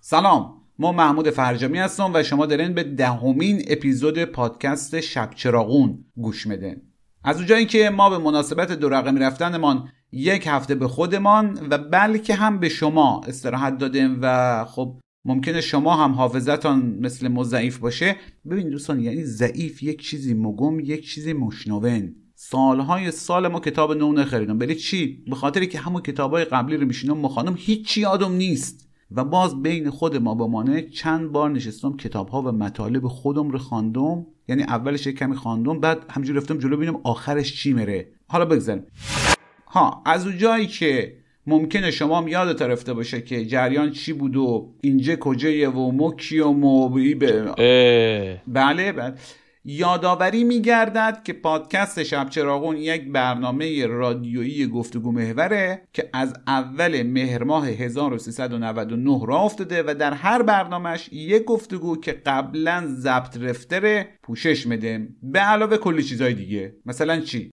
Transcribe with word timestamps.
سلام 0.00 0.62
ما 0.78 0.92
محمود 0.92 1.30
فرجامی 1.30 1.78
هستم 1.78 2.10
و 2.14 2.22
شما 2.22 2.46
دارین 2.46 2.74
به 2.74 2.82
دهمین 2.82 3.62
اپیزود 3.68 4.24
پادکست 4.24 5.00
شب 5.00 5.30
چراغون 5.34 6.04
گوش 6.16 6.46
میدین. 6.46 6.82
از 7.24 7.36
اونجایی 7.36 7.66
که 7.66 7.90
ما 7.90 8.10
به 8.10 8.18
مناسبت 8.18 8.72
دو 8.72 8.88
رقمی 8.88 9.20
رفتنمان 9.20 9.88
یک 10.12 10.46
هفته 10.46 10.74
به 10.74 10.88
خودمان 10.88 11.66
و 11.70 11.78
بلکه 11.78 12.34
هم 12.34 12.60
به 12.60 12.68
شما 12.68 13.20
استراحت 13.26 13.78
دادیم 13.78 14.18
و 14.22 14.64
خب 14.64 15.00
ممکنه 15.24 15.60
شما 15.60 15.96
هم 16.04 16.12
حافظتان 16.12 16.98
مثل 17.00 17.28
ما 17.28 17.44
ضعیف 17.44 17.78
باشه. 17.78 18.16
ببین 18.50 18.70
دوستان 18.70 19.00
یعنی 19.00 19.24
ضعیف 19.24 19.82
یک 19.82 20.02
چیزی 20.02 20.34
مگم 20.34 20.80
یک 20.80 21.08
چیزی 21.08 21.32
مشنون 21.32 22.14
سالهای 22.50 23.10
سال 23.10 23.48
ما 23.48 23.60
کتاب 23.60 23.92
نو 23.92 24.12
نخریدم. 24.12 24.58
بلی 24.58 24.74
چی؟ 24.74 25.24
به 25.26 25.36
خاطری 25.36 25.66
که 25.66 25.78
همون 25.78 26.02
کتابای 26.02 26.44
قبلی 26.44 26.76
رو 26.76 26.86
میشینم 26.86 27.18
ما 27.18 27.28
خانم 27.28 27.54
هیچی 27.58 28.00
یادم 28.00 28.32
نیست. 28.32 28.88
و 29.10 29.24
باز 29.24 29.62
بین 29.62 29.90
خود 29.90 30.16
ما 30.16 30.34
بمانه 30.34 30.82
چند 30.82 31.32
بار 31.32 31.50
نشستم 31.50 31.96
کتاب 31.96 32.28
ها 32.28 32.42
و 32.42 32.52
مطالب 32.52 33.08
خودم 33.08 33.50
رو 33.50 33.58
خواندم. 33.58 34.26
یعنی 34.48 34.62
اولش 34.62 35.06
یک 35.06 35.18
کمی 35.18 35.36
خواندم 35.36 35.80
بعد 35.80 35.98
همجور 36.10 36.36
رفتم 36.36 36.58
جلو 36.58 36.76
ببینم 36.76 37.00
آخرش 37.04 37.62
چی 37.62 37.72
میره. 37.72 38.08
حالا 38.28 38.44
بگذاریم. 38.44 38.86
ها 39.66 40.02
از 40.06 40.26
اون 40.26 40.38
جایی 40.38 40.66
که 40.66 41.16
ممکنه 41.46 41.90
شما 41.90 42.18
هم 42.18 42.28
یادت 42.28 42.62
رفته 42.62 42.94
باشه 42.94 43.20
که 43.20 43.46
جریان 43.46 43.90
چی 43.90 44.12
بود 44.12 44.36
و 44.36 44.74
اینجا 44.80 45.16
کجایه 45.16 45.68
و 45.68 45.90
مو 45.90 46.12
کیوم 46.12 46.64
و 46.64 46.88
بله 48.46 48.92
بله. 48.92 49.14
یادآوری 49.68 50.44
میگردد 50.44 51.22
که 51.24 51.32
پادکست 51.32 52.02
شب 52.02 52.30
چراغون 52.30 52.76
یک 52.76 53.12
برنامه 53.12 53.86
رادیویی 53.86 54.66
گفتگو 54.66 55.12
محوره 55.12 55.82
که 55.92 56.10
از 56.12 56.34
اول 56.46 57.02
مهر 57.02 57.44
ماه 57.44 57.68
1399 57.68 59.20
را 59.26 59.38
افتاده 59.38 59.82
و 59.86 59.94
در 59.94 60.12
هر 60.12 60.42
برنامهش 60.42 61.08
یک 61.12 61.44
گفتگو 61.44 61.96
که 61.96 62.12
قبلا 62.12 62.86
ضبط 62.86 63.36
رفته 63.36 64.08
پوشش 64.22 64.66
میده. 64.66 65.08
به 65.22 65.38
علاوه 65.38 65.76
کلی 65.76 66.02
چیزای 66.02 66.34
دیگه. 66.34 66.76
مثلا 66.86 67.20
چی؟ 67.20 67.50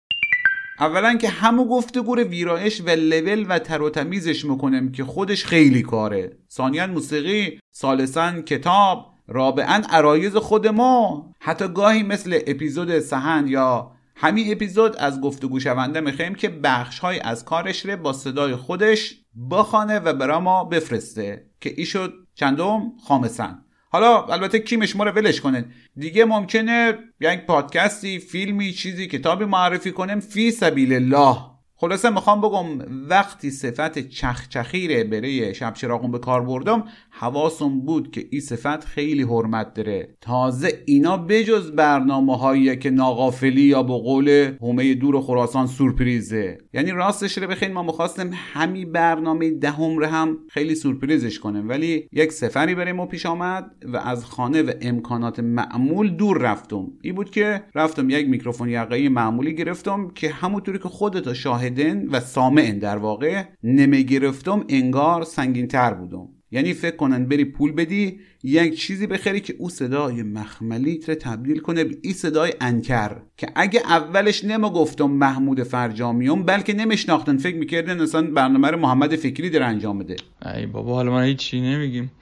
اولا 0.80 1.14
که 1.14 1.28
همو 1.28 1.64
گفتگو 1.64 2.14
رو 2.14 2.22
ویرایش 2.22 2.80
و 2.80 2.90
لول 2.90 3.46
و 3.48 3.58
تر 3.58 3.82
و 3.82 3.90
تمیزش 3.90 4.44
می‌کنم 4.44 4.92
که 4.92 5.04
خودش 5.04 5.44
خیلی 5.44 5.82
کاره. 5.82 6.38
ثانیا 6.52 6.86
موسیقی 6.86 7.60
ثالثا 7.74 8.40
کتاب. 8.40 9.10
رابعا 9.30 9.82
عرایز 9.90 10.36
خود 10.36 10.66
ما. 10.66 11.26
حتی 11.40 11.68
گاهی 11.68 12.02
مثل 12.02 12.38
اپیزود 12.46 12.98
سهند 12.98 13.48
یا 13.50 13.92
همین 14.16 14.52
اپیزود 14.52 14.96
از 14.96 15.20
گفتگو 15.20 15.60
شونده 15.60 16.00
می‌خوایم 16.00 16.34
که 16.34 16.48
بخش 16.48 16.98
های 16.98 17.20
از 17.20 17.44
کارش 17.44 17.86
رو 17.86 17.96
با 17.96 18.12
صدای 18.12 18.56
خودش 18.56 19.14
بخانه 19.50 19.98
و 19.98 20.12
برا 20.12 20.40
ما 20.40 20.64
بفرسته. 20.64 21.46
که 21.60 21.74
ای 21.76 21.84
شد 21.84 22.12
چندم؟ 22.34 22.92
خامسن. 23.08 23.64
حالا 23.92 24.22
البته 24.22 24.58
کیمش 24.58 24.96
ما 24.96 25.04
رو 25.04 25.10
ولش 25.10 25.40
کنه 25.40 25.64
دیگه 25.96 26.24
ممکنه 26.24 26.98
یک 27.20 27.46
پادکستی 27.46 28.18
فیلمی 28.18 28.72
چیزی 28.72 29.06
کتابی 29.06 29.44
معرفی 29.44 29.92
کنیم. 29.92 30.20
فی 30.20 30.50
سبیل 30.50 30.92
الله. 30.92 31.36
خلاصه 31.76 32.10
می‌خوام 32.10 32.40
بگم 32.40 32.78
وقتی 33.08 33.50
صفت 33.50 33.98
چخچخیره 33.98 35.04
برای 35.04 35.54
شب 35.54 35.74
چراغون 35.74 36.10
به 36.10 36.18
کار 36.18 36.42
بردم 36.42 36.84
حواسم 37.20 37.80
بود 37.80 38.10
که 38.10 38.26
این 38.30 38.40
صفت 38.40 38.84
خیلی 38.84 39.22
حرمت 39.22 39.74
داره. 39.74 40.16
تازه 40.20 40.82
اینا 40.86 41.16
بجز 41.16 41.70
برنامه 41.70 42.36
هایی 42.36 42.76
که 42.76 42.90
ناغافلی 42.90 43.60
یا 43.60 43.82
به 43.82 43.92
قول 43.92 44.28
هومه 44.60 44.94
دور 44.94 45.20
خراسان 45.20 45.66
سورپریزه. 45.66 46.58
یعنی 46.72 46.90
راستش 46.90 47.38
رو 47.38 47.46
بخین 47.46 47.72
ما 47.72 47.82
می‌خواستیم 47.82 48.30
همین 48.34 48.92
برنامه 48.92 49.50
دهم 49.50 50.00
ده 50.00 50.06
هم 50.06 50.38
خیلی 50.50 50.74
سورپریزش 50.74 51.38
کنیم. 51.38 51.68
ولی 51.68 52.08
یک 52.12 52.32
سفری 52.32 52.74
برای 52.74 52.92
ما 52.92 53.06
پیش 53.06 53.26
آمد 53.26 53.70
و 53.92 53.96
از 53.96 54.24
خانه 54.24 54.62
و 54.62 54.72
امکانات 54.80 55.40
معمول 55.40 56.10
دور 56.10 56.38
رفتم. 56.38 56.86
این 57.02 57.14
بود 57.14 57.30
که 57.30 57.62
رفتم 57.74 58.10
یک 58.10 58.28
میکروفون 58.28 58.68
یقهی 58.68 59.08
معمولی 59.08 59.54
گرفتم 59.54 60.10
که 60.14 60.28
همونطوری 60.28 60.78
که 60.78 60.88
خودتا 60.88 61.34
شاهدن 61.34 62.06
و 62.06 62.20
سامعن 62.20 62.78
در 62.78 62.96
واقع 62.96 63.42
نمی 63.62 64.04
گرفتم 64.04 64.64
انگار 64.68 65.24
سنگین 65.24 65.68
تر 65.68 65.94
بودم. 65.94 66.28
یعنی 66.52 66.74
فکر 66.74 66.96
کنن 66.96 67.26
بری 67.26 67.44
پول 67.44 67.72
بدی 67.72 68.20
یک 68.42 68.80
چیزی 68.80 69.06
بخری 69.06 69.40
که 69.40 69.54
او 69.58 69.70
صدای 69.70 70.22
مخملیت 70.22 71.08
رو 71.08 71.14
تبدیل 71.14 71.58
کنه 71.58 71.84
به 71.84 71.96
این 72.02 72.14
صدای 72.14 72.52
انکر. 72.60 73.16
که 73.36 73.48
اگه 73.54 73.80
اولش 73.80 74.44
نما 74.44 74.70
گفتم 74.70 75.04
محمود 75.04 75.62
فرجامیون 75.62 76.42
بلکه 76.42 76.72
نمیشناختن. 76.74 77.36
فکر 77.36 77.56
می‌کردن 77.56 78.00
اصلا 78.00 78.22
برنامه 78.22 78.68
رو 78.68 78.78
محمد 78.78 79.16
فکری 79.16 79.50
در 79.50 79.62
انجام 79.62 79.98
بده. 79.98 80.16
ای 80.56 80.66
بابا 80.66 80.94
حالا 80.94 81.10
من 81.12 81.24
هیچی 81.24 81.60
نمیگیم. 81.60 82.12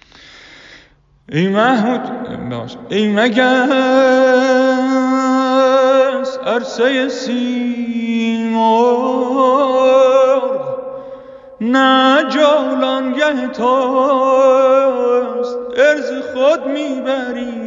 ای 1.32 1.48
محمود 1.48 2.00
باش. 2.50 2.76
ای 2.90 3.12
مگس 3.12 3.38
عرصه 6.46 7.08
سیمرغ. 7.08 8.58
نه 11.60 12.24
جولانگه 12.30 13.48
تاست 13.48 14.78
ارز 15.76 16.12
خود 16.34 16.66
می‌بری 16.66 17.58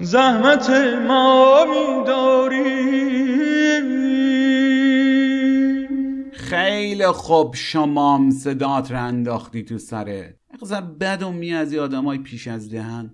زحمت 0.00 0.70
ما 1.08 1.64
میداری. 1.64 2.64
خیلی 6.32 7.06
خوب 7.06 7.54
شمام 7.54 8.30
صدات 8.30 8.90
رو 8.90 8.98
انداختی 9.04 9.64
تو 9.64 9.78
سره 9.78 10.36
اقذر 10.54 10.80
بدم 10.80 11.34
میازی 11.34 11.78
آدم 11.78 12.04
های 12.04 12.18
پیش 12.18 12.48
از 12.48 12.70
دهن. 12.70 13.10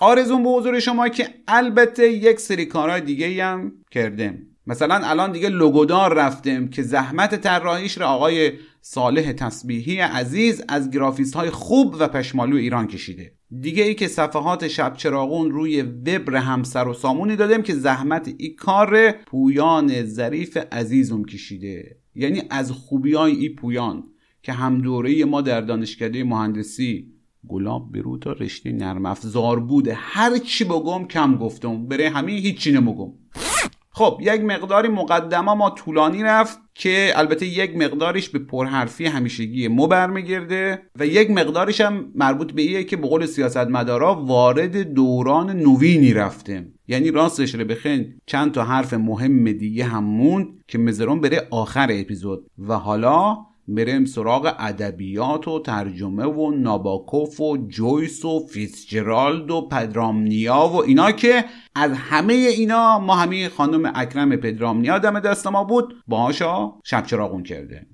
آرزون 0.00 0.42
به 0.42 0.48
حضور 0.48 0.80
شما 0.80 1.08
که 1.08 1.28
البته 1.48 2.08
یک 2.08 2.40
سری 2.40 2.66
کارهای 2.66 3.00
دیگه 3.00 3.44
هم 3.44 3.72
کردم 3.90 4.38
مثلا 4.66 4.94
الان 4.94 5.32
دیگه 5.32 5.48
لوگودار 5.48 6.14
رفتیم 6.14 6.68
که 6.68 6.82
زحمت 6.82 7.34
طراحیش 7.34 7.98
را 7.98 8.06
آقای 8.06 8.52
صالح 8.80 9.32
تسبیحی 9.32 9.98
عزیز 9.98 10.62
از 10.68 10.90
گرافیست 10.90 11.34
های 11.34 11.50
خوب 11.50 11.96
و 11.98 12.08
پشمالو 12.08 12.56
ایران 12.56 12.86
کشیده. 12.86 13.32
دیگه 13.60 13.82
ای 13.82 13.94
که 13.94 14.08
صفحات 14.08 14.68
شب 14.68 14.96
چراغون 14.96 15.50
روی 15.50 15.82
وبر 15.82 16.36
همسر 16.36 16.88
و 16.88 16.94
سامونی 16.94 17.36
دادیم 17.36 17.62
که 17.62 17.74
زحمت 17.74 18.34
ای 18.38 18.48
کار 18.48 19.12
پویان 19.12 20.04
ظریف 20.04 20.56
عزیزم 20.72 21.24
کشیده. 21.24 21.96
یعنی 22.14 22.42
از 22.50 22.72
خوبی 22.72 23.14
های 23.14 23.32
ای 23.32 23.48
پویان 23.48 24.04
که 24.42 24.52
هم 24.52 24.80
دوره 24.80 25.24
ما 25.24 25.40
در 25.40 25.60
دانشکده 25.60 26.24
مهندسی 26.24 27.12
گلاب 27.48 27.92
برو 27.92 28.18
تا 28.18 28.32
رشته 28.32 28.72
نرم 28.72 29.06
افزار 29.06 29.60
بوده. 29.60 29.94
هر 29.94 30.38
چی 30.38 30.64
بگم 30.64 31.06
کم 31.06 31.36
گفتم. 31.36 31.86
بره 31.86 32.10
همین 32.10 32.38
هیچی 32.38 32.72
نمگم 32.72 33.12
خب 33.98 34.18
یک 34.20 34.40
مقداری 34.40 34.88
مقدمه 34.88 35.54
ما 35.54 35.70
طولانی 35.70 36.22
رفت 36.22 36.58
که 36.74 37.12
البته 37.14 37.46
یک 37.46 37.76
مقدارش 37.76 38.28
به 38.28 38.38
پرحرفی 38.38 39.06
همیشگی 39.06 39.68
مو 39.68 39.86
برمیگرده 39.86 40.82
و 40.98 41.06
یک 41.06 41.30
مقدارش 41.30 41.80
هم 41.80 42.12
مربوط 42.14 42.52
به 42.52 42.62
ایه 42.62 42.84
که 42.84 42.96
به 42.96 43.08
قول 43.08 43.26
سیاستمدارا 43.26 44.14
وارد 44.14 44.76
دوران 44.76 45.50
نوینی 45.50 46.12
رفتیم 46.12 46.74
یعنی 46.88 47.10
راستش 47.10 47.54
رو 47.54 47.64
بخین 47.64 48.14
چند 48.26 48.52
تا 48.52 48.64
حرف 48.64 48.94
مهم 48.94 49.52
دیگه 49.52 49.84
هم 49.84 50.04
موند 50.04 50.46
که 50.68 50.78
مزرون 50.78 51.20
بره 51.20 51.46
آخر 51.50 51.88
اپیزود. 51.92 52.50
و 52.58 52.74
حالا 52.74 53.36
بریم 53.68 54.04
سراغ 54.04 54.54
ادبیات 54.58 55.48
و 55.48 55.60
ترجمه 55.60 56.24
و 56.24 56.50
ناباکوف 56.50 57.40
و 57.40 57.56
جویس 57.68 58.24
و 58.24 58.46
فیتزجرالد 58.46 59.50
و 59.50 59.68
پدرامنیا 59.68 60.70
و 60.72 60.82
اینا 60.82 61.12
که 61.12 61.44
از 61.74 61.92
همه 61.92 62.32
اینا 62.34 62.98
ما 62.98 63.14
همین 63.14 63.48
خانم 63.48 63.92
اکرم 63.94 64.36
پدرامنیا 64.36 64.98
دم 64.98 65.20
دست 65.20 65.46
ما 65.46 65.64
بود. 65.64 65.94
باهاشا 66.06 66.72
شب 66.84 67.06
چراغون 67.06 67.42
کرده. 67.42 67.86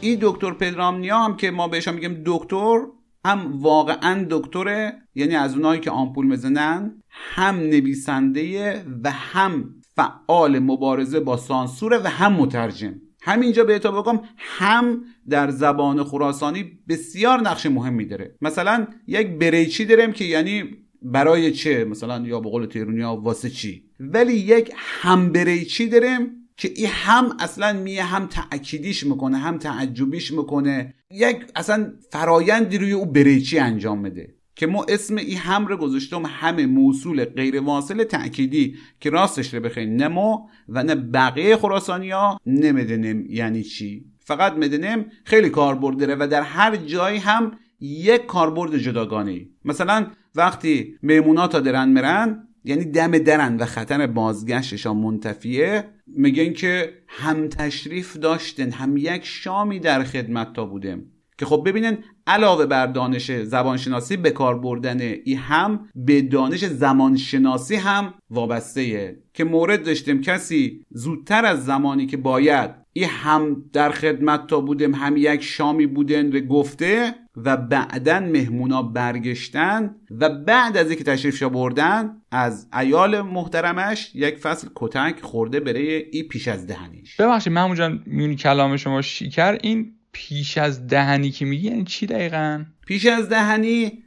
این 0.00 0.18
دکتر 0.22 0.52
پدرامنیا 0.52 1.18
هم 1.18 1.36
که 1.36 1.50
ما 1.50 1.68
بهش 1.68 1.88
میگیم 1.88 2.22
دکتر 2.26 2.78
هم 3.24 3.62
واقعا 3.62 4.26
دکتره 4.30 4.92
یعنی 5.14 5.36
از 5.36 5.54
اونایی 5.54 5.80
که 5.80 5.90
آمپول 5.90 6.26
می‌زنن 6.26 7.02
هم 7.08 7.56
نویسنده 7.56 8.74
و 9.04 9.10
هم 9.10 9.74
فعال 9.96 10.58
مبارزه 10.58 11.20
با 11.20 11.36
سانسوره 11.36 11.98
و 11.98 12.06
هم 12.06 12.32
مترجم. 12.32 12.94
همینجا 13.22 13.64
به 13.64 13.78
بگم 13.78 14.20
هم 14.36 15.04
در 15.28 15.50
زبان 15.50 16.04
خراسانی 16.04 16.78
بسیار 16.88 17.40
نقش 17.40 17.66
مهمی 17.66 18.04
داره. 18.04 18.36
مثلا 18.40 18.86
یک 19.06 19.26
بریچی 19.26 19.84
داریم 19.84 20.12
که 20.12 20.24
یعنی 20.24 20.64
برای 21.02 21.52
چه؟ 21.52 21.84
مثلا 21.84 22.26
یا 22.26 22.40
به 22.40 22.50
قول 22.50 22.66
تیرونیا 22.66 23.14
واسه 23.14 23.50
چی؟ 23.50 23.84
ولی 24.00 24.32
یک 24.32 24.72
هم 24.76 25.32
بریچی 25.32 25.88
داریم 25.88 26.48
که 26.56 26.72
این 26.76 26.88
هم 26.90 27.36
اصلا 27.38 27.72
میه 27.72 28.04
هم 28.04 28.26
تأکیدیش 28.26 29.06
می‌کنه 29.06 29.38
هم 29.38 29.58
تعجبیش 29.58 30.32
می‌کنه. 30.32 30.94
یک 31.10 31.36
اصلا 31.56 31.92
فرایندی 32.10 32.78
روی 32.78 32.92
او 32.92 33.06
بریچی 33.06 33.58
انجام 33.58 33.98
میده 33.98 34.34
که 34.56 34.66
ما 34.66 34.86
اسم 34.88 35.16
این 35.16 35.38
هم 35.38 35.66
رو 35.66 35.76
گذاشتم 35.76 36.22
همه 36.26 36.66
موصول 36.66 37.24
غیر 37.24 37.60
واصل 37.60 38.04
تأکیدی 38.04 38.76
که 39.00 39.10
راستش 39.10 39.54
رو 39.54 39.60
بخیر 39.60 39.88
نمو 39.88 40.38
و 40.68 40.82
نه 40.82 40.94
بقیه 40.94 41.56
خراسانی 41.56 42.10
ها 42.10 42.40
نمیدنیم 42.46 43.26
یعنی 43.28 43.62
چی. 43.62 44.04
فقط 44.18 44.52
میدنیم 44.52 45.06
خیلی 45.24 45.50
کاربرد 45.50 45.98
داره 45.98 46.16
و 46.20 46.28
در 46.28 46.42
هر 46.42 46.76
جایی 46.76 47.18
هم 47.18 47.52
یک 47.80 48.26
کاربرد 48.26 48.78
جداگانه 48.78 49.46
مثلا 49.64 50.06
وقتی 50.34 50.94
میمونات 51.02 51.56
درن 51.56 51.88
مرن 51.88 52.48
یعنی 52.64 52.84
دم 52.84 53.18
درن 53.18 53.56
و 53.56 53.64
خطر 53.64 54.06
بازگشتشان 54.06 54.96
منتفیه. 54.96 55.84
میگن 56.06 56.52
که 56.52 56.92
هم 57.08 57.48
تشریف 57.48 58.16
داشتن 58.16 58.70
هم 58.70 58.96
یک 58.96 59.24
شامی 59.24 59.78
در 59.78 60.04
خدمت 60.04 60.52
تا 60.52 60.64
بودیم 60.64 61.12
که 61.38 61.46
خب 61.46 61.62
ببینن 61.66 61.98
علاوه 62.26 62.66
بر 62.66 62.86
دانش 62.86 63.32
زبانشناسی 63.32 64.16
به 64.16 64.30
کار 64.30 64.58
بردن 64.58 65.00
ای 65.00 65.34
هم 65.34 65.88
به 65.94 66.22
دانش 66.22 66.64
زمانشناسی 66.64 67.76
هم 67.76 68.14
وابسته 68.30 69.16
که 69.34 69.44
مورد 69.44 69.84
داشتیم 69.84 70.20
کسی 70.20 70.84
زودتر 70.90 71.44
از 71.44 71.64
زمانی 71.64 72.06
که 72.06 72.16
باید 72.16 72.70
ای 72.92 73.04
هم 73.04 73.64
در 73.72 73.90
خدمت 73.90 74.46
تا 74.46 74.60
بودیم 74.60 74.94
هم 74.94 75.16
یک 75.16 75.42
شامی 75.42 75.86
بودن 75.86 76.32
رو 76.32 76.40
گفته 76.40 77.14
و 77.36 77.56
بعدا 77.56 78.20
مهمونا 78.20 78.82
برگشتن 78.82 79.94
و 80.10 80.28
بعد 80.28 80.76
از 80.76 80.88
اینکه 80.88 81.04
تشریفشا 81.04 81.48
بردن 81.48 82.16
از 82.30 82.68
ایال 82.78 83.22
محترمش 83.22 84.10
یک 84.14 84.36
فصل 84.36 84.68
کتک 84.74 85.20
خورده 85.22 85.60
برای 85.60 85.94
ای 86.10 86.22
پیش 86.22 86.48
از 86.48 86.66
دهنیش. 86.66 87.16
ببخشید 87.16 87.52
محمود 87.52 87.76
جان 87.76 88.02
میونی 88.06 88.36
کلام 88.36 88.76
شما 88.76 89.02
شیکر 89.02 89.58
این 89.62 89.92
پیش 90.12 90.58
از 90.58 90.86
دهنی 90.86 91.30
که 91.30 91.44
میگی 91.44 91.68
یعنی 91.68 91.84
چی 91.84 92.06
دقیقا؟ 92.06 92.64
پیش 92.86 93.06
از 93.06 93.28
دهنی 93.28 94.02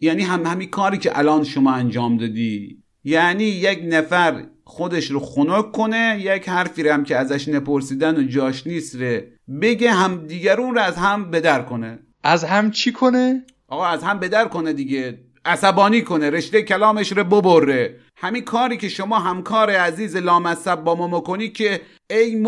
یعنی 0.00 0.22
هم 0.22 0.46
همین 0.46 0.70
کاری 0.70 0.98
که 0.98 1.18
الان 1.18 1.44
شما 1.44 1.72
انجام 1.72 2.16
دادی. 2.16 2.82
یعنی 3.04 3.44
یک 3.44 3.80
نفر 3.84 4.44
خودش 4.64 5.10
رو 5.10 5.20
خنک 5.20 5.72
کنه 5.72 6.18
یک 6.20 6.48
حرفی 6.48 6.82
رو 6.82 6.92
هم 6.92 7.04
که 7.04 7.16
ازش 7.16 7.48
نپرسیدن 7.48 8.16
و 8.16 8.22
جاش 8.22 8.66
نیست 8.66 8.96
ره 8.96 9.32
بگه 9.62 9.92
هم 9.92 10.26
دیگرون 10.26 10.74
رو 10.74 10.80
از 10.80 10.96
هم 10.96 11.30
بدر 11.30 11.62
کنه. 11.62 11.98
از 12.26 12.44
هم 12.44 12.70
چی 12.70 12.92
کنه؟ 12.92 13.44
آقا 13.68 13.86
از 13.86 14.02
هم 14.02 14.18
بدر 14.18 14.48
کنه 14.48 14.72
دیگه 14.72 15.18
عصبانی 15.44 16.02
کنه 16.02 16.30
رشته 16.30 16.62
کلامش 16.62 17.12
رو 17.12 17.24
ببره 17.24 17.96
همین 18.16 18.44
کاری 18.44 18.76
که 18.76 18.88
شما 18.88 19.18
همکار 19.18 19.70
عزیز 19.70 20.16
لامصب 20.16 20.74
با 20.74 20.94
ما 20.94 21.06
مکنی 21.06 21.48
که 21.48 21.80
ای 22.10 22.42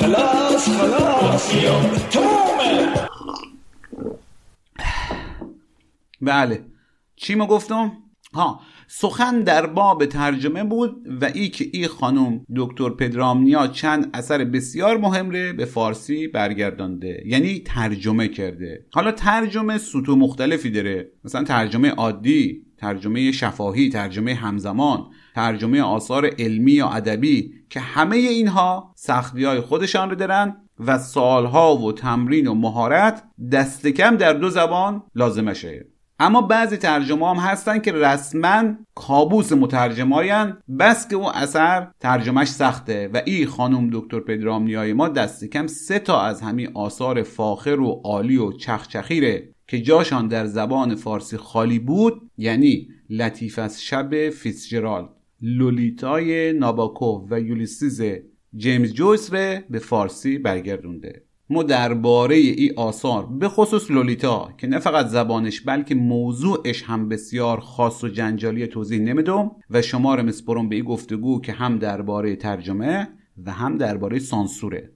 خلاص 0.00 0.68
بله 6.20 6.64
چی 7.16 7.34
ما 7.34 7.46
گفتم؟ 7.46 7.92
ها 8.34 8.60
سخن 8.90 9.40
در 9.40 9.66
باب 9.66 10.06
ترجمه 10.06 10.64
بود 10.64 11.06
و 11.20 11.24
ای 11.34 11.48
که 11.48 11.66
ای 11.72 11.86
خانم 11.86 12.40
دکتر 12.56 12.90
پدرامنیا 12.90 13.66
چند 13.66 14.10
اثر 14.14 14.44
بسیار 14.44 14.96
مهم 14.96 15.30
ره 15.30 15.52
به 15.52 15.64
فارسی 15.64 16.28
برگردانده 16.28 17.22
یعنی 17.26 17.60
ترجمه 17.60 18.28
کرده. 18.28 18.86
حالا 18.92 19.12
ترجمه 19.12 19.78
سطوح 19.78 20.18
مختلفی 20.18 20.70
داره. 20.70 21.12
مثلا 21.24 21.44
ترجمه 21.44 21.90
عادی 21.90 22.62
ترجمه 22.78 23.32
شفاهی 23.32 23.88
ترجمه 23.88 24.34
همزمان 24.34 25.06
ترجمه 25.34 25.82
آثار 25.82 26.30
علمی 26.38 26.72
یا 26.72 26.88
ادبی 26.88 27.54
که 27.70 27.80
همه 27.80 28.16
اینها 28.16 28.92
سختی 28.96 29.44
های 29.44 29.60
خودشان 29.60 30.10
رو 30.10 30.16
دارن 30.16 30.56
و 30.78 30.98
سالها 30.98 31.76
و 31.76 31.92
تمرین 31.92 32.46
و 32.46 32.54
مهارت 32.54 33.22
دست 33.52 33.86
کم 33.86 34.16
در 34.16 34.32
دو 34.32 34.50
زبان 34.50 35.02
لازمشه. 35.14 35.86
اما 36.20 36.42
بعضی 36.42 36.76
ترجمه 36.76 37.30
هم 37.30 37.36
هستن 37.36 37.78
که 37.78 37.92
رسما 37.92 38.74
کابوس 38.94 39.52
مترجماین 39.52 40.52
بس 40.78 41.08
که 41.08 41.16
اون 41.16 41.32
اثر 41.34 41.88
ترجمهش 42.00 42.48
سخته. 42.48 43.10
و 43.14 43.22
این 43.26 43.46
خانم 43.46 43.90
دکتر 43.92 44.20
پدرامنیای 44.20 44.92
ما 44.92 45.08
دست 45.08 45.44
کم 45.44 45.66
سه 45.66 45.98
تا 45.98 46.22
از 46.22 46.40
همین 46.40 46.70
آثار 46.74 47.22
فاخر 47.22 47.80
و 47.80 48.00
عالی 48.04 48.36
و 48.36 48.52
چخچخیره 48.52 49.48
که 49.66 49.80
جاشان 49.80 50.28
در 50.28 50.46
زبان 50.46 50.94
فارسی 50.94 51.36
خالی 51.36 51.78
بود 51.78 52.30
یعنی 52.38 52.88
لطیف 53.10 53.58
از 53.58 53.82
شب 53.82 54.30
فیتزجرالد. 54.30 55.08
لولیتای 55.42 56.52
ناباکوف 56.52 57.22
و 57.30 57.40
یولیسیز 57.40 58.02
جیمز 58.56 58.92
جویس 58.92 59.32
ره 59.32 59.64
به 59.70 59.78
فارسی 59.78 60.38
برگردونده. 60.38 61.27
ما 61.50 61.62
درباره 61.62 62.36
ای 62.36 62.72
آثار 62.76 63.26
به 63.26 63.48
خصوص 63.48 63.90
لولیتا 63.90 64.48
که 64.58 64.66
نه 64.66 64.78
فقط 64.78 65.06
زبانش 65.06 65.60
بلکه 65.60 65.94
موضوعش 65.94 66.82
هم 66.82 67.08
بسیار 67.08 67.60
خاص 67.60 68.04
و 68.04 68.08
جنجالی 68.08 68.66
توضیح 68.66 69.00
نمیدم 69.00 69.50
و 69.70 69.82
شما 69.82 70.14
رو 70.14 70.22
مسپرم 70.22 70.68
به 70.68 70.76
این 70.76 70.84
گفتگو 70.84 71.40
که 71.40 71.52
هم 71.52 71.78
درباره 71.78 72.36
ترجمه 72.36 73.08
و 73.44 73.52
هم 73.52 73.78
درباره 73.78 74.18
سانسوره. 74.18 74.92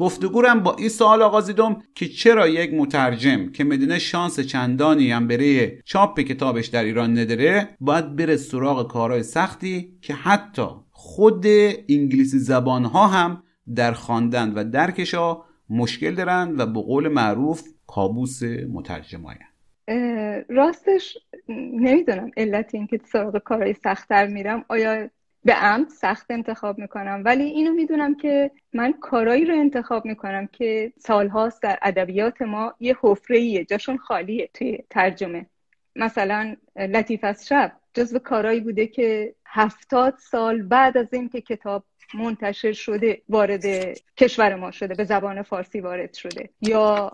گفتگو 0.00 0.42
با 0.64 0.76
این 0.78 0.88
سوال 0.88 1.22
آغازیدم 1.22 1.76
که 1.94 2.08
چرا 2.08 2.48
یک 2.48 2.74
مترجم 2.74 3.52
که 3.52 3.64
مدونه 3.64 3.98
شانس 3.98 4.40
چندانی 4.40 5.10
هم 5.10 5.28
برای 5.28 5.70
چاپ 5.84 6.20
کتابش 6.20 6.66
در 6.66 6.84
ایران 6.84 7.18
نداره 7.18 7.76
باید 7.80 8.16
بره 8.16 8.36
سراغ 8.36 8.90
کارهای 8.90 9.22
سختی 9.22 9.98
که 10.02 10.14
حتی 10.14 10.66
خود 10.90 11.46
انگلیسی 11.88 12.38
زبان 12.38 12.84
ها 12.84 13.06
هم 13.06 13.42
در 13.76 13.92
خواندن 13.92 14.52
و 14.54 14.64
درکشا 14.64 15.44
مشکل 15.70 16.14
دارن 16.14 16.54
و 16.58 16.66
به 16.66 16.80
قول 16.80 17.08
معروف 17.08 17.68
کابوس 17.86 18.42
مترجم 18.72 19.24
راستش 20.48 21.18
نمی‌دونم 21.48 22.30
علت 22.36 22.74
اینکه 22.74 23.00
سراغ 23.04 23.38
کارهای 23.38 23.72
سختتر 23.72 24.26
میرم. 24.26 24.64
آیا 24.68 25.08
به 25.44 25.52
عمد 25.52 25.88
سخت 25.88 26.30
انتخاب 26.30 26.78
می‌کنم؟ 26.78 27.22
ولی 27.24 27.44
اینو 27.44 27.72
می‌دونم 27.72 28.14
که 28.14 28.50
من 28.72 28.92
کارایی 28.92 29.44
رو 29.44 29.54
انتخاب 29.54 30.04
می‌کنم 30.04 30.46
که 30.46 30.92
سالهاست 30.98 31.62
در 31.62 31.78
ادبیات 31.82 32.42
ما 32.42 32.74
یه 32.80 32.96
حفره 33.00 33.64
جاشون 33.64 33.96
خالیه 33.96 34.50
توی 34.54 34.78
ترجمه. 34.90 35.46
مثلا 35.96 36.56
لطیف 36.76 37.24
از 37.24 37.48
شب 37.48 37.72
جزو 37.94 38.18
کارایی 38.18 38.60
بوده 38.60 38.86
که 38.86 39.34
هفتاد 39.46 40.14
سال 40.18 40.62
بعد 40.62 40.96
از 40.96 41.06
اینکه 41.12 41.40
کتاب 41.40 41.84
منتشر 42.14 42.72
شده 42.72 43.22
وارد 43.28 43.62
کشور 44.16 44.54
ما 44.54 44.70
شده 44.70 44.94
به 44.94 45.04
زبان 45.04 45.42
فارسی 45.42 45.80
وارد 45.80 46.14
شده. 46.14 46.50
یا 46.60 47.12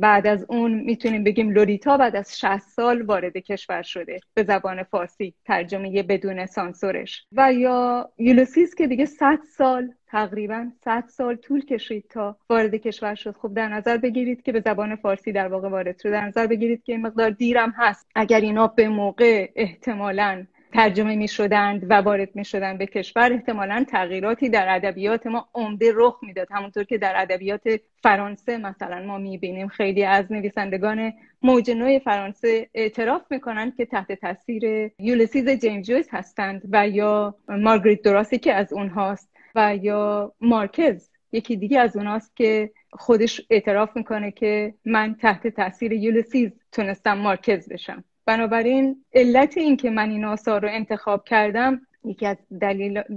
بعد 0.00 0.26
از 0.26 0.46
اون 0.48 0.74
می‌تونیم 0.74 1.24
بگیم 1.24 1.50
لوریتا 1.50 1.96
بعد 1.96 2.16
از 2.16 2.38
60 2.38 2.58
سال 2.58 3.02
وارد 3.02 3.36
کشور 3.36 3.82
شده. 3.82 4.20
به 4.34 4.42
زبان 4.42 4.82
فارسی 4.82 5.34
ترجمه 5.44 6.02
بدون 6.02 6.46
سانسورش. 6.46 7.26
و 7.32 7.52
یا 7.52 8.10
یولوسیس 8.18 8.74
که 8.74 8.86
دیگه 8.86 9.04
100 9.04 9.38
سال 9.56 9.92
تقریبا 10.06 10.70
100 10.84 11.04
سال 11.08 11.36
طول 11.36 11.64
کشید 11.64 12.04
تا 12.10 12.36
وارد 12.50 12.74
کشور 12.74 13.14
شد. 13.14 13.36
خب 13.36 13.54
در 13.54 13.68
نظر 13.68 13.96
بگیرید 13.96 14.42
که 14.42 14.52
به 14.52 14.60
زبان 14.60 14.96
فارسی 14.96 15.32
در 15.32 15.48
واقع 15.48 15.68
وارد 15.68 15.98
شد 15.98 16.10
در 16.10 16.26
نظر 16.26 16.46
بگیرید 16.46 16.82
که 16.82 16.92
این 16.92 17.02
مقدار 17.02 17.30
دیرم 17.30 17.74
هست. 17.76 18.10
اگر 18.14 18.40
اینا 18.40 18.66
به 18.66 18.88
موقع 18.88 19.48
احتمالاً 19.56 20.46
ترجمه 20.72 21.16
می 21.16 21.28
شدند 21.28 21.90
و 21.90 21.94
وارد 21.94 22.36
می 22.36 22.44
شدند 22.44 22.78
به 22.78 22.86
کشور. 22.86 23.32
احتمالا 23.32 23.84
تغییراتی 23.88 24.48
در 24.48 24.74
ادبیات 24.74 25.26
ما 25.26 25.48
عمده 25.54 25.92
رخ 25.94 26.18
می‌داد 26.22 26.48
همونطور 26.50 26.84
که 26.84 26.98
در 26.98 27.12
ادبیات 27.16 27.80
فرانسه 28.02 28.58
مثلا 28.58 29.02
ما 29.06 29.18
می 29.18 29.38
بینیم 29.38 29.68
خیلی 29.68 30.04
از 30.04 30.32
نویسندگان 30.32 31.12
موج 31.42 31.70
نوع 31.70 31.98
فرانسه 31.98 32.68
اعتراف 32.74 33.22
می‌کنند 33.30 33.76
که 33.76 33.86
تحت 33.86 34.12
تاثیر 34.12 34.92
یولسیز 34.98 35.48
جیمز 35.48 35.86
جویس 35.86 36.08
هستند 36.10 36.62
و 36.72 36.88
یا 36.88 37.34
مارگریت 37.48 38.02
دوراسی 38.02 38.38
که 38.38 38.54
از 38.54 38.72
اونهاست 38.72 39.30
و 39.54 39.76
یا 39.82 40.32
مارکز 40.40 41.10
یکی 41.32 41.56
دیگه 41.56 41.80
از 41.80 41.96
اوناست 41.96 42.36
که 42.36 42.70
خودش 42.92 43.40
اعتراف 43.50 43.96
می‌کنه 43.96 44.30
که 44.30 44.74
من 44.84 45.14
تحت 45.14 45.46
تاثیر 45.46 45.92
یولسیز 45.92 46.52
تونستم 46.72 47.18
مارکز 47.18 47.68
بشم. 47.68 48.04
بنابراین 48.26 49.04
علت 49.14 49.58
این 49.58 49.76
که 49.76 49.90
من 49.90 50.10
این 50.10 50.24
آثار 50.24 50.62
رو 50.62 50.68
انتخاب 50.70 51.24
کردم 51.24 51.80
یکی 52.04 52.26
از 52.26 52.36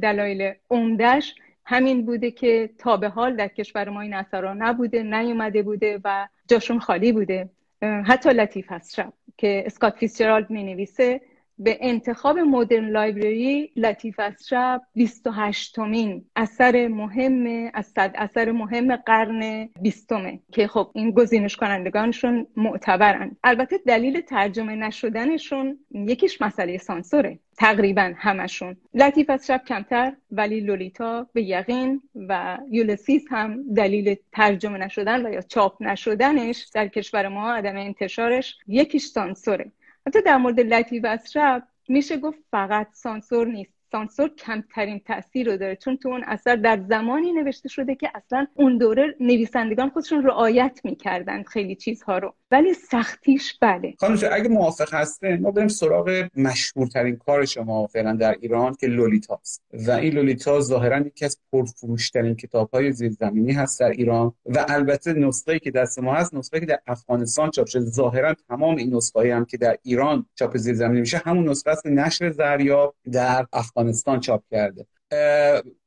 دلایل 0.02 0.54
عمدهش 0.70 1.36
همین 1.66 2.06
بوده 2.06 2.32
که 2.32 2.70
تا 2.78 2.98
به 2.98 3.10
حال 3.10 3.36
در 3.36 3.48
کشور 3.48 3.90
ما 3.90 4.02
این 4.02 4.14
اثرها 4.14 4.54
نبوده 4.54 5.04
نیومده 5.04 5.64
بوده 5.64 6.00
و 6.04 6.28
جاشون 6.48 6.80
خالی 6.80 7.12
بوده. 7.12 7.50
حتی 7.82 8.30
لطیف 8.30 8.72
است 8.72 8.96
شب 8.96 9.14
که 9.38 9.64
اسکات 9.66 9.98
فیتزجرالد 9.98 10.50
می 10.50 10.64
نویسه 10.64 11.22
به 11.60 11.78
انتخاب 11.82 12.40
Modern 12.40 12.90
Library 12.90 13.72
لطیف 13.76 14.20
است 14.20 14.48
شب 14.48 14.82
28 14.96 15.76
امین 15.76 16.26
اثر 16.36 16.88
مهم 16.88 17.72
از 17.74 17.94
اثر 17.98 18.52
مهم 18.52 18.96
قرن 18.96 19.70
بیستمه 19.82 20.40
که 20.52 20.68
خب 20.68 20.92
این 20.94 21.12
گزینش 21.12 21.56
کنندگانشون 21.56 22.48
معتبرن. 22.56 23.38
البته 23.44 23.78
دلیل 23.78 24.22
ترجمه 24.22 24.76
نشدنشون 24.76 25.80
یکیش 25.92 26.42
مسئله 26.42 26.78
سانسوره 26.78 27.40
تقریبا 27.58 28.14
همشون. 28.18 28.78
لطیف 28.94 29.30
است 29.30 29.48
شب 29.48 29.62
کمتر 29.68 30.14
ولی 30.32 30.60
لولیتا 30.60 31.28
به 31.34 31.44
یقین 31.44 32.02
و 32.16 32.58
یولسیس 32.70 33.26
هم 33.30 33.74
دلیل 33.74 34.16
ترجمه 34.32 34.78
نشدن 34.78 35.26
و 35.26 35.34
یا 35.34 35.42
چاپ 35.42 35.84
نشدنش 35.84 36.70
در 36.74 36.88
کشور 36.88 37.28
ما 37.28 37.54
عدم 37.54 37.76
انتشارش 37.78 38.58
یکیش 38.68 39.06
سانسوره. 39.06 39.72
حتی 40.10 40.22
در 40.22 40.38
مورد 40.38 40.60
لطیف 40.60 41.06
اشرف 41.08 41.64
میشه 41.88 42.18
گفت 42.18 42.40
فقط 42.52 42.88
سانسور 42.94 43.48
نیست. 43.48 43.79
سانسور 43.92 44.30
کمترین 44.30 45.00
تاثیر 45.00 45.52
رو 45.52 45.58
داره. 45.58 45.76
چون 45.76 45.98
تو 45.98 46.10
اون 46.10 46.24
اثر 46.28 46.56
در 46.56 46.82
زمانی 46.90 47.32
نوشته 47.32 47.70
شده 47.70 47.96
که 47.96 48.10
اصلا 48.16 48.48
اون 48.54 48.78
دوره 48.78 49.16
نویسندگان 49.20 49.90
خودشون 49.90 50.24
رعایت 50.24 50.80
می‌کردن 50.84 51.44
خیلی 51.44 51.76
چیزها 51.76 52.18
رو. 52.18 52.34
ولی 52.52 52.74
سختیش 52.74 53.58
بله. 53.62 53.94
خانم 54.00 54.20
اگه 54.32 54.50
موافق 54.50 54.94
هسته 54.94 55.38
ما 55.38 55.52
بریم 55.52 55.68
سراغ 55.68 56.28
مشهورترین 56.36 57.16
کار 57.16 57.46
شما 57.46 57.88
فعلا 57.88 58.14
در 58.14 58.36
ایران 58.42 58.74
که 58.74 58.88
لولیتاست. 58.88 59.64
و 59.88 59.92
این 59.92 60.14
لولیتا 60.14 60.60
ظاهرا 60.60 61.00
یکی 61.00 61.26
از 61.26 61.38
پرفروشترین 61.52 62.36
کتاب 62.36 62.70
های 62.70 62.92
زیرزمینی 62.92 63.52
هست 63.52 63.80
در 63.80 63.90
ایران 63.90 64.34
و 64.46 64.66
البته 64.70 65.14
نسخه 65.14 65.60
که 65.60 65.72
دست 65.72 66.00
ما 66.00 66.14
هست 66.14 66.34
نسخه 66.34 66.60
که 66.60 66.66
در 66.66 66.80
افغانستان 66.88 67.52
چاپ 67.52 67.68
شده. 67.68 67.86
ظاهرا 67.86 68.36
تمام 68.50 68.76
این 68.76 68.96
نسخه 68.96 69.36
هم 69.36 69.46
که 69.46 69.58
در 69.58 69.78
ایران 69.84 70.26
چاپ 70.36 70.58
زیرزمینی 70.58 71.00
میشه 71.00 71.22
همون 71.26 71.50
نسخه 71.50 71.70
است 71.70 71.88
نشر 71.88 72.30
زریاب 72.30 72.96
در 73.12 73.46
افغانستان. 73.54 73.79
چاپ 74.20 74.44
کرده. 74.52 74.86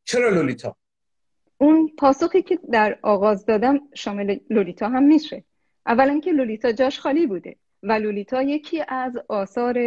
چرا 0.05 0.29
لولیتا؟ 0.29 0.77
اون 1.59 1.91
پاسخی 1.99 2.43
که 2.43 2.59
در 2.71 2.99
آغاز 3.03 3.47
دادم 3.47 3.81
شامل 3.95 4.39
لولیتا 4.51 4.89
هم 4.89 5.03
میشه. 5.03 5.45
اولا 5.87 6.21
که 6.21 6.33
لولیتا 6.33 6.73
جاش 6.73 7.01
خالی 7.01 7.27
بوده 7.27 7.57
و 7.83 7.93
لولیتا 7.93 8.43
یکی 8.43 8.83
از 8.89 9.13
آثار 9.29 9.79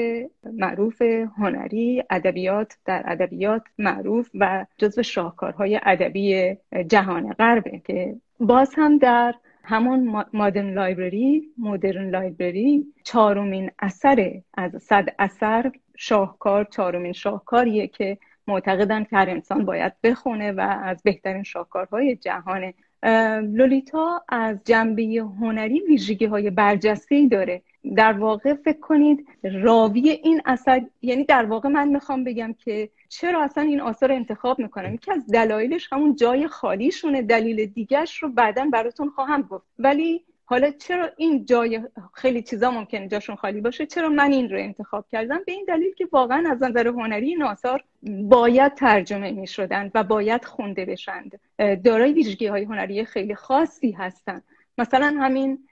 معروف 0.43 1.01
هنری 1.37 2.03
ادبیات 2.09 2.77
در 2.85 3.03
ادبیات 3.05 3.63
معروف 3.77 4.29
و 4.33 4.65
جزو 4.77 5.03
شاهکارهای 5.03 5.79
ادبی 5.83 6.55
جهان 6.87 7.33
غربه 7.33 7.81
که 7.85 8.15
باز 8.39 8.73
هم 8.77 8.97
در 8.97 9.35
همون 9.63 10.25
مادرن 10.33 10.73
لایبرری 10.73 11.53
مدرن 11.57 12.09
لایبرری 12.09 12.85
چهارمین 13.03 13.71
اثر 13.79 14.41
از 14.53 14.83
صد 14.83 15.05
اثر 15.19 15.71
شاهکار 15.97 16.63
چهارمین 16.63 17.13
شاهکاریه 17.13 17.87
که 17.87 18.17
معتقدن 18.47 19.03
که 19.03 19.15
هر 19.15 19.29
انسان 19.29 19.65
باید 19.65 19.93
بخونه 20.03 20.51
و 20.51 20.59
از 20.83 21.03
بهترین 21.03 21.43
شاهکارهای 21.43 22.15
جهانه 22.15 22.73
لولیتا 23.41 24.23
از 24.29 24.57
جنبه 24.65 25.03
هنری 25.39 25.79
ویژگی 25.79 26.25
های 26.25 26.49
برجسته 26.49 27.27
داره. 27.27 27.61
در 27.95 28.13
واقع 28.13 28.53
فکر 28.53 28.79
کنید 28.79 29.27
راوی 29.43 30.09
این 30.09 30.41
اثر 30.45 30.81
یعنی 31.01 31.23
در 31.23 31.45
واقع 31.45 31.69
من 31.69 31.87
می‌خوام 31.87 32.23
بگم 32.23 32.53
که 32.53 32.89
چرا 33.09 33.43
اصلا 33.43 33.63
این 33.63 33.81
آثار 33.81 34.11
انتخاب 34.11 34.59
می‌کنم؟ 34.59 34.93
یکی 34.93 35.11
از 35.11 35.27
دلایلش 35.27 35.87
همون 35.91 36.15
جای 36.15 36.47
خالیشونه 36.47 37.21
دلیل 37.21 37.65
دیگرش 37.65 38.23
رو 38.23 38.29
بعدا 38.29 38.65
براتون 38.73 39.09
خواهم 39.09 39.41
گفت. 39.41 39.65
ولی 39.79 40.25
حالا 40.47 40.71
چرا 40.71 41.09
این 41.17 41.45
جای 41.45 41.81
خیلی 42.13 42.41
چیزا 42.41 42.71
ممکنه 42.71 43.07
جاشون 43.07 43.35
خالی 43.35 43.61
باشه؟ 43.61 43.85
چرا 43.85 44.09
من 44.09 44.31
این 44.31 44.49
رو 44.49 44.59
انتخاب 44.59 45.05
کردم؟ 45.11 45.39
به 45.45 45.51
این 45.51 45.65
دلیل 45.67 45.93
که 45.93 46.07
واقعا 46.11 46.51
از 46.51 46.63
نظر 46.63 46.87
هنری 46.87 47.29
این 47.29 47.43
آثار 47.43 47.83
باید 48.23 48.73
ترجمه 48.73 49.31
می 49.31 49.47
شدن 49.47 49.91
و 49.95 50.03
باید 50.03 50.45
خونده 50.45 50.85
بشند. 50.85 51.39
دارای 51.83 52.13
ویژگی 52.13 52.47
های 52.47 52.63
هنری 52.63 53.05
خیلی 53.05 53.35
خاصی 53.35 53.91
هستن. 53.91 54.41
مثلا 54.77 55.15
همین 55.19 55.67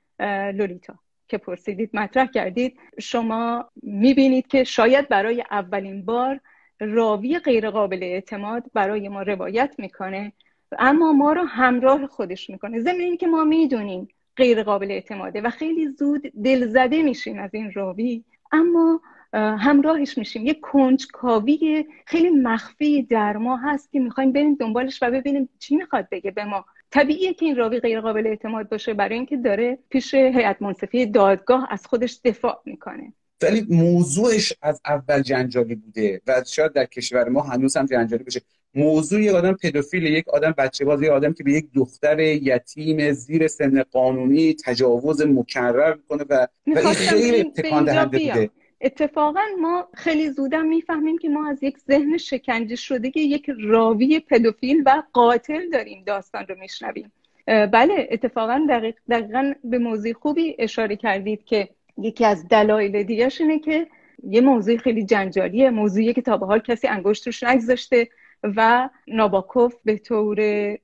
لولیتا 0.53 0.93
که 1.27 1.37
پرسیدید 1.37 1.89
مطرح 1.93 2.25
کردید. 2.25 2.79
شما 2.99 3.69
می‌بینید 3.83 4.47
که 4.47 4.63
شاید 4.63 5.07
برای 5.07 5.43
اولین 5.51 6.05
بار 6.05 6.39
راوی 6.79 7.39
غیرقابل 7.39 8.03
اعتماد 8.03 8.63
برای 8.73 9.09
ما 9.09 9.21
روایت 9.21 9.75
می‌کنه 9.77 10.31
اما 10.79 11.13
ما 11.13 11.33
رو 11.33 11.43
همراه 11.43 12.07
خودش 12.07 12.49
می‌کنه. 12.49 12.79
ضمن 12.79 13.17
که 13.17 13.27
ما 13.27 13.43
می‌دونیم 13.43 14.07
غیر 14.37 14.63
قابل 14.63 14.91
اعتماده 14.91 15.41
و 15.41 15.49
خیلی 15.49 15.87
زود 15.87 16.21
دلزده 16.21 17.03
میشیم 17.03 17.39
از 17.39 17.49
این 17.53 17.71
راوی. 17.71 18.23
اما 18.51 19.01
همراهش 19.33 20.17
میشیم. 20.17 20.45
یه 20.45 20.53
کنجکاوی 20.53 21.85
خیلی 22.05 22.29
مخفی 22.29 23.03
در 23.03 23.37
ما 23.37 23.57
هست 23.57 23.91
که 23.91 23.99
می‌خوایم 23.99 24.31
بریم 24.31 24.55
دنبالش 24.55 25.03
و 25.03 25.11
ببینیم 25.11 25.49
چی 25.59 25.75
می‌خواد 25.75 26.07
بگه 26.11 26.31
به 26.31 26.45
ما. 26.45 26.65
طبیعیه 26.91 27.33
که 27.33 27.45
این 27.45 27.55
راوی 27.55 27.79
غیر 27.79 28.01
قابل 28.01 28.27
اعتماد 28.27 28.69
باشه 28.69 28.93
برای 28.93 29.15
اینکه 29.15 29.37
داره 29.37 29.77
پیش 29.89 30.13
هیئت 30.13 30.61
منصفی 30.61 31.05
دادگاه 31.05 31.67
از 31.69 31.85
خودش 31.87 32.19
دفاع 32.23 32.61
می‌کنه. 32.65 33.13
ولی 33.43 33.65
موضوعش 33.69 34.53
از 34.61 34.81
اول 34.85 35.21
جنجالی 35.21 35.75
بوده 35.75 36.21
و 36.27 36.43
شاید 36.47 36.73
در 36.73 36.85
کشور 36.85 37.29
ما 37.29 37.41
هنوز 37.41 37.77
هم 37.77 37.85
جنجالی 37.85 38.23
بشه 38.23 38.41
موضوع 38.75 39.21
یک 39.21 39.33
آدم 39.33 39.53
پدوفیل 39.53 40.03
یک 40.03 40.29
آدم 40.29 40.51
بچه 40.57 40.85
باز 40.85 41.01
یک 41.01 41.09
آدم 41.09 41.33
که 41.33 41.43
به 41.43 41.51
یک 41.51 41.65
دختر 41.75 42.19
یتیم 42.19 43.11
زیر 43.11 43.47
سن 43.47 43.83
قانونی 43.83 44.55
تجاوز 44.65 45.21
مکرر 45.21 45.93
می‌کنه 45.93 46.25
و, 46.29 46.47
و 46.67 46.77
این 46.77 46.93
خیلی 46.93 47.43
تکان 47.43 47.85
دهنده 47.85 48.19
بوده. 48.19 48.49
اتفاقا 48.81 49.41
ما 49.61 49.87
خیلی 49.93 50.29
زودم 50.29 50.65
می‌فهمیم 50.65 51.17
که 51.17 51.29
ما 51.29 51.49
از 51.49 51.63
یک 51.63 51.77
ذهن 51.77 52.17
شکنجه 52.17 52.75
شده 52.75 53.11
که 53.11 53.19
یک 53.19 53.45
راوی 53.59 54.19
پدوفیل 54.19 54.83
و 54.85 55.03
قاتل 55.13 55.69
داریم 55.69 56.03
داستان 56.05 56.45
رو 56.49 56.55
میشنویم. 56.59 57.11
بله 57.47 58.07
اتفاقا 58.11 58.65
دقیق 58.69 58.95
دقیقا 59.09 59.53
به 59.63 59.77
موضوع 59.77 60.13
خوبی 60.13 60.55
اشاره 60.59 60.95
کردید 60.95 61.45
که 61.45 61.69
یکی 61.97 62.25
از 62.25 62.47
دلایل 62.47 63.03
دیگرش 63.03 63.41
اینه 63.41 63.59
که 63.59 63.87
یه 64.23 64.41
موضوع 64.41 64.77
خیلی 64.77 65.05
جنجالیه 65.05 65.69
موضوعی 65.69 66.13
که 66.13 66.21
تا 66.21 66.37
به 66.37 66.45
حال 66.45 66.59
کسی 66.59 66.87
انگشت 66.87 67.27
روش 67.27 67.43
نگذاشته 67.43 68.09
و 68.43 68.89
ناباکوف 69.07 69.75
به 69.85 69.97
طور 69.97 70.37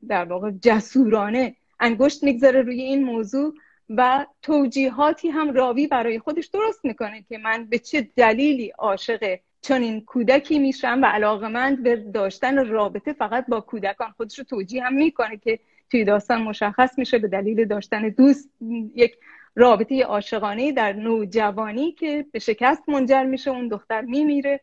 در 0.08 0.25
واقع 0.25 0.51
جسورانه 0.51 1.56
انگشت 1.80 2.24
می‌گذاره 2.24 2.62
روی 2.62 2.82
این 2.82 3.04
موضوع 3.04 3.54
و 3.89 4.25
توجیهاتی 4.42 5.30
هم 5.30 5.54
راوی 5.54 5.88
برای 5.88 6.20
خودش 6.20 6.48
درست 6.48 6.86
می‌کنه 6.86 7.25
که 7.30 7.38
من 7.38 7.66
به 7.66 7.80
چه 7.80 8.10
دلیلی 8.16 8.70
عاشق 8.70 9.39
چون 9.62 9.82
این 9.82 10.01
کودکی 10.01 10.60
میشن 10.60 11.00
و 11.00 11.06
علاقمند 11.06 11.84
به 11.84 11.96
داشتن 11.96 12.66
رابطه 12.66 13.13
فقط 13.13 13.46
با 13.48 13.62
کودکان. 13.62 14.12
خودش 14.12 14.39
رو 14.39 14.46
توجیه 14.46 14.84
هم 14.84 14.94
می‌کنه 14.94 15.38
که 15.38 15.60
توی 15.92 16.04
داستان 16.04 16.42
مشخص 16.42 16.98
میشه 16.98 17.18
به 17.18 17.28
دلیل 17.28 17.66
داشتن 17.66 18.10
دوست 18.10 18.50
یک 18.96 19.18
رابطه 19.60 20.04
عاشقانه 20.04 20.72
در 20.72 20.94
نوجوانی 20.94 21.92
که 21.92 22.25
به 22.32 22.39
شکست 22.39 22.89
منجر 22.89 23.24
میشه 23.24 23.51
اون 23.51 23.68
دختر 23.68 24.01
میمیره 24.01 24.60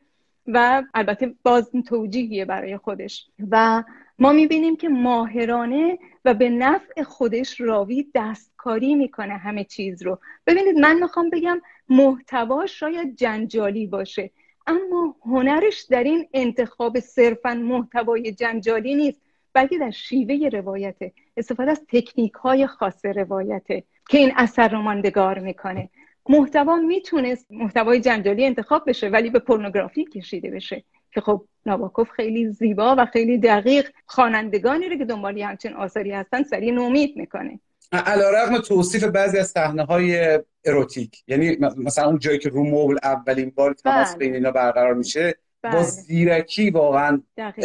و 0.46 0.82
البته 0.94 1.34
باز 1.42 1.70
توجیهیه 1.88 2.44
برای 2.44 2.76
خودش. 2.76 3.26
و 3.50 3.82
ما 4.18 4.32
می‌بینیم 4.32 4.76
که 4.76 4.88
ماهرانه 4.88 5.98
و 6.24 6.34
به 6.34 6.48
نفع 6.48 7.02
خودش 7.02 7.60
راوی 7.60 8.06
دستکاری 8.14 8.94
می‌کنه 8.94 9.36
همه 9.36 9.64
چیز 9.64 10.02
رو. 10.02 10.18
ببینید 10.46 10.78
من 10.78 11.00
می‌خوام 11.00 11.30
بگم 11.30 11.60
محتوا 11.88 12.66
شاید 12.66 13.16
جنجالی 13.16 13.86
باشه 13.86 14.30
اما 14.66 15.16
هنرش 15.26 15.82
در 15.82 16.02
این 16.04 16.28
انتخاب 16.34 17.00
صرفا 17.00 17.54
محتوای 17.54 18.32
جنجالی 18.32 18.94
نیست 18.94 19.20
بلکه 19.52 19.78
در 19.78 19.90
شیوه 19.90 20.48
روایته. 20.48 21.12
استفاده 21.36 21.70
از 21.70 21.82
تکنیک 21.88 22.32
های 22.32 22.66
خاص 22.66 23.04
روایته. 23.04 23.84
که 24.08 24.18
این 24.18 24.32
اثر 24.36 24.68
رو 24.68 24.82
ماندگار 24.82 25.38
می‌کنه. 25.38 25.90
محتوا 26.28 26.76
می‌تونست 26.76 27.46
محتوای 27.50 28.00
جنجالی 28.00 28.46
انتخاب 28.46 28.82
بشه 28.86 29.08
ولی 29.08 29.30
به 29.30 29.38
پورنوگرافی 29.38 30.04
کشیده 30.04 30.50
بشه. 30.50 30.84
که 31.12 31.20
خب 31.20 31.44
ناباکوف 31.66 32.10
خیلی 32.10 32.50
زیبا 32.50 32.94
و 32.98 33.06
خیلی 33.06 33.38
دقیق 33.38 33.90
خوانندگانی 34.06 34.88
رو 34.88 34.98
که 34.98 35.04
دنبال 35.04 35.38
همچین 35.38 35.72
آثاری 35.72 36.12
هستن 36.12 36.42
سریع 36.42 36.72
نومید 36.72 37.16
می‌کنه. 37.16 37.60
علیرغم 37.92 38.58
توصیف 38.58 39.04
بعضی 39.04 39.38
از 39.38 39.46
صحنه 39.46 39.84
های 39.84 40.38
اروتیک 40.64 41.22
یعنی 41.28 41.56
مثلا 41.76 42.06
اون 42.06 42.18
جایی 42.18 42.38
که 42.38 42.48
رو 42.48 42.64
مبل 42.64 42.96
اولین 43.02 43.52
بار 43.56 43.72
تماس 43.74 44.08
بله. 44.08 44.18
بین 44.18 44.34
اینا 44.34 44.50
برقرار 44.50 44.94
میشه 44.94 45.34
با 45.72 45.78
بله. 45.78 45.82
زیرکی 45.82 46.70
واقعا 46.70 47.22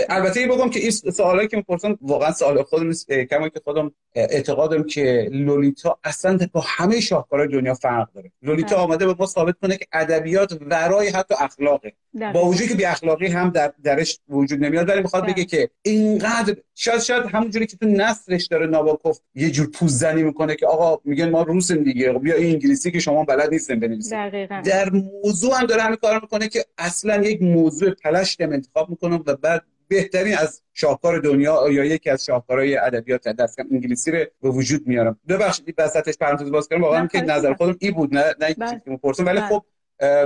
البته 0.10 0.40
این 0.40 0.50
بگم 0.50 0.70
که 0.70 0.80
این 0.80 0.92
سوالایی 0.92 1.48
که 1.48 1.58
می‌پرسم 1.58 1.98
واقعا 2.02 2.32
سوال 2.32 2.64
خودم 2.64 2.88
نیست 2.88 3.12
کما 3.12 3.50
که 3.50 3.62
خودم 3.64 3.92
اعتقادم 4.16 4.84
که 4.84 5.30
لولیتا 5.32 6.00
اصلا 6.04 6.40
با 6.54 6.64
همه 6.68 7.00
شاهکارهای 7.00 7.48
دنیا 7.48 7.74
فرق 7.74 8.12
داره. 8.14 8.32
لولیتا 8.42 8.76
بله. 8.76 8.86
آمده 8.86 9.06
به 9.06 9.16
ما 9.20 9.26
ثابت 9.26 9.56
کنه 9.62 9.78
که 9.78 9.86
ادبیات 9.94 10.58
ورای 10.62 11.10
حتی 11.10 11.36
اخلاقه. 11.40 11.94
با 12.34 12.46
وجودی 12.46 12.70
که 12.70 12.76
بی 12.76 12.86
اخلاقی 12.86 13.28
هم 13.28 13.50
در 13.50 13.74
درش 13.84 14.20
وجود 14.30 14.64
نمیاد 14.64 14.90
ولی 14.90 15.02
می‌خواد 15.02 15.26
بگه 15.26 15.46
که 15.46 15.70
اینقدر 15.82 16.56
شاید 16.76 17.00
شاید 17.00 17.26
همونجوری 17.26 17.66
که 17.66 17.78
تو 17.78 17.86
نصرش 17.86 18.48
داره 18.48 18.68
ناباکوف 18.68 19.20
یه 19.36 19.52
جور 19.52 19.68
پوزنی 19.68 20.24
می‌کنه 20.24 20.56
که 20.56 20.68
آقا 20.68 21.02
میگن 21.06 21.30
ما 21.30 21.42
روسیم 21.42 21.84
دیگه 21.84 22.14
بیا 22.14 22.36
این 22.36 22.54
انگلیسی 22.54 22.92
که 22.92 23.00
شما 23.00 23.24
بلد 23.24 23.50
نیستین 23.52 23.80
بنویسید 23.80 24.48
در 24.64 24.90
موضوع 24.90 25.60
هم 25.60 25.66
داره 25.66 25.82
همین 25.82 25.96
کارو 25.96 26.20
می‌کنه 26.22 26.48
که 26.48 26.66
اصلا 26.78 27.24
یک 27.24 27.42
موضوع 27.42 27.91
پلشتم 27.92 28.52
انتخاب 28.52 28.90
می‌کنم 28.90 29.24
و 29.26 29.36
بعد 29.36 29.64
بهترین 29.88 30.38
از 30.38 30.62
شاهکار 30.74 31.20
دنیا 31.20 31.70
یا 31.72 31.86
یکی 31.86 32.10
از 32.10 32.26
شاهکارهای 32.26 32.78
ادبیات 32.78 33.28
دست 33.28 33.60
انگلیسی 33.60 34.12
رو 34.12 34.26
به 34.42 34.50
وجود 34.50 34.88
میارم. 34.88 35.20
ببخشید 35.28 35.76
وسطش 35.78 36.18
پرانتز 36.18 36.52
باز 36.52 36.68
کردم. 36.68 36.84
واقعا 36.84 37.08
که 37.08 37.22
نظر 37.22 37.54
خودم 37.54 37.76
ای 37.80 37.92
بود 37.92 38.16
نه 38.16 38.24
نه 38.24 38.54
بله. 38.54 38.70
چیزی 38.70 38.98
که 39.16 39.24
ولی 39.24 39.40
بله. 39.40 39.48
خب 39.48 39.64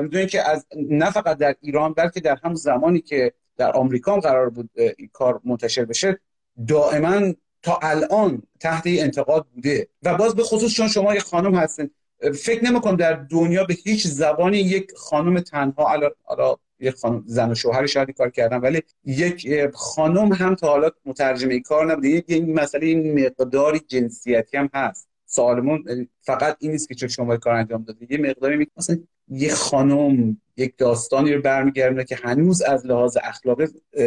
می‌دونید 0.02 0.30
که 0.30 0.50
از 0.50 0.66
نه 0.76 1.12
فقط 1.12 1.38
در 1.38 1.56
ایران 1.62 1.94
بلکه 1.94 2.20
در 2.20 2.38
همون 2.44 2.56
زمانی 2.56 3.02
که 3.02 3.34
در 3.58 3.72
آمریکا 3.72 4.14
هم 4.14 4.20
قرار 4.20 4.50
بود 4.50 4.70
این 4.76 5.10
کار 5.14 5.42
منتشر 5.44 5.86
بشه 5.86 6.20
دائما 6.68 7.34
تا 7.64 7.80
الان 7.82 8.44
تحت 8.60 8.84
انتقاد 8.88 9.46
بوده. 9.56 9.88
و 10.04 10.18
باز 10.18 10.36
به 10.36 10.44
خصوص 10.44 10.74
چون 10.74 10.88
شما 10.88 11.14
یه 11.14 11.20
خانم 11.20 11.56
هستین 11.56 11.90
فکر 12.34 12.66
نمی‌کنم 12.66 12.96
در 12.96 13.14
دنیا 13.14 13.64
به 13.64 13.74
هیچ 13.74 14.08
زبانی 14.08 14.58
یک 14.58 14.92
خانم 14.98 15.40
تنها 15.40 15.94
علا 15.94 16.56
یک 16.86 16.96
خانم 16.96 17.24
زن 17.26 17.52
و 17.52 17.56
شوهر 17.56 17.86
شاید 17.86 18.12
کار 18.12 18.30
کردن 18.30 18.58
ولی 18.58 18.82
یک 19.06 19.48
خانم 19.74 20.34
هم 20.34 20.56
تا 20.56 20.68
حالا 20.68 20.90
مترجمه 21.06 21.60
کار 21.60 21.92
نبوده. 21.92 22.08
یک 22.10 22.32
مسئله 22.32 22.86
این 22.86 23.26
مقداری 23.26 23.80
جنسیتی 23.80 24.58
هم 24.58 24.70
هست. 24.74 25.10
سوالمون 25.26 26.08
فقط 26.22 26.58
این 26.60 26.72
نیست 26.72 26.90
که 26.90 26.96
چون 26.96 27.10
شما 27.10 27.38
کار 27.38 27.54
انجام 27.54 27.84
داده. 27.84 28.08
یه 28.10 28.18
مقداری 28.18 28.68
مثلا 28.78 28.98
یه 29.28 29.54
خانم 29.54 30.38
یک 30.58 30.74
داستانی 30.78 31.34
رو 31.34 31.42
برمیگردونه 31.42 32.04
که 32.04 32.16
هنوز 32.24 32.62
از 32.62 32.86
لحاظ 32.86 33.18
اخلاقی 33.24 33.66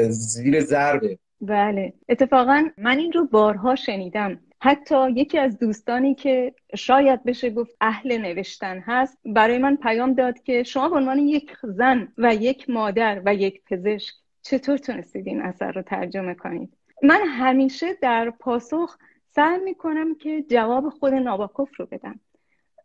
زیر 0.08 0.60
ضربه. 0.60 1.18
بله. 1.40 1.92
اتفاقا 2.08 2.68
من 2.78 2.98
این 2.98 3.12
رو 3.12 3.26
بارها 3.26 3.76
شنیدم. 3.76 4.40
حتی 4.60 5.10
یکی 5.10 5.38
از 5.38 5.58
دوستانی 5.58 6.14
که 6.14 6.54
شاید 6.76 7.24
بشه 7.24 7.50
گفت 7.50 7.76
اهل 7.80 8.18
نوشتن 8.18 8.78
هست 8.78 9.18
برای 9.24 9.58
من 9.58 9.76
پیام 9.76 10.14
داد 10.14 10.42
که 10.42 10.62
شما 10.62 10.88
به 10.88 10.96
عنوان 10.96 11.18
یک 11.18 11.56
زن 11.62 12.12
و 12.18 12.34
یک 12.34 12.70
مادر 12.70 13.22
و 13.24 13.34
یک 13.34 13.62
پزشک 13.64 14.14
چطور 14.42 14.78
تونستید 14.78 15.26
این 15.26 15.42
اثر 15.42 15.72
رو 15.72 15.82
ترجمه 15.82 16.34
کنید؟ 16.34 16.76
من 17.02 17.20
همیشه 17.26 17.94
در 18.02 18.30
پاسخ 18.30 18.98
سعی 19.28 19.58
می‌کنم 19.64 20.14
که 20.14 20.42
جواب 20.42 20.88
خود 20.88 21.14
ناباکوف 21.14 21.76
رو 21.76 21.86
بدم. 21.86 22.20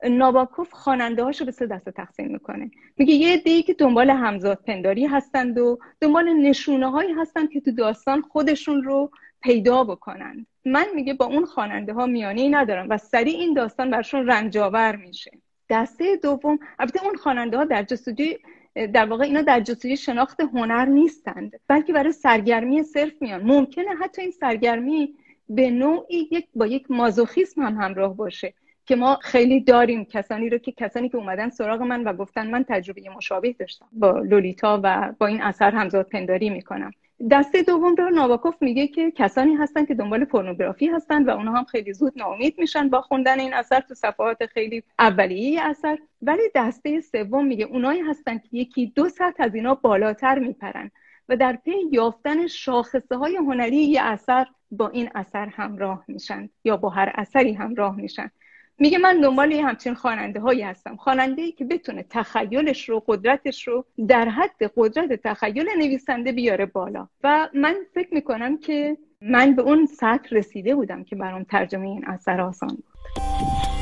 ناباکوف 0.09 0.71
خواننده 0.71 1.23
هاشو 1.23 1.45
به 1.45 1.51
سه 1.51 1.67
دسته 1.67 1.91
تقسیم 1.91 2.31
می‌کنه. 2.31 2.71
میگه 2.97 3.13
یه 3.13 3.33
عده‌ای 3.33 3.63
که 3.63 3.73
دنبال 3.73 4.09
همزاد 4.09 4.63
پنداری 4.67 5.05
هستند 5.05 5.57
و 5.57 5.79
دنبال 6.01 6.33
نشونه 6.33 6.91
هایی 6.91 7.12
هستند 7.12 7.49
که 7.49 7.62
تو 7.62 7.71
داستان 7.71 8.21
خودشون 8.21 8.83
رو 8.83 9.12
پیدا 9.41 9.83
بکنن 9.83 10.45
من 10.65 10.86
میگه 10.95 11.13
با 11.13 11.26
اون 11.26 11.45
خواننده 11.45 11.93
ها 11.93 12.06
میانی 12.06 12.49
ندارم 12.49 12.89
و 12.89 12.97
سریع 12.97 13.39
این 13.39 13.54
داستان 13.54 13.89
برشون 13.89 14.28
رنجاور 14.28 14.95
میشه. 14.95 15.32
دسته 15.69 16.15
دوم 16.15 16.60
البته 16.80 17.06
اون 17.06 17.15
خواننده 17.15 17.58
ها 17.58 17.65
در 17.65 17.84
جستجوی 17.84 18.38
در 18.76 19.06
واقع 19.06 19.23
اینا 19.23 19.41
در 19.41 19.60
جستجوی 19.60 19.97
شناخت 19.97 20.41
هنر 20.41 20.86
نیستند 20.86 21.60
بلکه 21.67 21.93
برای 21.93 22.12
سرگرمی 22.12 22.84
صرف 22.84 23.21
میان. 23.21 23.41
ممکنه 23.43 23.95
حتی 24.02 24.21
این 24.21 24.32
سرگرمی 24.32 25.13
به 25.49 25.69
نوعی 25.69 26.28
یک 26.32 26.47
با 26.56 26.67
یک 26.67 26.91
مازوخیسم 26.91 27.62
هم 27.62 27.78
همراه 27.82 28.15
باشه 28.15 28.54
که 28.86 28.95
ما 28.95 29.19
خیلی 29.21 29.60
داریم 29.60 30.06
کسانی 30.06 30.49
رو 30.49 30.58
که 30.58 30.71
کسانی 30.71 31.10
که 31.10 31.17
اومدن 31.17 31.49
سراغ 31.49 31.82
من 31.82 32.04
و 32.04 32.13
گفتن 32.13 32.52
من 32.52 32.63
تجربه 32.63 33.10
مشابه 33.15 33.54
داشتم 33.54 33.88
با 33.91 34.19
لولیتا 34.19 34.80
و 34.84 35.13
با 35.19 35.28
این 35.28 35.41
اثر 35.41 35.71
همزاد 35.71 36.10
پنداری 36.10 36.49
می‌کنم. 36.49 36.91
دسته 37.31 37.63
دوم 37.63 37.95
رو 37.95 38.09
ناواکوف 38.09 38.55
میگه 38.62 38.88
که 38.88 39.12
کسانی 39.12 39.55
هستن 39.55 39.86
که 39.86 39.95
دنبال 39.95 40.25
پورنوگرافی 40.25 40.88
هستن 40.88 41.25
و 41.25 41.29
اونها 41.29 41.57
هم 41.57 41.63
خیلی 41.63 41.93
زود 41.93 42.13
ناامید 42.15 42.59
میشن 42.59 42.89
با 42.89 43.01
خوندن 43.01 43.39
این 43.39 43.53
اثر 43.53 43.79
تو 43.79 43.93
صفحات 43.93 44.45
خیلی 44.45 44.83
اولیه 44.99 45.62
اثر. 45.62 45.97
ولی 46.21 46.41
دسته 46.55 47.01
سوم 47.01 47.45
میگه 47.45 47.65
اونایی 47.65 48.01
هستن 48.01 48.38
که 48.38 48.47
یکی 48.51 48.86
دو 48.86 49.09
سطح 49.09 49.43
از 49.43 49.55
اینا 49.55 49.75
بالاتر 49.75 50.39
میپرن 50.39 50.91
و 51.29 51.38
در 51.38 51.55
پی 51.55 51.75
یافتن 51.91 52.47
شاخصه 52.47 53.15
های 53.17 53.36
هنری 53.36 53.77
یه 53.77 54.01
اثر 54.01 54.47
با 54.71 54.89
این 54.89 55.09
اثر 55.15 55.45
همراه 55.45 56.03
میشن 56.07 56.49
یا 56.63 56.77
با 56.77 56.89
هر 56.89 57.12
اثری 57.15 57.53
همراه 57.53 57.95
میشن. 57.95 58.31
میگه 58.79 58.97
من 58.97 59.21
دنبال 59.21 59.51
یه 59.51 59.65
همچین 59.65 59.93
خواننده 59.93 60.39
هایی 60.39 60.62
هستم. 60.62 60.95
خواننده 60.95 61.41
ای 61.41 61.51
که 61.51 61.65
بتونه 61.65 62.05
تخیلش 62.09 62.89
رو 62.89 63.03
قدرتش 63.07 63.67
رو 63.67 63.86
در 64.07 64.29
حد 64.29 64.71
قدرت 64.77 65.21
تخیل 65.23 65.69
نویسنده 65.77 66.31
بیاره 66.31 66.65
بالا. 66.65 67.07
و 67.23 67.49
من 67.53 67.75
فکر 67.93 68.13
می‌کنم 68.13 68.57
که 68.57 68.97
من 69.21 69.55
به 69.55 69.62
اون 69.62 69.86
سطح 69.86 70.29
رسیده 70.31 70.75
بودم 70.75 71.03
که 71.03 71.15
برام 71.15 71.43
ترجمه 71.43 71.88
این 71.88 72.05
اثر 72.05 72.41
آسان 72.41 72.69
بود. 72.69 73.72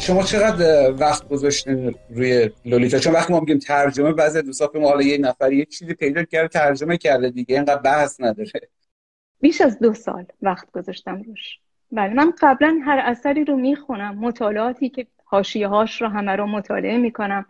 شما 0.00 0.22
چقدر 0.22 0.92
وقت 0.92 1.28
گذاشتین 1.28 1.94
روی 2.10 2.50
لولیتا؟ 2.64 2.98
چون 2.98 3.12
وقتی 3.12 3.32
ما 3.32 3.40
میگیم 3.40 3.58
ترجمه 3.58 4.12
بعضی 4.12 4.42
دوستا 4.42 4.70
ما 4.74 4.88
حالا 4.88 5.02
یه 5.02 5.18
نفر 5.18 5.52
یه 5.52 5.64
چیزی 5.64 5.94
پیدا 5.94 6.24
کرده 6.24 6.48
ترجمه 6.48 6.96
کرده 6.96 7.30
دیگه 7.30 7.54
اینقدر 7.54 7.76
بحث 7.76 8.20
نداره. 8.20 8.50
بیش 9.40 9.60
از 9.60 9.78
دو 9.78 9.94
سال 9.94 10.26
وقت 10.42 10.70
گذاشتم 10.70 11.22
روش. 11.22 11.58
بله 11.92 12.14
من 12.14 12.32
قبلا 12.40 12.80
هر 12.84 13.00
اثری 13.04 13.44
رو 13.44 13.56
می‌خونم 13.56 14.18
مطالعاتی 14.18 14.88
که 14.88 15.06
حاشیه 15.24 15.68
هاش 15.68 16.02
رو 16.02 16.08
همه 16.08 16.36
رو 16.36 16.46
مطالعه 16.46 16.98
می‌کنم. 16.98 17.46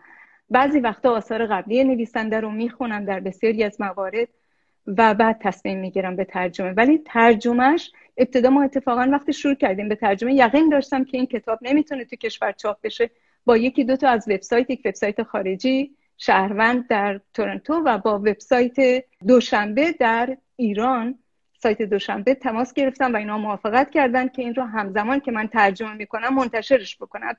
بعضی 0.49 0.79
وقتا 0.79 1.11
آثار 1.11 1.45
قبلی 1.45 1.83
نویسنده 1.83 2.39
رو 2.39 2.51
می‌خونم 2.51 3.05
در 3.05 3.19
بسیاری 3.19 3.63
از 3.63 3.81
موارد 3.81 4.27
و 4.87 5.13
بعد 5.13 5.37
تصمیم 5.41 5.79
می‌گیرم 5.79 6.15
به 6.15 6.25
ترجمه. 6.25 6.71
ولی 6.71 7.01
ترجمهش 7.05 7.91
ابتدا 8.17 8.49
ما 8.49 8.63
اتفاقا 8.63 9.09
وقتی 9.11 9.33
شروع 9.33 9.55
کردیم 9.55 9.89
به 9.89 9.95
ترجمه 9.95 10.33
یقین 10.33 10.69
داشتم 10.69 11.03
که 11.03 11.17
این 11.17 11.25
کتاب 11.25 11.59
نمی‌تونه 11.61 12.05
تو 12.05 12.15
کشور 12.15 12.51
چاپ 12.51 12.77
بشه. 12.83 13.09
با 13.45 13.57
یکی 13.57 13.83
دو 13.83 13.95
تا 13.95 14.09
از 14.09 14.29
وبسایت 14.29 14.69
یک 14.69 14.81
وبسایت 14.85 15.23
خارجی 15.23 15.95
شهروند 16.17 16.87
در 16.87 17.19
تورنتو 17.33 17.73
و 17.73 17.97
با 17.97 18.19
وبسایت 18.19 19.05
دوشنبه 19.27 19.91
در 19.91 20.37
ایران. 20.55 21.19
سایت 21.57 21.81
دوشنبه 21.81 22.35
تماس 22.35 22.73
گرفتم 22.73 23.13
و 23.13 23.17
اینا 23.17 23.37
موافقت 23.37 23.91
کردن 23.91 24.27
که 24.27 24.41
این 24.41 24.55
رو 24.55 24.63
همزمان 24.63 25.19
که 25.19 25.31
من 25.31 25.47
ترجمه 25.47 25.93
می‌کنم 25.93 26.33
منتشرش 26.33 26.97
بکنم. 26.97 27.33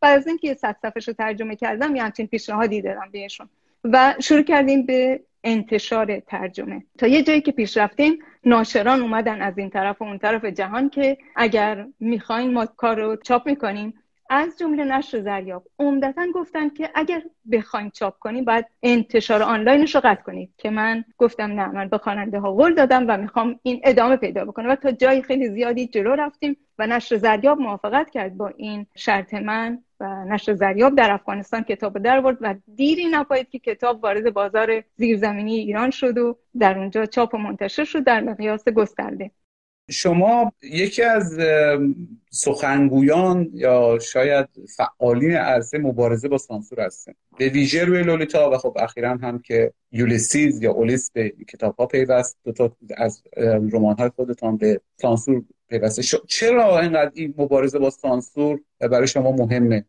بعد 0.00 0.18
از 0.18 0.26
اینکه 0.26 0.54
صد 0.54 0.76
صفحه 0.82 1.02
رو 1.06 1.12
ترجمه 1.12 1.56
کردم 1.56 1.96
یه 1.96 2.02
همچین 2.02 2.26
پیشنهادی 2.26 2.82
دادم 2.82 3.08
بهشون. 3.12 3.48
و 3.84 4.14
شروع 4.20 4.42
کردیم 4.42 4.86
به 4.86 5.20
انتشار 5.44 6.20
ترجمه. 6.20 6.84
تا 6.98 7.06
یه 7.06 7.22
جایی 7.22 7.40
که 7.40 7.52
پیش 7.52 7.76
رفتیم 7.76 8.18
ناشران 8.44 9.00
اومدن 9.00 9.42
از 9.42 9.58
این 9.58 9.70
طرف 9.70 10.02
و 10.02 10.04
اون 10.04 10.18
طرف 10.18 10.44
جهان 10.44 10.90
که 10.90 11.18
اگر 11.36 11.86
می‌خواین 12.00 12.52
ما 12.52 12.66
کار 12.66 13.00
رو 13.00 13.16
چاپ 13.16 13.48
می‌کنیم. 13.48 13.94
از 14.30 14.58
جمله 14.58 14.84
نشر 14.84 15.20
زریاب. 15.20 15.64
عمدتا 15.78 16.26
گفتن 16.34 16.68
که 16.68 16.90
اگر 16.94 17.22
بخواین 17.52 17.90
چاپ 17.90 18.18
کنیم 18.18 18.44
باید 18.44 18.66
انتشار 18.82 19.42
آنلاینش 19.42 19.94
رو 19.94 20.00
قطع 20.04 20.22
کنید 20.22 20.50
که 20.56 20.70
من 20.70 21.04
گفتم 21.18 21.52
نه 21.60 21.68
من 21.68 21.88
به 21.88 21.98
خواننده 21.98 22.38
ها 22.38 22.52
قول 22.52 22.74
دادم 22.74 23.04
و 23.08 23.16
می‌خوام 23.16 23.60
این 23.62 23.80
ادامه 23.84 24.16
پیدا 24.16 24.44
بکنه 24.44 24.68
و 24.68 24.76
تا 24.76 24.90
جای 24.92 25.22
خیلی 25.22 25.48
زیادی 25.48 25.86
جلو 25.86 26.14
رفتیم 26.14 26.56
و 26.78 26.86
نشر 26.86 27.16
زریاب 27.16 27.60
موافقت 27.60 28.10
کرد 28.10 28.36
با 28.36 28.48
این 28.48 28.86
شرط 28.96 29.34
من. 29.34 29.84
و 30.00 30.24
نشر 30.24 30.54
زریاب 30.54 30.94
در 30.94 31.12
افغانستان 31.12 31.62
کتاب 31.62 31.98
در 31.98 32.20
برد 32.20 32.38
و 32.40 32.54
دیری 32.76 33.06
نپایید 33.10 33.48
که 33.48 33.58
کتاب 33.58 34.04
وارد 34.04 34.34
بازار 34.34 34.84
زیرزمینی 34.96 35.54
ایران 35.54 35.90
شد 35.90 36.18
و 36.18 36.38
در 36.58 36.78
اونجا 36.78 37.06
چاپ 37.06 37.34
و 37.34 37.38
منتشر 37.38 37.84
شد 37.84 38.04
در 38.04 38.20
مقیاس 38.20 38.68
گسترده. 38.68 39.30
شما 39.90 40.52
یکی 40.62 41.02
از 41.02 41.38
سخنگویان 42.30 43.50
یا 43.52 43.98
شاید 43.98 44.48
فعالین 44.76 45.32
عرصه 45.32 45.78
مبارزه 45.78 46.28
با 46.28 46.38
سانسور 46.38 46.80
هستن. 46.80 47.12
به 47.38 47.48
ویژه 47.48 47.84
روی 47.84 48.02
لولیتا 48.02 48.50
و 48.50 48.58
خب 48.58 48.76
اخیرا 48.80 49.10
هم 49.10 49.38
که 49.38 49.72
یولیسیز 49.92 50.62
یا 50.62 50.72
اولیس 50.72 51.10
به 51.10 51.32
کتاب 51.48 51.76
ها 51.76 51.86
پیوست. 51.86 52.38
دو 52.44 52.52
تا 52.52 52.76
از 52.96 53.22
رمان 53.72 53.96
های 53.98 54.08
خودتان 54.08 54.56
به 54.56 54.80
سانسور 54.96 55.44
پیوسته. 55.68 56.18
چرا 56.26 56.80
اینقدر 56.80 57.12
این 57.14 57.34
مبارزه 57.38 57.78
با 57.78 57.90
سانسور 57.90 58.60
برای 58.80 59.06
شما 59.06 59.32
مهمه؟ 59.32 59.84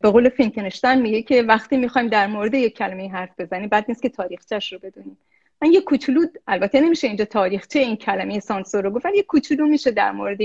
به 0.00 0.10
قول 0.10 0.28
فینکنشتن 0.28 1.00
میگه 1.00 1.22
که 1.22 1.42
وقتی 1.42 1.76
می‌خوایم 1.76 2.08
در 2.08 2.26
مورد 2.26 2.54
یک 2.54 2.76
کلمه 2.76 3.08
حرف 3.08 3.40
بزنیم 3.40 3.68
بعد 3.68 3.84
نیست 3.88 4.02
که 4.02 4.08
تاریخچش 4.08 4.72
رو 4.72 4.78
بدونیم. 4.78 5.18
من 5.62 5.72
یه 5.72 5.80
کوچولو 5.80 6.26
البته 6.46 6.80
نمیشه 6.80 7.06
اینجا 7.06 7.24
تاریخچه 7.24 7.78
این 7.78 7.96
کلمه 7.96 8.40
سانسور 8.40 8.84
رو 8.84 8.90
گفت 8.90 9.06
ولی 9.06 9.16
یه 9.16 9.22
کوچولو 9.22 9.66
میشه 9.66 9.90
در 9.90 10.12
مورد 10.12 10.38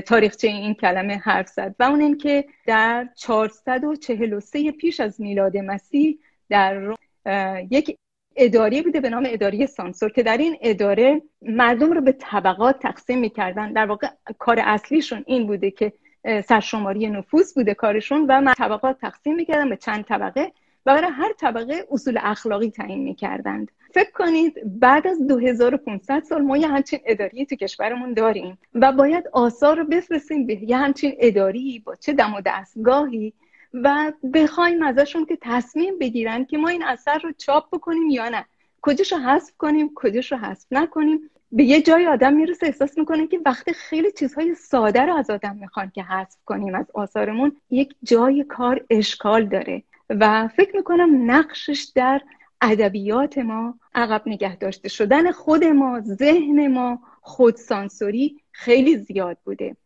تاریخچه 0.00 0.48
این 0.48 0.74
کلمه 0.74 1.16
حرف 1.16 1.48
زد. 1.48 1.74
و 1.78 1.82
اون 1.82 2.00
این 2.00 2.18
که 2.18 2.44
در 2.66 3.08
443 3.16 4.72
پیش 4.72 5.00
از 5.00 5.20
میلاد 5.20 5.56
مسیح 5.56 6.18
در 6.48 6.94
یک 7.70 7.98
اداره 8.38 8.82
بوده 8.82 9.00
به 9.00 9.10
نام 9.10 9.26
اداره 9.26 9.66
سانسور 9.66 10.12
که 10.12 10.22
در 10.22 10.36
این 10.36 10.56
اداره 10.62 11.22
مردم 11.42 11.92
رو 11.92 12.00
به 12.00 12.12
طبقات 12.12 12.78
تقسیم 12.78 13.18
می‌کردن. 13.18 13.72
در 13.72 13.86
واقع 13.86 14.08
کار 14.38 14.60
اصلیشون 14.64 15.24
این 15.26 15.46
بوده 15.46 15.70
که 15.70 15.92
سرشماری 16.48 17.10
نفوس 17.10 17.54
بوده 17.54 17.74
کارشون 17.74 18.26
و 18.26 18.54
طبقات 18.54 18.98
تقسیم 19.00 19.34
می‌کردن 19.34 19.68
به 19.68 19.76
چند 19.76 20.04
طبقه 20.04 20.52
و 20.86 20.94
برای 20.94 21.10
هر 21.10 21.32
طبقه 21.32 21.84
اصول 21.90 22.18
اخلاقی 22.22 22.70
تعیین 22.70 23.02
می‌کردند. 23.02 23.70
فکر 23.94 24.10
کنید 24.10 24.80
بعد 24.80 25.06
از 25.06 25.26
2500 25.26 26.22
سال 26.22 26.42
ما 26.42 26.56
یه 26.56 26.68
همچین 26.68 27.00
اداری 27.06 27.46
تو 27.46 27.56
کشورمون 27.56 28.12
داریم 28.12 28.58
و 28.74 28.92
باید 28.92 29.28
آثار 29.32 29.78
رو 29.78 29.84
بفرستیم 29.84 30.46
به 30.46 30.70
یه 30.70 30.76
همچین 30.76 31.12
اداری 31.18 31.82
با 31.84 31.94
چه 31.94 32.12
دم 32.12 32.34
و 32.34 32.40
دستگاهی 32.46 33.32
و 33.74 34.12
بخوایم 34.34 34.82
ازشون 34.82 35.26
که 35.26 35.38
تصمیم 35.42 35.98
بگیرن 35.98 36.44
که 36.44 36.58
ما 36.58 36.68
این 36.68 36.84
اثر 36.84 37.18
رو 37.18 37.32
چاپ 37.38 37.68
بکنیم 37.72 38.10
یا 38.10 38.28
نه. 38.28 38.44
کجاش 38.82 39.12
رو 39.12 39.18
حذف 39.18 39.52
کنیم 39.58 39.90
کجاش 39.94 40.32
رو 40.32 40.38
حذف 40.38 40.66
نکنیم. 40.70 41.30
به 41.52 41.64
یه 41.64 41.82
جای 41.82 42.06
آدم 42.06 42.32
می‌رسه 42.32 42.66
احساس 42.66 42.98
می‌کنه 42.98 43.26
که 43.26 43.40
وقتی 43.46 43.72
خیلی 43.72 44.12
چیزهای 44.12 44.54
ساده 44.54 45.02
رو 45.02 45.14
از 45.14 45.30
آدم 45.30 45.56
می‌خوان 45.56 45.90
که 45.94 46.02
حذف 46.02 46.36
کنیم 46.44 46.74
از 46.74 46.86
آثارمون 46.94 47.56
یک 47.70 47.94
جای 48.02 48.44
کار 48.44 48.84
اشکال 48.90 49.46
داره. 49.46 49.82
و 50.10 50.48
فکر 50.48 50.76
می‌کنم 50.76 51.30
نقشش 51.30 51.88
در 51.94 52.20
ادبیات 52.60 53.38
ما 53.38 53.74
عقب 53.94 54.22
نگه 54.26 54.56
داشته 54.56 54.88
شدن 54.88 55.30
خود 55.30 55.64
ما 55.64 56.00
ذهن 56.00 56.68
ما 56.68 56.98
خودسانسوری 57.20 58.40
خیلی 58.52 58.96
زیاد 58.96 59.38
بوده. 59.44 59.76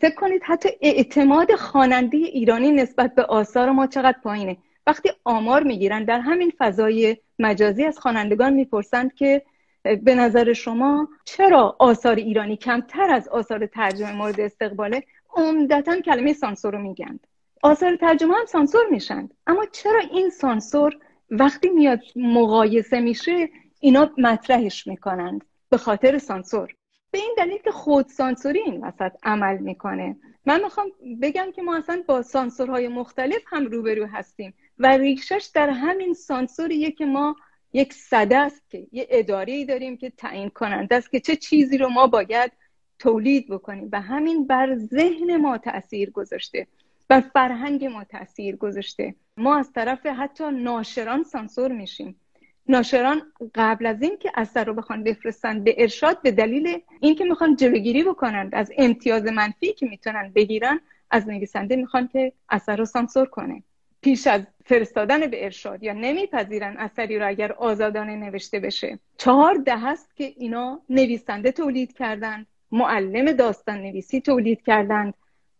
فکر 0.00 0.14
کنید 0.14 0.42
حتی 0.44 0.68
اعتماد 0.80 1.54
خواننده 1.54 2.16
ایرانی 2.16 2.72
نسبت 2.72 3.14
به 3.14 3.22
آثار 3.22 3.70
ما 3.70 3.86
چقدر 3.86 4.18
پایینه. 4.22 4.56
وقتی 4.86 5.10
آمار 5.24 5.62
می‌گیرن 5.62 6.04
در 6.04 6.20
همین 6.20 6.52
فضای 6.58 7.16
مجازی 7.38 7.84
از 7.84 7.98
خوانندگان 7.98 8.52
می‌پرسند 8.52 9.14
که 9.14 9.42
به 9.82 10.14
نظر 10.14 10.52
شما 10.52 11.08
چرا 11.24 11.76
آثار 11.78 12.16
ایرانی 12.16 12.56
کمتر 12.56 13.10
از 13.10 13.28
آثار 13.28 13.66
ترجمه 13.66 14.12
مورد 14.12 14.40
استقباله؟ 14.40 15.02
عمدتا 15.36 16.00
کلمه 16.00 16.32
سانسور 16.32 16.72
رو 16.72 16.82
میگند 16.82 17.26
آثار 17.62 17.96
ترجمه 17.96 18.34
هم 18.34 18.46
سانسور 18.46 18.86
میشن. 18.90 19.28
اما 19.46 19.64
چرا 19.72 20.00
این 20.00 20.30
سانسور 20.30 20.96
وقتی 21.30 21.68
میاد 21.68 22.00
مقایسه 22.16 23.00
میشه 23.00 23.48
اینا 23.80 24.10
مطرحش 24.18 24.86
می‌کنند 24.86 25.44
به 25.70 25.76
خاطر 25.76 26.18
سانسور؟ 26.18 26.74
به 27.10 27.18
این 27.18 27.34
دلیل 27.36 27.58
که 27.58 27.70
خود 27.70 28.08
سانسوری 28.08 28.60
این 28.60 28.84
وسط 28.84 29.12
عمل 29.22 29.58
می‌کنه. 29.58 30.16
من 30.46 30.62
می‌خوام 30.62 30.90
بگم 31.22 31.52
که 31.54 31.62
ما 31.62 31.76
اصلا 31.76 32.02
با 32.06 32.22
سانسورهای 32.22 32.88
مختلف 32.88 33.42
هم 33.46 33.66
روبرو 33.66 34.06
هستیم 34.06 34.54
و 34.78 34.86
ریشش 34.86 35.50
در 35.54 35.70
همین 35.70 36.14
سانسوریه 36.14 36.90
که 36.90 37.06
ما 37.06 37.36
یک 37.72 37.92
صده 37.92 38.36
است 38.36 38.70
که 38.70 38.86
یه 38.92 39.06
اداره 39.10 39.52
ای 39.52 39.64
داریم 39.64 39.96
که 39.96 40.10
تعیین 40.10 40.48
کننده 40.48 40.94
است 40.94 41.10
که 41.10 41.20
چه 41.20 41.36
چیزی 41.36 41.78
رو 41.78 41.88
ما 41.88 42.06
باید 42.06 42.52
تولید 42.98 43.48
بکنیم. 43.48 43.88
و 43.92 44.00
همین 44.00 44.46
بر 44.46 44.76
ذهن 44.76 45.36
ما 45.36 45.58
تاثیر 45.58 46.10
گذاشته 46.10 46.66
بر 47.08 47.20
فرهنگ 47.20 47.84
ما 47.84 48.04
تاثیر 48.04 48.56
گذاشته. 48.56 49.14
ما 49.36 49.56
از 49.56 49.72
طرف 49.72 50.06
حتی 50.06 50.44
ناشران 50.50 51.22
سانسور 51.24 51.72
میشیم. 51.72 52.20
ناشران 52.68 53.22
قبل 53.54 53.86
از 53.86 54.02
اینکه 54.02 54.30
اثر 54.34 54.64
رو 54.64 54.74
بخوان 54.74 55.04
بفرستن 55.04 55.64
به 55.64 55.74
ارشاد 55.78 56.22
به 56.22 56.30
دلیل 56.30 56.78
اینکه 57.00 57.24
می‌خوان 57.24 57.56
جلوگیری 57.56 58.02
بکنند 58.02 58.54
از 58.54 58.72
امتیاز 58.78 59.24
منفی 59.24 59.72
که 59.72 59.86
می‌تونن 59.86 60.32
بگیرن 60.34 60.80
از 61.10 61.28
نویسنده 61.28 61.76
می‌خوان 61.76 62.08
که 62.08 62.32
اثر 62.48 62.76
رو 62.76 62.84
سانسور 62.84 63.26
کنه. 63.26 63.62
پیش 64.00 64.26
از 64.26 64.42
فرستادن 64.64 65.26
به 65.26 65.44
ارشاد 65.44 65.82
یا 65.82 65.92
نمیپذیرن 65.92 66.76
اثری 66.76 67.18
رو 67.18 67.28
اگر 67.28 67.52
آزادانه 67.52 68.16
نوشته 68.16 68.60
بشه. 68.60 68.98
چهار 69.16 69.54
ده 69.54 69.78
هست 69.78 70.16
که 70.16 70.24
اینا 70.36 70.80
نویسنده 70.90 71.52
تولید 71.52 71.92
کردند 71.92 72.46
معلم 72.72 73.32
داستان 73.32 73.78
نویسی 73.82 74.20
تولید 74.20 74.62
کردند 74.62 75.14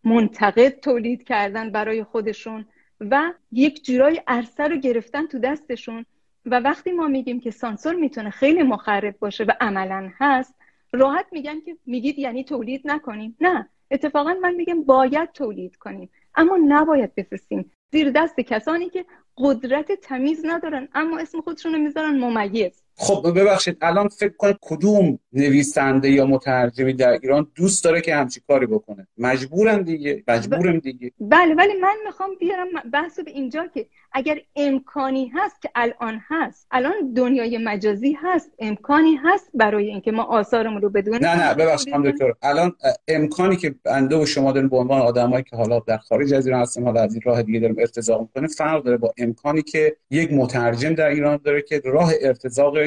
منتقد 0.04 0.68
تولید 0.68 1.22
کردن 1.22 1.70
برای 1.70 2.04
خودشون 2.04 2.66
و 3.00 3.32
یک 3.52 3.84
جورای 3.84 4.22
عرصه 4.26 4.68
رو 4.68 4.76
گرفتن 4.76 5.26
تو 5.26 5.38
دستشون 5.38 6.06
و 6.48 6.60
وقتی 6.60 6.92
ما 6.92 7.08
میگیم 7.08 7.40
که 7.40 7.50
سانسور 7.50 7.94
می‌تونه 7.94 8.30
خیلی 8.30 8.62
مخرب 8.62 9.18
باشه 9.18 9.44
و 9.44 9.52
عملا 9.60 10.10
هست 10.18 10.54
راحت 10.92 11.26
میگن 11.32 11.60
که 11.60 11.76
میگید 11.86 12.18
یعنی 12.18 12.44
تولید 12.44 12.82
نکنیم. 12.84 13.36
نه 13.40 13.68
اتفاقا 13.90 14.34
من 14.42 14.54
میگم 14.54 14.82
باید 14.84 15.32
تولید 15.32 15.76
کنیم. 15.76 16.10
اما 16.34 16.58
نباید 16.68 17.14
بفرستیم. 17.14 17.72
زیر 17.92 18.10
دست 18.10 18.40
کسانی 18.40 18.88
که 18.90 19.04
قدرت 19.36 19.92
تمیز 19.92 20.46
ندارن 20.46 20.88
اما 20.94 21.18
اسم 21.18 21.40
خودشون 21.40 21.72
رو 21.72 21.78
می‌ذارن 21.78 22.18
ممیز. 22.18 22.82
خب 23.00 23.32
ببخشید 23.36 23.76
الان 23.80 24.08
فکر 24.08 24.36
کنید 24.36 24.56
کدوم 24.60 25.18
نویسنده 25.32 26.10
یا 26.10 26.26
مترجمی 26.26 26.92
در 26.92 27.10
ایران 27.10 27.46
دوست 27.54 27.84
داره 27.84 28.00
که 28.00 28.14
همچی 28.14 28.40
کاری 28.48 28.66
بکنه؟ 28.66 29.06
مجبورن 29.18 29.82
دیگه 29.82 30.22
مجبورم 30.28 30.78
دیگه. 30.78 31.12
بله 31.20 31.54
ولی 31.54 31.74
من 31.82 31.94
می‌خوام 32.06 32.30
بیارم 32.40 32.66
بحث 32.92 33.20
به 33.20 33.30
اینجا 33.30 33.66
که 33.74 33.86
اگر 34.12 34.38
امکانی 34.56 35.32
هست 35.34 35.62
که 35.62 35.70
الان 35.74 36.20
هست 36.28 36.66
الان 36.70 37.12
دنیای 37.16 37.58
مجازی 37.58 38.16
هست 38.22 38.50
امکانی 38.58 39.14
هست 39.24 39.50
برای 39.54 39.88
اینکه 39.88 40.12
ما 40.12 40.22
آثارمون 40.22 40.82
رو 40.82 40.90
بدونیم. 40.90 41.26
نه 41.26 41.48
نه 41.48 41.54
ببخشید 41.54 41.94
دکتر. 41.94 42.32
الان 42.42 42.72
امکانی 43.08 43.56
که 43.56 43.74
بنده 43.84 44.16
و 44.16 44.26
شما 44.26 44.52
داریم 44.52 44.68
به 44.68 44.76
عنوان 44.76 45.00
آدمایی 45.00 45.44
که 45.44 45.56
حالا 45.56 45.80
در 45.80 45.98
خارج 45.98 46.34
از 46.34 46.46
ایران 46.46 46.62
هستیم 46.62 46.84
حالا 46.84 47.02
از 47.02 47.12
این 47.12 47.22
راه 47.24 47.42
دیگه 47.42 47.60
داریم 47.60 47.76
ارتزاق 47.78 48.20
می‌کنیم 48.20 48.48
فرق 48.48 48.82
داره 48.82 48.96
با 48.96 49.14
امکانی 49.18 49.62
که 49.62 49.96
یک 50.10 50.32
مترجم 50.32 50.94
در 50.94 51.08
ایران 51.08 51.40
داره 51.44 51.62
که 51.62 51.82
راه 51.84 52.12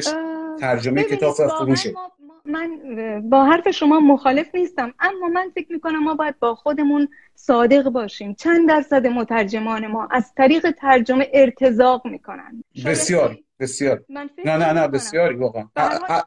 ارتزاقش 0.08 0.62
ترجمه 0.62 1.04
کتاب 1.04 1.36
و 1.40 1.48
فروشه. 1.48 1.94
من 2.46 2.70
با 3.30 3.44
حرف 3.44 3.70
شما 3.70 4.00
مخالف 4.00 4.56
نیستم 4.56 4.94
اما 5.00 5.28
من 5.28 5.52
فکر 5.56 5.74
می‌کنم 5.74 6.04
ما 6.04 6.16
باید 6.16 6.40
با 6.40 6.56
خودمون 6.56 7.08
صادق 7.36 7.90
باشیم. 7.90 8.34
چند 8.34 8.70
درصد 8.70 9.08
مترجمان 9.08 9.88
ما 9.88 10.08
از 10.12 10.34
طریق 10.34 10.72
ترجمه 10.72 11.28
ارتزاق 11.34 12.08
می‌کنن. 12.08 12.64
بسیار. 12.86 13.38
بسیار. 13.62 14.04
نه 14.10 14.58
نه 14.58 14.74
نه 14.74 14.88
بسیاری 14.88 15.36
واقعا. 15.36 15.64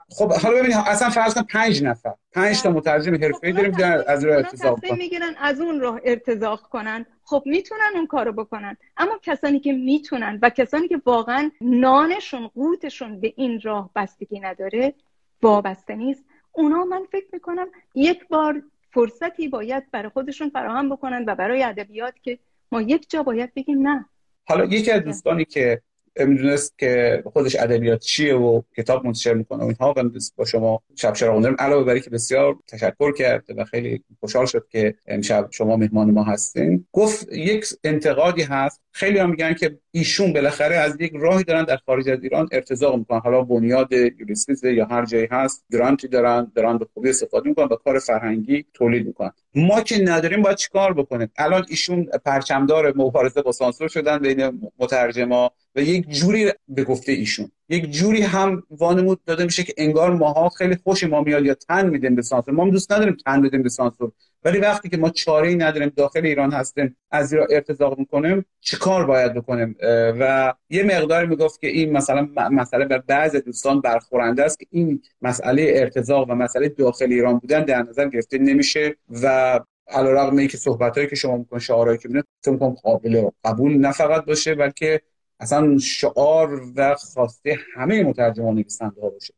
خب 0.09 0.33
حالا 0.33 0.59
ببینید 0.59 0.77
اصلا 0.87 1.11
فرض 1.11 1.35
کن 1.35 1.43
5 1.43 1.83
نفر. 1.83 2.15
5 2.33 2.63
تا 2.63 2.71
مترجم 2.71 3.15
حرفه‌ای 3.15 3.53
داریم 3.53 3.75
از 4.07 4.25
راه 4.25 4.37
ارتزاق 4.37 4.81
کنن 4.81 4.99
می‌گیرن 4.99 5.35
از 5.39 5.61
اون 5.61 5.81
راه 5.81 6.01
ارتزاق 6.05 6.61
کنن. 6.61 7.07
خب 7.25 7.43
می‌تونن 7.47 7.91
اون 7.95 8.07
کارو 8.07 8.33
بکنن. 8.33 8.77
اما 8.97 9.19
کسانی 9.23 9.61
که 9.61 9.73
می‌تونن 9.73 10.39
و 10.43 10.51
کسانی 10.51 10.89
که 10.89 11.01
واقعا 11.07 11.51
نانشون 11.61 12.49
قوتشون 12.49 13.21
به 13.21 13.33
این 13.37 13.61
راه 13.61 13.91
بستگی 13.97 14.41
نداره 14.41 14.95
وابسته 15.43 15.95
نیست. 15.95 16.25
اونا 16.53 16.85
من 16.85 17.03
فکر 17.13 17.27
می‌کنم 17.33 17.67
یک 17.95 18.29
بار 18.29 18.63
فرصتی 18.93 19.49
باید 19.49 19.91
برای 19.91 20.09
خودشون 20.09 20.51
فراهم 20.51 20.91
بکنن 20.91 21.25
و 21.27 21.35
برای 21.35 21.63
ادبیات 21.63 22.15
که 22.23 22.39
ما 22.73 22.83
یک 22.83 23.11
جا 23.11 23.23
باید 23.23 23.55
بگیم 23.55 23.89
نه. 23.89 24.05
حالا 24.49 24.65
یکی 24.65 24.91
از 24.91 25.03
دوستانی 25.03 25.45
که 25.45 25.83
می‌دونست 26.19 26.79
که 26.79 27.23
خودش 27.33 27.57
ادبیات 27.57 28.01
چیه 28.01 28.35
و 28.35 28.63
کتاب 28.77 29.07
منتشر 29.07 29.35
می‌کنه 29.35 29.65
و 29.65 29.67
اینها. 29.67 29.95
با 30.37 30.45
شما 30.45 30.83
شب 30.95 31.13
چراغ 31.13 31.55
علاوه 31.59 31.85
بر 31.85 31.99
که 31.99 32.11
بسیار 32.11 32.57
تشکر 32.69 33.13
کرد 33.13 33.45
و 33.57 33.65
خیلی 33.65 34.05
خوشحال 34.21 34.47
شد 34.47 34.67
که 34.71 34.95
امشب 35.07 35.49
شما 35.51 35.77
مهمان 35.77 36.11
ما 36.11 36.25
هستین. 36.25 36.87
گفت 36.93 37.33
یک 37.33 37.67
انتقادی 37.85 38.43
هست 38.43 38.84
خیلی 38.97 39.19
هم 39.19 39.31
میگن 39.31 39.55
که 39.55 39.79
ایشون 39.91 40.33
بالاخره 40.33 40.77
از 40.77 40.97
یک 41.01 41.13
راهی 41.15 41.45
دارن 41.45 41.65
در 41.65 41.77
خارج 41.77 42.09
از 42.09 42.23
ایران 42.23 42.49
ارتزاق 42.53 42.97
می‌کنن. 42.97 43.19
حالا 43.21 43.43
بنیاد 43.43 43.93
یوریسپیز 43.93 44.65
یا 44.65 44.87
هر 44.87 45.05
جایی 45.05 45.29
هست 45.31 45.65
گرانتی 45.73 46.09
دارن 46.09 46.53
دارن 46.55 46.79
به 46.79 46.87
خوبی 46.95 47.09
استفاده 47.09 47.49
می‌کنن 47.49 47.67
و 47.67 47.77
کار 47.77 47.99
فرهنگی 47.99 48.65
تولید 48.75 49.07
می‌کنن. 49.07 49.31
ما 49.55 49.81
که 49.81 50.03
نداریم 50.03 50.43
باید 50.43 50.57
چیکار 50.57 50.93
بکنیم؟ 50.93 51.31
الان 51.39 51.65
ایشون 51.69 52.05
پرچمدار 52.25 52.93
مبارزه 52.97 53.43
با 53.43 53.53
سانسور 53.53 53.89
شدن 53.89 54.19
بین 54.19 54.71
مترجما 54.79 55.51
و 55.77 55.81
یک 55.81 56.09
جوری 56.09 56.53
به 56.69 56.85
گفته 56.85 57.13
ایشون. 57.13 57.51
یک 57.69 57.91
جوری 57.91 58.23
هم 58.23 58.63
وانمود 58.71 59.25
داده 59.25 59.45
میشه 59.45 59.63
که 59.63 59.75
انگار 59.77 60.11
ماها 60.11 60.49
خیلی 60.49 60.77
خوش 60.85 61.05
ما 61.05 61.23
میاد 61.23 61.47
یا 61.47 61.55
تن 61.55 61.91
میدیم 61.91 62.15
به 62.15 62.23
سانسور. 62.23 62.55
ما 62.55 62.71
دوست 62.71 62.93
نداریم 62.93 63.17
تن 63.27 63.43
بدیم 63.43 63.63
به 63.63 63.69
سانسور. 63.69 64.13
ولی 64.45 64.59
وقتی 64.59 64.89
که 64.89 64.97
ما 64.97 65.11
چاره 65.11 65.49
ای 65.49 65.57
نداریم 65.57 65.93
داخل 65.97 66.27
ایران 66.27 66.53
هستیم 66.53 66.97
از 67.11 67.33
ایران 67.33 67.49
ارتزاق 67.51 67.99
می‌کنیم 67.99 68.45
چه 68.61 68.77
کار 68.77 69.07
باید 69.07 69.35
بکنیم؟ 69.35 69.77
و 70.21 70.55
یه 70.71 70.83
مقداری 70.83 71.27
می‌گفت 71.27 71.61
که 71.61 71.67
این 71.67 71.93
مثلا 71.93 72.29
مسئله 72.51 72.85
بر 72.85 72.99
بعض 72.99 73.37
دوستان 73.37 73.81
برخورنده 73.81 74.45
است 74.45 74.59
که 74.59 74.67
این 74.71 75.03
مسئله 75.23 75.73
ارتزاق 75.75 76.31
و 76.31 76.35
مسئله 76.35 76.69
داخل 76.69 77.13
ایران 77.13 77.39
بودن 77.39 77.65
در 77.65 77.83
نظر 77.83 78.09
گرفته 78.09 78.39
نمیشه 78.39 78.97
و 79.23 79.61
علیرغم 79.89 80.37
اینکه 80.37 80.57
صحبتایی 80.57 81.07
که 81.07 81.17
شما 81.17 81.37
می‌کنید 81.37 81.63
شعارهایی 81.63 81.99
که 81.99 82.09
می‌بینید 82.09 82.75
قابل 82.83 83.31
قبول 83.45 83.77
نه 83.77 83.93
فقط 83.93 84.25
باشه 84.25 84.55
بلکه 84.55 85.01
اصلا 85.41 85.79
شعار 85.79 86.63
و 86.77 86.95
خواسته 86.95 87.59
همه 87.75 88.03
مترجمان 88.03 88.55
نویسنده 88.55 89.01
ها 89.01 89.11
باشه. 89.11 89.35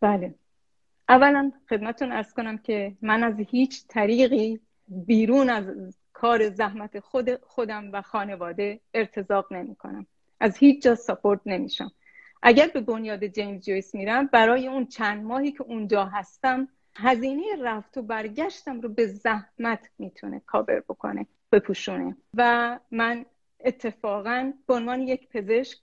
بله. 0.00 0.34
اولا 1.08 1.52
خدمتون 1.68 2.12
ارز 2.12 2.32
کنم 2.32 2.58
که 2.58 2.96
من 3.02 3.24
از 3.24 3.34
هیچ 3.50 3.86
طریقی 3.88 4.60
بیرون 4.88 5.50
از 5.50 5.64
کار 6.12 6.50
زحمت 6.50 7.00
خود 7.00 7.44
خودم 7.44 7.92
و 7.92 8.02
خانواده 8.02 8.80
ارتزاق 8.94 9.52
نمی 9.52 9.74
کنم 9.74 10.06
از 10.40 10.56
هیچ 10.56 10.82
جا 10.82 10.94
ساپورت 10.94 11.40
نمیشم. 11.46 11.92
اگر 12.42 12.66
به 12.74 12.80
بنیاد 12.80 13.26
جیمز 13.26 13.64
جویس 13.64 13.94
میرم 13.94 14.26
برای 14.26 14.68
اون 14.68 14.86
چند 14.86 15.24
ماهی 15.24 15.52
که 15.52 15.62
اونجا 15.62 16.04
هستم 16.04 16.68
هزینه 16.96 17.44
رفت 17.62 17.96
و 17.96 18.02
برگشتم 18.02 18.80
رو 18.80 18.88
به 18.88 19.06
زحمت 19.06 19.90
می‌تونه 19.98 20.42
کابر 20.46 20.80
بکنه 20.80 21.26
بپوشونه. 21.52 22.16
و 22.34 22.78
من 22.90 23.26
اتفاقا 23.64 24.52
به 24.66 24.74
عنوان 24.74 25.00
یک 25.00 25.28
پزشک 25.28 25.78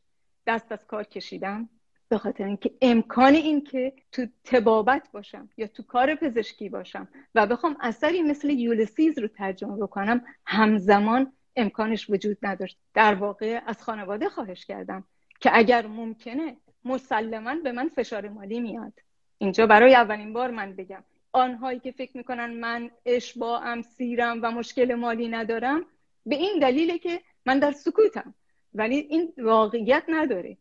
دست 0.47 0.71
از 0.71 0.85
کار 0.87 1.03
کشیدم. 1.03 1.69
به 2.11 2.17
خاطر 2.17 2.45
اینکه 2.45 2.71
امکان 2.81 3.33
این 3.33 3.63
که 3.63 3.93
تو 4.11 4.25
تبابت 4.43 5.07
باشم 5.11 5.49
یا 5.57 5.67
تو 5.67 5.83
کار 5.83 6.15
پزشکی 6.15 6.69
باشم 6.69 7.07
و 7.35 7.47
بخوام 7.47 7.77
اثری 7.79 8.21
مثل 8.21 8.49
یولسیز 8.49 9.19
رو 9.19 9.27
ترجمه 9.27 9.77
بکنم 9.77 10.25
همزمان 10.45 11.33
امکانش 11.55 12.09
وجود 12.09 12.37
نداشت. 12.41 12.77
در 12.93 13.15
واقع 13.15 13.61
از 13.65 13.83
خانواده 13.83 14.29
خواهش 14.29 14.65
کردم 14.65 15.03
که 15.39 15.49
اگر 15.53 15.87
ممکنه 15.87 16.57
مسلما 16.85 17.55
به 17.55 17.71
من 17.71 17.89
فشار 17.89 18.29
مالی 18.29 18.59
میاد. 18.59 18.93
اینجا 19.37 19.67
برای 19.67 19.95
اولین 19.95 20.33
بار 20.33 20.51
من 20.51 20.75
بگم. 20.75 21.03
آنهایی 21.31 21.79
که 21.79 21.91
فکر 21.91 22.17
می‌کنن 22.17 22.53
من 22.53 22.91
اشباعم 23.05 23.81
سیرم 23.81 24.39
و 24.43 24.51
مشکل 24.51 24.95
مالی 24.95 25.27
ندارم 25.27 25.85
به 26.25 26.35
این 26.35 26.59
دلیله 26.59 26.97
که 26.97 27.21
من 27.45 27.59
در 27.59 27.71
سکوتم. 27.71 28.33
ولی 28.73 28.95
این 28.95 29.33
واقعیت 29.37 30.03
نداره. 30.07 30.57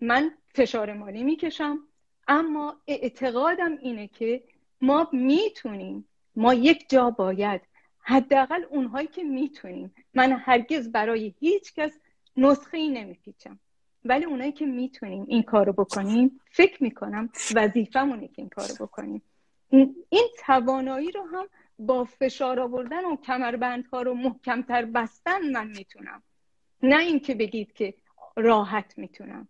من 0.00 0.30
فشار 0.54 0.92
مالی 0.92 1.22
می‌کشم 1.22 1.78
اما 2.28 2.76
اعتقادم 2.86 3.78
اینه 3.80 4.08
که 4.08 4.44
ما 4.80 5.08
می‌تونیم 5.12 6.08
ما 6.36 6.54
یک 6.54 6.88
جا 6.88 7.10
باید 7.10 7.60
حداقل 8.00 8.64
اونهایی 8.70 9.06
که 9.06 9.24
می‌تونیم 9.24 9.94
من 10.14 10.32
هرگز 10.32 10.92
برای 10.92 11.34
هیچ 11.40 11.74
کس 11.74 11.98
نسخه 12.36 12.78
ای 12.78 12.88
نمیپیچم 12.88 13.58
ولی 14.04 14.24
اونایی 14.24 14.52
که 14.52 14.66
می‌تونیم 14.66 15.24
این 15.28 15.42
کارو 15.42 15.72
بکنیم 15.72 16.40
فکر 16.50 16.82
می‌کنم 16.82 17.30
وظیفمونه 17.54 18.28
که 18.28 18.42
این 18.42 18.48
کارو 18.48 18.74
بکنیم. 18.80 19.22
این 20.08 20.28
توانایی 20.46 21.10
رو 21.10 21.22
هم 21.22 21.46
با 21.78 22.04
فشار 22.04 22.60
آوردن 22.60 23.04
و 23.04 23.16
کمربندها 23.16 24.02
رو 24.02 24.14
محکمتر 24.14 24.84
بستن 24.84 25.50
من 25.50 25.66
می‌تونم. 25.66 26.22
نه 26.82 26.98
اینکه 26.98 27.34
بگید 27.34 27.72
که 27.72 27.94
راحت 28.36 28.98
می‌تونم. 28.98 29.48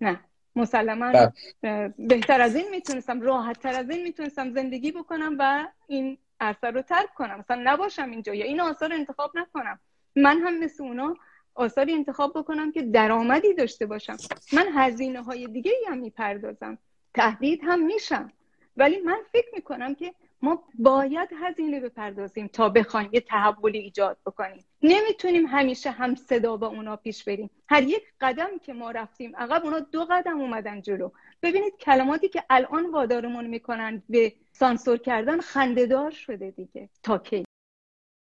نه. 0.00 0.20
مسلما 0.56 1.12
بله. 1.12 1.94
بهتر 1.98 2.40
از 2.40 2.56
این 2.56 2.70
می‌تونستم 2.70 3.20
راحت 3.20 3.60
تر 3.60 3.74
از 3.78 3.90
این 3.90 4.02
می‌تونستم 4.02 4.50
زندگی 4.50 4.92
بکنم 4.92 5.36
و 5.38 5.68
این 5.86 6.18
اثر 6.40 6.70
رو 6.70 6.82
ترک 6.82 7.14
کنم. 7.14 7.38
مثلا 7.38 7.62
نباشم 7.64 8.10
اینجا 8.10 8.34
یا 8.34 8.44
این 8.44 8.60
آثار 8.60 8.92
انتخاب 8.92 9.30
نکنم. 9.34 9.80
من 10.16 10.38
هم 10.38 10.58
مثل 10.58 10.82
اونا 10.82 11.16
آثاری 11.54 11.92
انتخاب 11.92 12.38
بکنم 12.38 12.72
که 12.72 12.82
درآمدی 12.82 13.54
داشته 13.54 13.86
باشم. 13.86 14.16
من 14.52 14.66
هزینه 14.74 15.22
های 15.22 15.46
دیگه 15.46 15.72
هم 15.88 15.98
می‌پردازم. 15.98 16.78
تهدید 17.14 17.60
هم 17.62 17.86
میشم. 17.86 18.32
ولی 18.76 19.00
من 19.00 19.18
فکر 19.32 19.48
می‌کنم 19.54 19.94
که 19.94 20.14
ما 20.42 20.64
باید 20.78 21.28
هزینه 21.42 21.80
بپردازیم 21.80 22.46
تا 22.46 22.68
بخوایم 22.68 23.10
یه 23.12 23.20
تحولی 23.20 23.78
ایجاد 23.78 24.16
بکنیم. 24.26 24.64
نمی‌تونیم 24.82 25.46
همیشه 25.46 25.90
هم 25.90 26.14
صدا 26.14 26.56
با 26.56 26.66
اونا 26.66 26.96
پیش 26.96 27.24
بریم. 27.24 27.50
هر 27.68 27.82
یک 27.82 28.02
قدم 28.20 28.58
که 28.62 28.72
ما 28.72 28.90
رفتیم 28.90 29.36
عقب 29.36 29.64
اونا 29.64 29.80
دو 29.80 30.06
قدم 30.10 30.40
اومدن 30.40 30.82
جلو. 30.82 31.10
ببینید 31.42 31.76
کلماتی 31.76 32.28
که 32.28 32.44
الان 32.50 32.90
وادارمون 32.90 33.46
می‌کنن 33.46 34.02
به 34.08 34.32
سانسور 34.52 34.96
کردن 34.96 35.40
خندهدار 35.40 36.10
شده 36.10 36.50
دیگه. 36.50 36.88
تا 37.02 37.18
کی؟ 37.18 37.44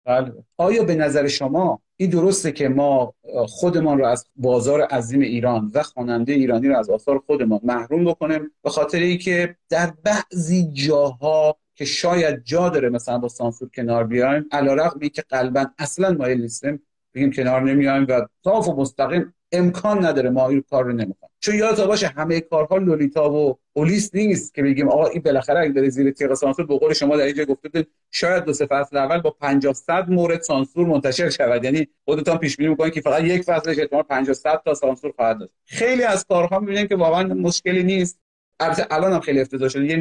بله. 0.05 0.33
آیا 0.57 0.83
به 0.83 0.95
نظر 0.95 1.27
شما 1.27 1.81
این 1.97 2.09
درسته 2.09 2.51
که 2.51 2.69
ما 2.69 3.13
خودمان 3.47 3.97
رو 3.97 4.05
از 4.05 4.25
بازار 4.35 4.81
عظیم 4.81 5.19
ایران 5.19 5.71
و 5.73 5.83
خواننده 5.83 6.33
ایرانی 6.33 6.67
رو 6.67 6.77
از 6.77 6.89
آثار 6.89 7.19
خودمان 7.19 7.59
محروم 7.63 8.05
بکنیم 8.05 8.51
به 8.63 8.69
خاطر 8.69 8.99
اینکه 8.99 9.55
در 9.69 9.93
بعضی 10.03 10.71
جاها 10.73 11.57
که 11.75 11.85
شاید 11.85 12.43
جا 12.43 12.69
داره 12.69 12.89
مثلا 12.89 13.17
با 13.17 13.27
سانسور 13.27 13.69
کنار 13.69 14.03
بیایم 14.03 14.45
علیرغم 14.51 14.99
که 14.99 15.23
قلبا 15.29 15.65
اصلا 15.77 16.11
مایل 16.11 16.41
نیستیم 16.41 16.81
بگیم 17.13 17.31
کنار 17.31 17.61
نمیایم 17.61 18.05
و 18.09 18.27
صاف 18.43 18.67
و 18.67 18.75
مستقیم 18.75 19.34
امکان 19.57 20.05
نداره 20.05 20.29
ما 20.29 20.49
این 20.49 20.63
کار 20.69 20.83
رو 20.83 20.91
نمی‌کنیم. 20.91 21.31
چون 21.39 21.55
یادت 21.55 21.81
باشه 21.81 22.07
همه 22.07 22.39
کارها 22.39 22.77
لولیتا 22.77 23.31
و 23.31 23.59
اولیس 23.73 24.15
نیست 24.15 24.53
که 24.53 24.63
بگیم 24.63 24.89
آقا 24.89 25.05
این 25.05 25.21
بالاخره 25.21 25.59
اگه 25.59 25.71
داره 25.71 25.89
زیر 25.89 26.11
تیغ 26.11 26.33
سانسور 26.33 26.65
به 26.65 26.93
شما 26.93 27.17
در 27.17 27.23
اینجا 27.23 27.45
گفته 27.45 27.85
شاید 28.11 28.43
دو 28.43 28.53
سه 28.53 28.65
فصل 28.65 28.97
اول 28.97 29.21
با 29.21 29.29
50 29.29 29.73
صد 29.73 30.09
مورد 30.09 30.41
سانسور 30.41 30.87
منتشر 30.87 31.29
شود. 31.29 31.63
یعنی 31.63 31.87
خودتان 32.05 32.37
پیش 32.37 32.57
بینی 32.57 32.69
می‌کنید 32.69 32.93
که 32.93 33.01
فقط 33.01 33.23
یک 33.23 33.41
فصلش 33.41 33.79
احتمال 33.79 34.03
50 34.03 34.33
صد 34.33 34.61
تا 34.65 34.73
سانسور 34.73 35.11
خواهد 35.11 35.39
داشت. 35.39 35.53
خیلی 35.65 36.03
از 36.03 36.25
کارها 36.25 36.59
می‌بینیم 36.59 36.87
که 36.87 36.95
واقعا 36.95 37.33
مشکلی 37.33 37.83
نیست. 37.83 38.19
البته 38.59 38.87
الان 38.91 39.13
هم 39.13 39.19
خیلی 39.19 39.41
افتضاح 39.41 39.69
شده. 39.69 39.85
یه 39.85 39.97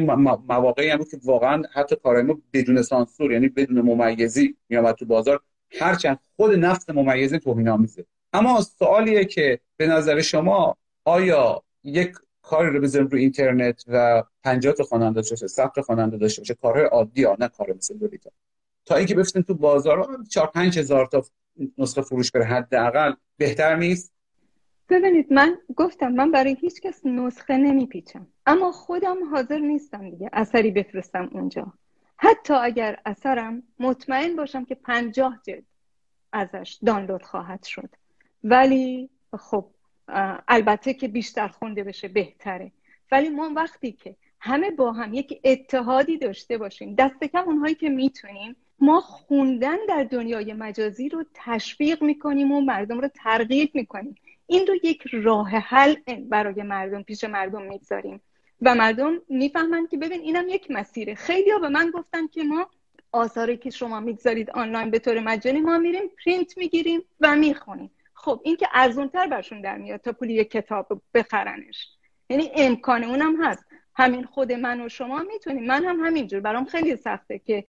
مواقعی 0.47 0.89
هم 0.89 0.97
بود 0.97 1.09
که 1.09 1.17
واقعا 1.23 1.63
حتی 1.73 1.95
کارهای 2.03 2.23
ما 2.23 2.37
بدون 2.53 2.81
سانسور 2.81 3.31
یعنی 3.31 3.49
بدون 3.49 3.81
ممیزی 3.81 4.55
میامد 4.69 4.95
تو 4.95 5.05
بازار. 5.05 5.39
هرچند 5.79 6.19
خود 6.35 6.51
نفس 6.51 6.89
ممیزی 6.89 7.39
توهین 7.39 7.69
آمیزه 7.69 8.05
اما 8.35 8.61
سوالیه 8.61 9.25
که 9.25 9.59
به 9.77 9.87
نظر 9.87 10.21
شما 10.21 10.77
آیا 11.05 11.63
یک 11.83 12.15
کاری 12.41 12.69
رو 12.69 12.81
بذاریم 12.81 13.07
رو 13.07 13.17
اینترنت 13.17 13.83
و 13.87 14.23
50 14.43 14.73
تا 14.73 14.83
خواننده 14.83 15.15
داشته 15.15 15.33
باشه 15.33 15.47
100 15.47 15.71
تا 15.75 15.81
خواننده 15.81 16.17
داشته 16.17 16.41
باشه 16.41 16.53
کارهای 16.53 16.85
عادی 16.85 17.23
ها 17.23 17.37
نه 17.39 17.47
کار 17.47 17.73
مثل 17.73 17.97
دوریتا 17.97 18.31
تا 18.85 18.95
اینکه 18.95 19.15
بفتیم 19.15 19.41
تو 19.41 19.53
بازار 19.53 20.23
4 20.29 20.47
5 20.47 20.79
هزار 20.79 21.05
تا 21.05 21.23
نسخه 21.77 22.01
فروش 22.01 22.31
بره 22.31 22.45
حداقل 22.45 23.13
بهتر 23.37 23.75
نیست؟ 23.75 24.13
ببینید 24.89 25.33
من 25.33 25.57
گفتم 25.75 26.07
من 26.07 26.31
برای 26.31 26.57
هیچ 26.61 26.81
کس 26.81 27.05
نسخه 27.05 27.57
نمیپیچم. 27.57 28.27
اما 28.45 28.71
خودم 28.71 29.29
حاضر 29.31 29.59
نیستم 29.59 30.09
دیگه 30.09 30.29
اثری 30.33 30.71
بفرستم 30.71 31.29
اونجا. 31.31 31.73
حتی 32.17 32.53
اگر 32.53 32.99
اثرم 33.05 33.63
مطمئن 33.79 34.35
باشم 34.35 34.65
که 34.65 34.75
پنجاه 34.75 35.39
جلد 35.43 35.63
ازش 36.33 36.79
دانلود 36.85 37.23
خواهد 37.23 37.63
شد. 37.63 37.89
ولی 38.43 39.09
خب 39.39 39.65
البته 40.47 40.93
که 40.93 41.07
بیشتر 41.07 41.47
خونده 41.47 41.83
بشه 41.83 42.07
بهتره. 42.07 42.71
ولی 43.11 43.29
ما 43.29 43.51
وقتی 43.55 43.91
که 43.91 44.15
همه 44.39 44.71
با 44.71 44.91
هم 44.91 45.13
یک 45.13 45.39
اتحادی 45.43 46.17
داشته 46.17 46.57
باشیم 46.57 46.95
دست 46.95 47.23
کم 47.23 47.43
اونهایی 47.43 47.75
که 47.75 47.89
می‌تونیم 47.89 48.55
ما 48.79 49.01
خوندن 49.01 49.77
در 49.89 50.03
دنیای 50.03 50.53
مجازی 50.53 51.09
رو 51.09 51.25
تشویق 51.33 52.03
می‌کنیم 52.03 52.51
و 52.51 52.61
مردم 52.61 52.99
رو 52.99 53.07
ترغیب 53.07 53.71
می‌کنیم. 53.73 54.15
این 54.47 54.67
رو 54.67 54.75
یک 54.83 55.03
راه 55.13 55.49
حل 55.49 55.95
برای 56.29 56.63
مردم 56.63 57.03
پیش 57.03 57.23
مردم 57.23 57.61
می‌گذاریم. 57.61 58.21
و 58.61 58.75
مردم 58.75 59.21
می‌فهمن 59.29 59.87
که 59.87 59.97
ببین 59.97 60.21
اینم 60.21 60.49
یک 60.49 60.71
مسیره. 60.71 61.15
خیلی 61.15 61.51
ها 61.51 61.59
به 61.59 61.69
من 61.69 61.91
گفتن 61.91 62.27
که 62.27 62.43
ما 62.43 62.69
آثاری 63.11 63.57
که 63.57 63.69
شما 63.69 63.99
می‌گذارید 63.99 64.49
آنلاین 64.49 64.91
به 64.91 64.99
طور 64.99 65.19
مجانی 65.19 65.61
ما 65.61 65.77
میریم 65.77 66.09
پرینت 66.25 66.57
می‌گیریم 66.57 67.01
و 67.21 67.35
می‌خونیم. 67.35 67.91
خب 68.15 68.41
این 68.43 68.55
که 68.55 68.67
ارزونتر 68.73 69.27
برشون 69.27 69.61
در 69.61 69.77
میاد 69.77 69.99
تا 69.99 70.11
پولی 70.11 70.33
یک 70.33 70.51
کتاب 70.51 71.01
بخرنش. 71.13 71.89
یعنی 72.29 72.51
امکان 72.55 73.03
اونم 73.03 73.43
هست. 73.43 73.65
همین 73.95 74.23
خود 74.23 74.51
من 74.51 74.81
و 74.81 74.89
شما 74.89 75.19
می‌تونیم. 75.19 75.65
من 75.65 75.85
هم 75.85 75.99
همینجور. 75.99 76.39
برام 76.39 76.65
خیلی 76.65 76.95
سخته 76.95 77.39
که 77.39 77.67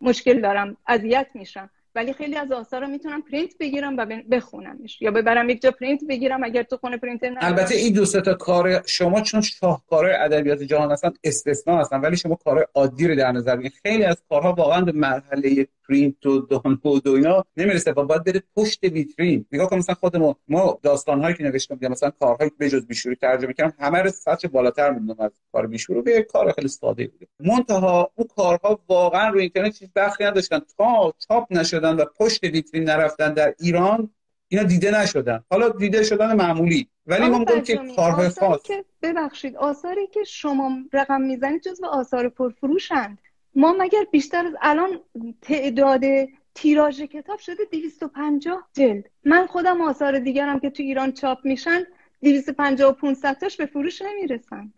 مشکل 0.00 0.40
دارم. 0.40 0.76
اذیت 0.86 1.28
میشم. 1.34 1.70
ولی 1.94 2.12
خیلی 2.12 2.36
از 2.36 2.52
آثار 2.52 2.80
رو 2.80 2.86
می‌تونم 2.86 3.22
پرینت 3.22 3.58
بگیرم 3.60 3.96
و 3.96 4.06
بخونمش. 4.30 5.02
یا 5.02 5.10
ببرم 5.10 5.50
یک 5.50 5.62
جا 5.62 5.70
پرینت 5.70 6.00
بگیرم 6.08 6.44
اگر 6.44 6.62
تو 6.62 6.76
خونه 6.76 6.96
پرینتر 6.96 7.30
ندارم 7.30 7.46
البته 7.46 7.74
این 7.74 7.92
دو 7.92 8.04
تا 8.06 8.34
کار 8.34 8.82
شما 8.86 9.20
چون 9.20 9.40
شاهکارهای 9.40 10.14
ادبیات 10.14 10.62
جهان 10.62 10.92
هستن 10.92 11.12
استثنا 11.24 11.78
هستن 11.78 12.00
ولی 12.00 12.16
شما 12.16 12.34
کار 12.34 12.68
عادی 12.74 13.08
رو 13.08 13.14
در 13.14 13.32
نظر 13.32 13.56
بگیرید 13.56 13.78
خیلی 13.82 14.04
از 14.04 14.22
کارها 14.28 14.52
واقعا 14.52 14.80
به 14.80 14.92
مرحله 14.92 15.66
پرینت 15.88 16.26
و 16.26 16.40
دانلود 16.40 17.06
و 17.06 17.14
اینا 17.14 17.44
نمی‌رسه. 17.56 17.92
و 17.92 18.04
باید 18.04 18.24
بره 18.24 18.42
پشت 18.56 18.84
ویترین. 18.84 19.46
نگاه 19.52 19.70
کن 19.70 19.76
مثلا 19.76 19.94
خودمون 19.94 20.34
ما 20.48 20.78
داستانهایی 20.82 21.34
که 21.34 21.44
نوشتم 21.44 21.78
مثلا 21.90 22.10
کارهای 22.10 22.50
بجز 22.60 22.86
بیشوری 22.86 23.16
ترجمه 23.16 23.52
کردم 23.52 23.74
همه 23.78 23.98
رو 23.98 24.10
سطح 24.10 24.48
بالاتر 24.48 24.90
می‌دونم 24.90 25.20
از 25.20 25.30
کار 25.52 25.66
بیشورو 25.66 26.02
به 26.02 26.22
کار 26.22 26.52
خیلی 26.52 26.68
ساده 26.68 27.06
بوده. 27.06 27.26
منتها 27.40 28.12
اون 28.16 28.28
کارها 28.36 28.80
واقعا 28.88 29.28
روی 29.28 29.40
اینترنت 29.40 29.78
چیز 29.78 29.88
بخشی 29.96 30.24
نداشتن. 30.24 30.60
تا 30.78 31.14
چاپ 31.28 31.46
نشدن 31.80 31.96
و 31.96 32.04
پشت 32.04 32.44
ویترین 32.44 32.84
نرفتن 32.84 33.34
در 33.34 33.54
ایران 33.60 34.10
اینا 34.48 34.62
دیده 34.62 35.00
نشدن. 35.02 35.44
حالا 35.50 35.68
دیده 35.68 36.02
شدن 36.02 36.36
معمولی. 36.36 36.88
ولی 37.06 37.28
ما 37.28 37.38
میگم 37.38 37.60
که 37.60 37.80
کارهای 37.96 38.28
خاص. 38.28 38.60
ببخشید 39.02 39.56
آثاری 39.56 40.06
که 40.06 40.24
شما 40.24 40.70
رقم 40.92 41.20
می‌زنید 41.20 41.62
جزو 41.62 41.86
آثار 41.86 42.28
پرفروشند. 42.28 43.18
ما 43.54 43.74
مگر 43.78 44.04
بیشتر 44.12 44.46
از 44.46 44.52
الان 44.62 45.00
تعداد 45.42 46.04
تیراژ 46.54 47.02
کتاب 47.02 47.38
شده 47.38 47.64
250 47.72 48.68
جلد. 48.72 49.04
من 49.24 49.46
خودم 49.46 49.80
آثار 49.80 50.18
دیگرم 50.18 50.60
که 50.60 50.70
تو 50.70 50.82
ایران 50.82 51.12
چاپ 51.12 51.38
میشن 51.44 51.82
250 52.22 52.90
و 52.90 52.92
500 52.92 53.38
تاش 53.38 53.56
به 53.56 53.66
فروش 53.66 54.02
نمی‌رسن. 54.02 54.72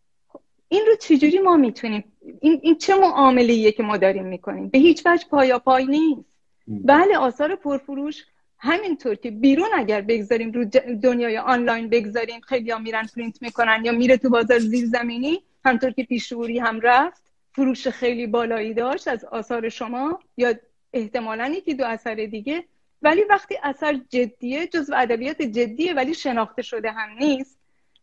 این 0.68 0.82
رو 0.86 0.96
چجوری 1.00 1.38
ما 1.38 1.56
می‌تونیم؟ 1.56 2.04
این, 2.40 2.60
این 2.62 2.78
چه 2.78 2.94
معامله 2.94 3.72
که 3.72 3.82
ما 3.82 3.96
داریم 3.96 4.26
می‌کنیم؟ 4.26 4.68
به 4.68 4.78
هیچ 4.78 5.02
وجه 5.06 5.24
پایا 5.30 5.58
پای 5.58 5.86
نیست. 5.86 6.31
بله 6.68 7.18
آثار 7.18 7.56
پرفروش 7.56 8.24
همینطور 8.58 9.14
که 9.14 9.30
بیرون 9.30 9.68
اگر 9.74 10.00
بگذاریم 10.00 10.52
رو 10.52 10.64
دنیای 11.02 11.38
آنلاین 11.38 11.88
بگذاریم 11.88 12.40
خیلی 12.40 12.70
ها 12.70 12.78
میرن 12.78 13.06
پرینت 13.16 13.42
می‌کنن 13.42 13.82
یا 13.84 13.92
میره 13.92 14.16
تو 14.16 14.30
بازار 14.30 14.58
زیرزمینی 14.58 15.42
همطور 15.64 15.90
که 15.90 16.04
پیشوری 16.04 16.58
هم 16.58 16.80
رفت 16.80 17.22
فروش 17.52 17.88
خیلی 17.88 18.26
بالایی 18.26 18.74
داشت 18.74 19.08
از 19.08 19.24
آثار 19.24 19.68
شما 19.68 20.20
یا 20.36 20.54
احتمالا 20.92 21.48
یکی 21.48 21.74
دو 21.74 21.84
اثر 21.86 22.14
دیگه. 22.14 22.64
ولی 23.02 23.24
وقتی 23.30 23.58
اثر 23.62 24.00
جدیه 24.08 24.66
جزو 24.66 24.94
ادبیات 24.96 25.42
جدیه 25.42 25.94
ولی 25.94 26.14
شناخته 26.14 26.62
شده 26.62 26.90
هم 26.90 27.18
نیست 27.18 27.58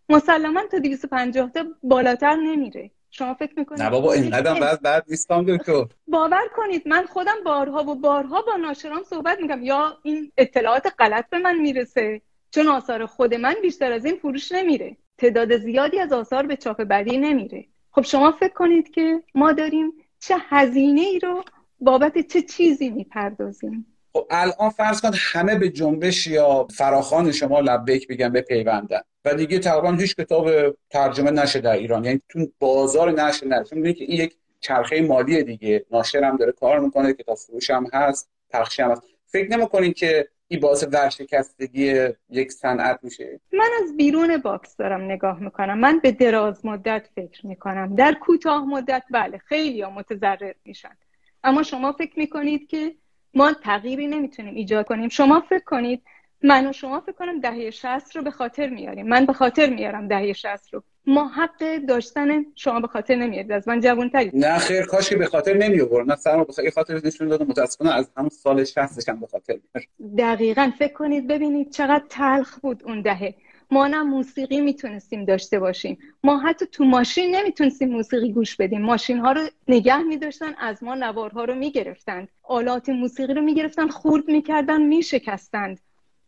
مسلما 0.10 0.62
تا 0.72 0.80
250 0.80 1.52
تا 1.52 1.66
بالاتر 1.84 2.36
نمیره. 2.36 2.92
شما 3.12 3.34
فکر 3.34 3.60
می‌کنید 3.60 3.82
نه 3.82 3.90
بابا 3.90 4.14
اینقدر 4.14 4.60
بعد 4.60 4.82
بعد 4.82 5.06
نیستم 5.10 5.44
دکتر. 5.58 5.86
باور 6.08 6.48
کنید 6.56 6.88
من 6.88 7.06
خودم 7.06 7.36
بارها 7.46 7.84
و 7.84 7.96
بارها 7.96 8.42
با 8.42 8.56
ناشران 8.56 9.04
صحبت 9.04 9.40
می‌کنم. 9.42 9.64
یا 9.64 9.98
این 10.04 10.32
اطلاعات 10.38 10.94
غلط 11.00 11.30
به 11.30 11.40
من 11.40 11.60
می‌رسه 11.60 12.22
چون 12.52 12.68
آثار 12.68 13.06
خود 13.06 13.34
من 13.34 13.56
بیشتر 13.62 13.92
از 13.92 14.06
این 14.06 14.16
فروش 14.16 14.52
نمیره. 14.52 14.98
تعداد 15.18 15.58
زیادی 15.58 16.00
از 16.00 16.14
آثار 16.14 16.46
به 16.46 16.56
چاپ 16.56 16.84
بعدی 16.84 17.18
نمیره. 17.18 17.66
خب 17.92 18.02
شما 18.02 18.32
فکر 18.32 18.54
کنید 18.54 18.92
که 18.92 19.24
ما 19.36 19.52
داریم 19.52 19.94
چه 20.20 20.36
هزینه 20.40 21.02
ای 21.02 21.20
رو 21.20 21.44
بابت 21.80 22.28
چه 22.28 22.42
چیزی 22.42 22.90
می‌پردازیم؟ 22.90 23.86
خب 24.14 24.28
الان 24.30 24.70
فرض 24.70 25.02
کن 25.02 25.12
همه 25.14 25.56
به 25.56 25.70
جنبش 25.70 26.28
یا 26.28 26.68
فراخان 26.76 27.32
شما 27.32 27.60
لبیک 27.60 28.08
بگن 28.08 28.30
به 28.30 28.42
پیوندن. 28.42 29.02
و 29.26 29.34
دیگه 29.34 29.60
تقریبا 29.60 29.92
هیچ 29.92 30.16
کتاب 30.16 30.50
ترجمه 30.90 31.32
نشه 31.32 31.60
در 31.60 31.72
ایران. 31.72 32.06
یعنی 32.06 32.22
تو 32.30 32.48
بازار 32.60 33.12
نشه 33.12 33.48
نشه 33.48 33.76
میگه 33.76 33.94
که 33.94 34.04
این 34.04 34.22
یک 34.22 34.36
چرخه 34.60 35.02
مالی 35.02 35.44
دیگه. 35.44 35.86
ناشر 35.92 36.24
هم 36.24 36.38
داره 36.38 36.52
کار 36.52 36.80
می‌کنه 36.80 37.14
کتاب 37.14 37.38
فروش 37.38 37.70
هم 37.70 37.88
هست 37.94 38.30
پخش 38.50 38.80
هم 38.80 38.92
هست. 38.92 39.02
فکر 39.26 39.58
نمی‌کنین 39.58 39.94
که 39.94 40.28
این 40.48 40.60
باعث 40.60 40.84
ورشکستگی 40.92 42.08
یک 42.30 42.52
صنعت 42.52 43.00
میشه؟ 43.04 43.40
من 43.54 43.70
از 43.84 43.98
بیرون 43.98 44.38
باکس 44.38 44.78
دارم 44.78 45.02
نگاه 45.02 45.40
می‌کنم. 45.40 45.80
من 45.80 46.00
به 46.00 46.12
دراز 46.12 46.66
مدت 46.66 47.08
فکر 47.16 47.48
می‌کنم. 47.48 47.96
در 47.96 48.14
کوتاه 48.14 48.66
مدت 48.66 49.04
بله 49.12 49.38
خیلی 49.38 49.86
متضرر 49.86 50.54
میشن. 50.66 50.98
اما 51.44 51.64
شما 51.64 51.92
فکر 51.92 52.20
می‌کنید 52.20 52.68
که 52.68 52.96
ما 53.34 53.54
تغییری 53.54 54.08
نمی‌تونیم 54.08 54.56
ایجاد 54.56 54.86
کنیم. 54.86 55.10
شما 55.10 55.40
فکر 55.50 55.64
کنید 55.64 56.02
من 56.44 56.70
و 56.70 56.74
شما 56.74 57.00
فکر 57.00 57.12
کنم 57.12 57.40
دهه 57.40 57.70
60 57.70 58.16
رو 58.16 58.22
به 58.24 58.32
خاطر 58.32 58.70
میاریم. 58.70 59.08
من 59.08 59.26
به 59.26 59.34
خاطر 59.34 59.70
میارم 59.70 60.08
دهه 60.08 60.34
60 60.34 60.74
رو. 60.74 60.84
ما 61.06 61.28
حق 61.28 61.78
داشتن 61.88 62.46
شما 62.56 62.80
به 62.80 62.88
خاطر 62.88 63.16
نمیارید. 63.16 63.52
از 63.52 63.68
من 63.68 63.80
جوانتری 63.80 64.32
نه 64.34 64.58
خیر 64.58 64.86
کاش 64.86 65.10
که 65.10 65.16
به 65.16 65.26
خاطر 65.26 65.54
نمی 65.54 65.82
آورد 65.82 66.10
نه 66.10 66.16
سر 66.16 66.44
به 66.64 66.72
خاطر 66.72 67.02
نشون 67.06 67.28
داده 67.28 67.46
متاسفانه 67.46 67.96
از 67.96 68.12
همون 68.18 68.30
سال 68.30 68.64
60 68.64 69.10
هم 69.10 69.20
به 69.20 69.28
خاطر 69.28 69.54
میارم 69.74 70.16
دقیقاً. 70.18 70.72
فکر 70.80 70.94
کنید 70.94 71.28
ببینید 71.28 71.72
چقدر 71.72 72.04
تلخ 72.10 72.60
بود 72.60 72.84
اون 72.84 73.02
دهه. 73.02 73.36
ما 73.72 73.88
نه 73.88 74.04
موسیقی 74.04 74.62
می‌تونستیم 74.62 75.26
داشته 75.26 75.60
باشیم. 75.60 75.98
ما 76.24 76.40
حتی 76.40 76.66
تو 76.66 76.86
ماشین 76.86 77.36
نمی‌تونستیم 77.36 77.90
موسیقی 77.90 78.32
گوش 78.32 78.56
بدیم. 78.56 78.82
ماشین 78.82 79.20
ها 79.20 79.32
رو 79.32 79.42
نگه 79.68 80.04
میداشتن 80.04 80.56
از 80.60 80.84
ما 80.84 80.96
نوارها 80.96 81.44
رو 81.44 81.56
می‌گرفتند. 81.56 82.28
آلات 82.44 82.90
موسیقی 82.90 83.34
رو 83.34 83.42
می‌گرفتن 83.42 83.88
خورد 83.88 84.28
می‌کردن 84.28 84.82
میشکستند. 84.82 85.80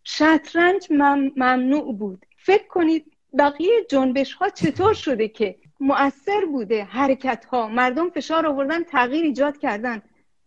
شطرنج 0.04 0.88
ممنوع 1.36 1.96
بود. 1.98 2.26
فکر 2.38 2.68
کنید 2.68 3.06
بقیه 3.38 3.86
جنبش 3.90 4.34
ها 4.34 4.50
چطور 4.50 4.94
شده 4.94 5.28
که 5.28 5.56
مؤثر 5.80 6.46
بوده 6.52 6.84
حرکت 6.84 7.46
ها 7.46 7.68
مردم 7.68 8.10
فشار 8.10 8.48
آوردن 8.48 8.84
تغییر 8.84 9.26
ایجاد 9.26 9.58
کردن. 9.58 10.02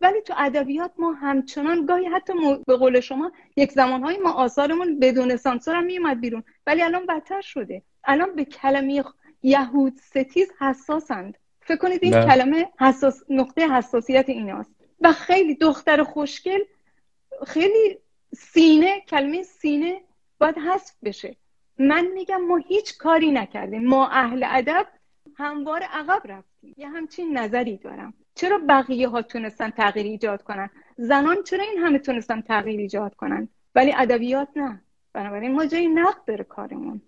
ولی 0.05 0.21
تو 0.21 0.35
ادبیات 0.37 0.93
ما 0.99 1.12
همچنان 1.12 1.87
گاهی 1.87 2.07
حتی 2.07 2.33
به 2.67 2.77
قول 2.77 3.01
شما 3.01 3.33
یک 3.57 3.73
زمانهای 3.73 4.19
ما 4.19 4.33
آثارمون 4.33 4.99
بدون 4.99 5.37
سانسور 5.37 5.75
هم 5.75 5.85
میومد 5.85 6.21
بیرون. 6.21 6.43
ولی 6.67 6.83
الان 6.83 7.07
بدتر 7.07 7.40
شده. 7.40 7.83
الان 8.05 8.37
به 8.37 8.45
کلمه 8.45 9.05
یهود 9.43 9.97
ستیز 9.97 10.53
حساسند. 10.61 11.38
فکر 11.61 11.77
کنید 11.77 11.99
این 12.03 12.12
کلمه 12.12 12.69
حساس 12.81 13.23
نقطه 13.29 13.69
حساسیت 13.69 14.29
ایناست. 14.29 14.71
و 15.01 15.12
خیلی 15.12 15.55
دختر 15.55 16.03
خوشگل 16.03 16.61
خیلی 17.47 17.99
سینه 18.37 19.01
کلمه 19.01 19.43
سینه 19.43 20.01
باید 20.38 20.59
حذف 20.59 20.95
بشه. 21.05 21.37
من 21.79 22.07
میگم 22.14 22.40
ما 22.40 22.57
هیچ 22.57 22.99
کاری 22.99 23.31
نکردیم. 23.31 23.87
ما 23.87 24.09
اهل 24.09 24.45
ادب 24.49 24.87
هموار 25.37 25.83
عقب 25.83 26.23
رفتیم. 26.25 26.75
یه 26.77 26.88
همچین 26.88 27.38
نظری 27.38 27.77
دارم. 27.77 28.14
چرا 28.35 28.61
بقیه 28.68 29.09
ها 29.09 29.23
تونستن 29.23 29.70
تغییر 29.70 30.07
ایجاد 30.07 30.42
کنن؟ 30.42 30.70
زنان 30.97 31.42
چرا 31.42 31.64
این 31.64 31.79
همه 31.79 31.99
تونستن 31.99 32.40
تغییر 32.40 32.81
ایجاد 32.81 33.14
کنن؟ 33.14 33.49
ولی 33.75 33.92
ادبیات 33.97 34.49
نه. 34.57 34.83
بنابراین 35.12 35.53
ما 35.53 35.66
جایی 35.66 35.88
نقد 35.88 36.25
داره 36.25 36.44
کارمون. 36.44 37.03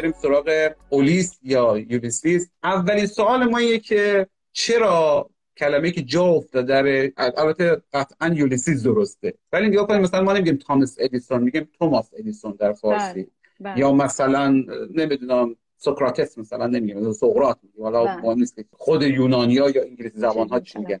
بریم 0.00 0.12
سراغ 0.22 0.70
اولیس 0.90 1.38
یا 1.42 1.78
یولیسیس 1.88 2.50
اولین 2.62 3.06
سوال 3.06 3.44
ما 3.44 3.58
اینه 3.58 3.78
که 3.78 4.26
چرا 4.52 5.30
کلمه 5.56 5.90
که 5.90 6.02
جا 6.02 6.24
افتاده 6.24 6.82
در 6.82 7.12
البته 7.36 7.82
قطعا 7.92 8.34
یولیسیس 8.34 8.82
درسته. 8.82 9.34
ولی 9.52 9.68
نگاه 9.68 9.86
کنیم 9.86 10.00
مثلا 10.00 10.22
ما 10.22 10.32
نمیگیم 10.32 10.56
تامس 10.56 10.96
ادیسون 11.00 11.42
میگیم 11.42 11.68
توماس 11.78 12.10
ادیسون 12.18 12.56
در 12.58 12.72
فارسی. 12.72 13.22
بله، 13.22 13.28
بله. 13.60 13.78
یا 13.78 13.92
مثلا 13.92 14.48
نمی‌دونم 14.94 15.56
سوکراتس 15.76 16.38
مثلا 16.38 16.66
نمیگیم 16.66 17.12
سقراط 17.12 17.58
میگیم. 17.62 17.82
حالا 17.82 18.04
بله. 18.04 18.16
مهم 18.16 18.38
نیست 18.38 18.58
خود 18.72 19.02
یونانیا 19.02 19.70
یا 19.70 19.82
انگلیسی 19.82 20.18
زبان 20.18 20.48
ها 20.48 20.60
چی 20.60 20.78
میگن. 20.78 20.98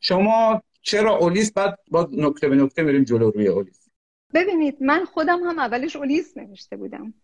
شما 0.00 0.62
چرا 0.82 1.16
اولیس؟ 1.16 1.52
بعد 1.52 1.78
با 1.90 2.08
نکته 2.12 2.48
به 2.48 2.56
نکته 2.56 2.82
میریم 2.82 3.04
جلو 3.04 3.30
روی 3.30 3.48
اولیس. 3.48 3.88
ببینید 4.34 4.76
من 4.80 5.04
خودم 5.04 5.40
هم 5.42 5.58
اولش 5.58 5.96
اولیس 5.96 6.36
نوشته 6.36 6.76
بودم. 6.76 7.14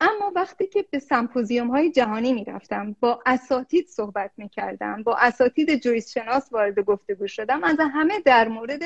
اما 0.00 0.32
وقتی 0.34 0.66
که 0.66 0.84
به 0.90 0.98
سمپوزیوم 0.98 1.70
های 1.70 1.90
جهانی 1.90 2.32
می‌رفتم 2.32 2.96
با 3.00 3.22
اساتید 3.26 3.86
صحبت 3.86 4.30
می‌کردم 4.36 5.02
با 5.02 5.16
اساتید 5.16 5.82
جویس 5.82 6.12
شناس 6.12 6.52
وارد 6.52 6.80
گفتگو 6.80 7.26
شدم 7.26 7.64
از 7.64 7.76
همه 7.80 8.20
در 8.20 8.48
مورد 8.48 8.82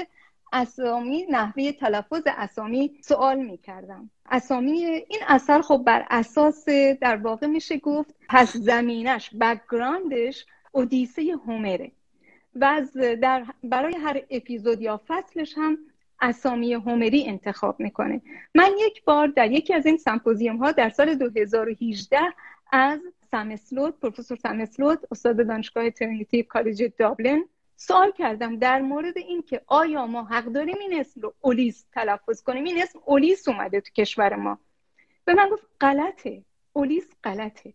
اسامی 0.52 1.26
نحوه 1.30 1.72
تلفظ 1.72 2.22
اسامی 2.26 2.98
سوال 3.00 3.38
می‌کردم. 3.38 4.11
اسامی 4.30 4.84
این 4.84 5.20
اثر 5.28 5.61
خب 5.61 5.82
بر 5.86 6.06
اساس 6.11 6.68
در 7.00 7.16
واقع 7.16 7.46
میشه 7.46 7.78
گفت 7.78 8.14
پس 8.28 8.56
زمینش 8.56 9.30
background 9.40 10.29
ش 10.29 10.46
اودیسه 10.72 11.22
هومره. 11.46 11.92
و 12.54 12.64
از 12.64 12.92
در 12.96 13.44
برای 13.64 13.96
هر 13.96 14.22
اپیزود 14.30 14.80
یا 14.80 15.00
فصلش 15.08 15.54
هم 15.56 15.78
اسامی 16.20 16.72
هومری 16.74 17.26
انتخاب 17.26 17.80
می‌کنه. 17.80 18.22
من 18.54 18.70
یک 18.78 19.04
بار 19.04 19.26
در 19.26 19.50
یکی 19.50 19.74
از 19.74 19.86
این 19.86 19.96
سمپوزیوم 19.96 20.56
ها 20.56 20.72
در 20.72 20.88
سال 20.88 21.14
2018 21.14 22.18
از 22.72 23.00
سمسلوت 23.30 23.94
پروفسور 24.00 24.36
سمسلوت 24.36 24.98
استاد 25.10 25.46
دانشگاه 25.46 25.90
ترینیتی 25.90 26.42
کالج 26.42 26.82
دابلن 26.98 27.44
سوال 27.76 28.12
کردم 28.12 28.56
در 28.56 28.80
مورد 28.80 29.18
اینکه 29.18 29.60
آیا 29.66 30.06
ما 30.06 30.24
حق 30.24 30.44
داریم 30.44 30.76
این 30.80 31.00
اسم 31.00 31.20
رو 31.20 31.34
اولیس 31.40 31.84
تلفظ 31.92 32.42
کنیم؟ 32.42 32.64
این 32.64 32.82
اسم 32.82 32.98
اولیس 33.04 33.48
اومده 33.48 33.80
تو 33.80 33.90
کشور 33.92 34.36
ما. 34.36 34.58
به 35.24 35.34
من 35.34 35.48
گفت 35.48 35.66
غلطه. 35.80 36.42
اولیس 36.72 37.08
غلطه. 37.24 37.74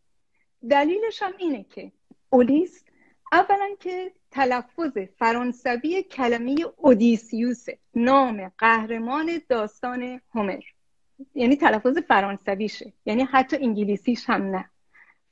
دلیلش 0.70 1.24
هم 1.24 1.34
اینه 1.38 1.66
که 1.70 1.92
اولیس 2.30 2.84
اولا 3.32 3.70
که 3.80 4.12
تلفظ 4.36 4.98
فرانسوی 5.20 6.04
کلمه 6.04 6.56
اودیسیوس 6.78 7.66
نام 7.96 8.52
قهرمان 8.58 9.42
داستان 9.50 10.22
هومر. 10.34 10.64
یعنی 11.36 11.56
تلفظ 11.56 11.98
فرانسویشه 11.98 12.94
یعنی 13.06 13.24
حتی 13.24 13.58
انگلیسیش 13.58 14.24
هم 14.28 14.42
نه. 14.42 14.70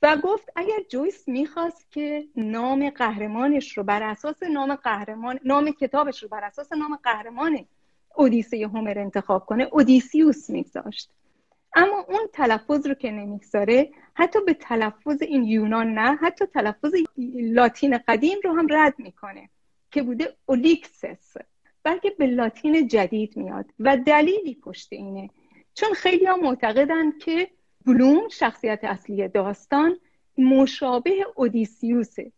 و 0.02 0.16
گفت 0.16 0.48
اگر 0.56 0.78
جویس 0.88 1.28
می‌خواست 1.28 1.90
که 1.90 2.28
نام 2.36 2.90
قهرمانش 2.90 3.78
رو 3.78 3.84
بر 3.84 4.02
اساس 4.02 4.42
نام 4.42 4.74
قهرمان 4.74 5.40
نام 5.44 5.70
کتابش 5.70 6.22
رو 6.22 6.28
بر 6.28 6.44
اساس 6.44 6.72
نام 6.72 6.96
قهرمان 6.96 7.64
اودیسه 8.14 8.56
هومر 8.56 8.98
انتخاب 8.98 9.46
کنه 9.46 9.68
اودیسیوس 9.72 10.50
میگذاشت. 10.50 11.10
اما 11.74 12.04
اون 12.08 12.28
تلفظ 12.32 12.86
رو 12.86 12.94
که 12.94 13.10
نمی‌گذاره 13.10 13.90
حتی 14.14 14.38
به 14.46 14.54
تلفظ 14.54 15.22
این 15.22 15.44
یونان 15.44 15.94
نه 15.94 16.16
حتی 16.16 16.46
تلفظ 16.46 16.94
لاتین 17.34 17.98
قدیم 18.08 18.38
رو 18.44 18.52
هم 18.52 18.66
رد 18.70 18.94
می‌کنه 18.98 19.50
که 19.90 20.02
بوده 20.02 20.36
اولیکسس 20.46 21.34
بلکه 21.82 22.10
به 22.10 22.26
لاتین 22.26 22.88
جدید 22.88 23.36
میاد 23.36 23.66
و 23.80 23.96
دلیلی 23.96 24.54
پشت 24.54 24.92
اینه. 24.92 25.30
چون 25.74 25.92
خیلی 25.92 26.24
ها 26.26 26.36
معتقدن 26.36 27.18
که 27.18 27.50
بلوم 27.86 28.28
شخصیت 28.28 28.84
اصلی 28.84 29.28
داستان 29.28 29.98
مشابه 30.38 31.26
اودیسیوسه 31.34 32.32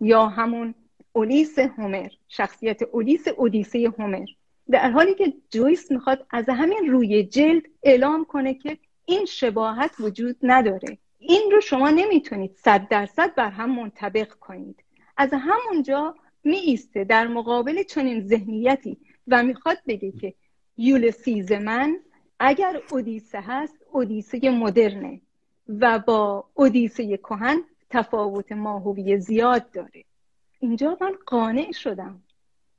یا 0.00 0.26
همون 0.26 0.74
اولیس 1.12 1.58
هومر 1.58 2.08
شخصیت 2.28 2.82
اولیس 2.82 3.28
اودیسه 3.28 3.92
هومر. 3.98 4.26
در 4.72 4.90
حالی 4.90 5.14
که 5.14 5.32
جویس 5.50 5.90
می‌خواد 5.90 6.26
از 6.30 6.48
همین 6.48 6.90
روی 6.90 7.24
جلد 7.24 7.62
اعلام 7.82 8.24
کنه 8.24 8.54
که 8.54 8.78
این 9.04 9.24
شباهت 9.24 9.90
وجود 10.00 10.36
نداره. 10.42 10.98
این 11.18 11.50
رو 11.52 11.60
شما 11.60 11.90
نمی‌تونید 11.90 12.56
صد 12.56 12.88
درصد 12.88 13.34
بر 13.34 13.50
هم 13.50 13.74
منطبق 13.74 14.28
کنید. 14.28 14.84
از 15.16 15.30
همونجا 15.32 16.14
می 16.44 16.56
ایسته 16.56 17.04
در 17.04 17.26
مقابل 17.26 17.82
چنین 17.82 18.26
ذهنیتی 18.26 18.96
و 19.28 19.42
می‌خواد 19.42 19.78
بگه 19.86 20.12
که 20.12 20.34
یولسیز 20.76 21.52
من 21.52 21.98
اگر 22.40 22.80
اودیسه 22.90 23.40
هست 23.40 23.76
اودیسه 23.92 24.50
مدرنه 24.50 25.20
و 25.68 25.98
با 25.98 26.44
اودیسه 26.54 27.16
کهن 27.16 27.64
تفاوت 27.90 28.52
ماهوی 28.52 29.18
زیاد 29.18 29.70
داره. 29.70 30.04
اینجا 30.60 30.98
من 31.00 31.14
قانع 31.26 31.72
شدم. 31.72 32.22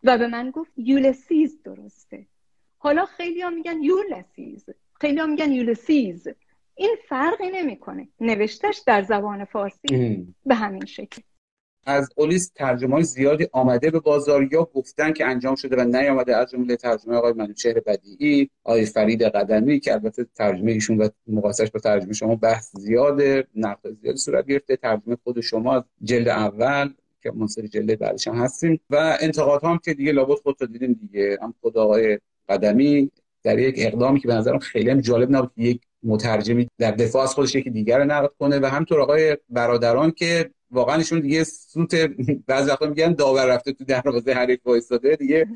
و 0.04 0.18
به 0.18 0.28
من 0.28 0.52
گفت 0.52 0.72
یولسیز 0.78 1.64
درسته. 1.64 2.26
حالا 2.78 3.06
خیلی 3.06 3.42
ها 3.42 3.50
میگن 3.50 3.84
یولسیز. 3.84 4.66
خیلی 5.02 5.20
ها 5.20 5.26
میگن 5.26 5.52
یولسیز. 5.52 6.28
این 6.76 6.96
فرقی 7.10 7.50
نمی‌کنه. 7.54 8.08
نوشتش 8.20 8.84
در 8.88 9.02
زبان 9.02 9.46
فارسی 9.46 10.28
به 10.46 10.56
همین 10.56 10.86
شکل. 10.86 11.22
از 11.86 12.10
اولیس 12.18 12.52
ترجمه 12.56 12.94
های 12.94 13.04
زیادی 13.04 13.48
آمده 13.52 13.92
به 13.92 14.00
بازار 14.00 14.54
یا 14.54 14.70
گفتن 14.74 15.14
که 15.14 15.26
انجام 15.26 15.56
شده 15.56 15.76
و 15.76 15.84
نیامده 15.84 16.36
از 16.36 16.52
جمله 16.52 16.76
ترجمه 16.76 17.16
آقای 17.16 17.34
منوچهر 17.34 17.80
بدیعی 17.80 18.50
آقای 18.64 18.86
فرید 18.86 19.24
قدمی 19.24 19.80
که 19.80 19.94
البته 19.94 20.26
ترجمه 20.36 20.72
ایشون 20.72 20.98
و 20.98 21.10
مقایسش 21.28 21.72
با 21.72 21.80
ترجمه 21.80 22.14
شما 22.14 22.36
بحث 22.36 22.72
زیاده 22.78 23.48
نقد 23.56 23.92
زیادی 24.02 24.18
صورت 24.18 24.46
گرفته 24.46 24.76
ترجمه 24.76 25.18
خود 25.24 25.42
شما 25.42 25.86
جلد 26.04 26.28
اول 26.28 26.94
که 27.24 27.32
منصر 27.32 27.68
جلد 27.68 28.00
بعدش 28.00 28.28
هم 28.28 28.36
هستیم. 28.36 28.80
و 28.90 29.18
انتقاد 29.22 29.64
هم 29.64 29.78
که 29.78 29.94
دیگه 29.94 30.12
لابد 30.12 30.36
خود 30.36 30.56
رو 30.60 30.68
دیدیم 30.68 30.94
دیگه. 30.94 31.38
هم 31.42 31.54
خود 31.62 31.78
آقای 31.78 32.20
قدمی 32.50 33.12
در 33.44 33.60
یک 33.60 33.76
اقدامی 33.78 34.20
که 34.20 34.28
به 34.28 34.34
نظرم 34.34 34.60
خیلی 34.60 34.90
هم 34.90 35.02
جالب 35.02 35.32
نبود 35.32 35.52
یک 35.58 35.82
مترجمی 36.04 36.70
در 36.78 36.92
دفاع 36.92 37.24
از 37.24 37.34
خودش 37.34 37.56
یکی 37.56 37.70
دیگر 37.70 37.98
رو 37.98 38.06
نقد 38.06 38.30
کنه 38.40 38.60
و 38.60 38.66
همینطور 38.66 39.02
آقای 39.02 39.38
برادران 39.50 40.12
که 40.12 40.52
واقعا 40.72 40.96
ایشون 40.96 41.20
دیگه 41.20 41.44
سوت 41.44 41.96
بعضی 42.48 42.70
وقتا 42.70 42.86
میگن 42.86 43.14
داور 43.14 43.46
رفته 43.46 43.74
تو 43.74 43.84
دروازه 43.84 44.34
حریف 44.34 44.60
وایساده 44.66 45.16
دیگه 45.16 45.48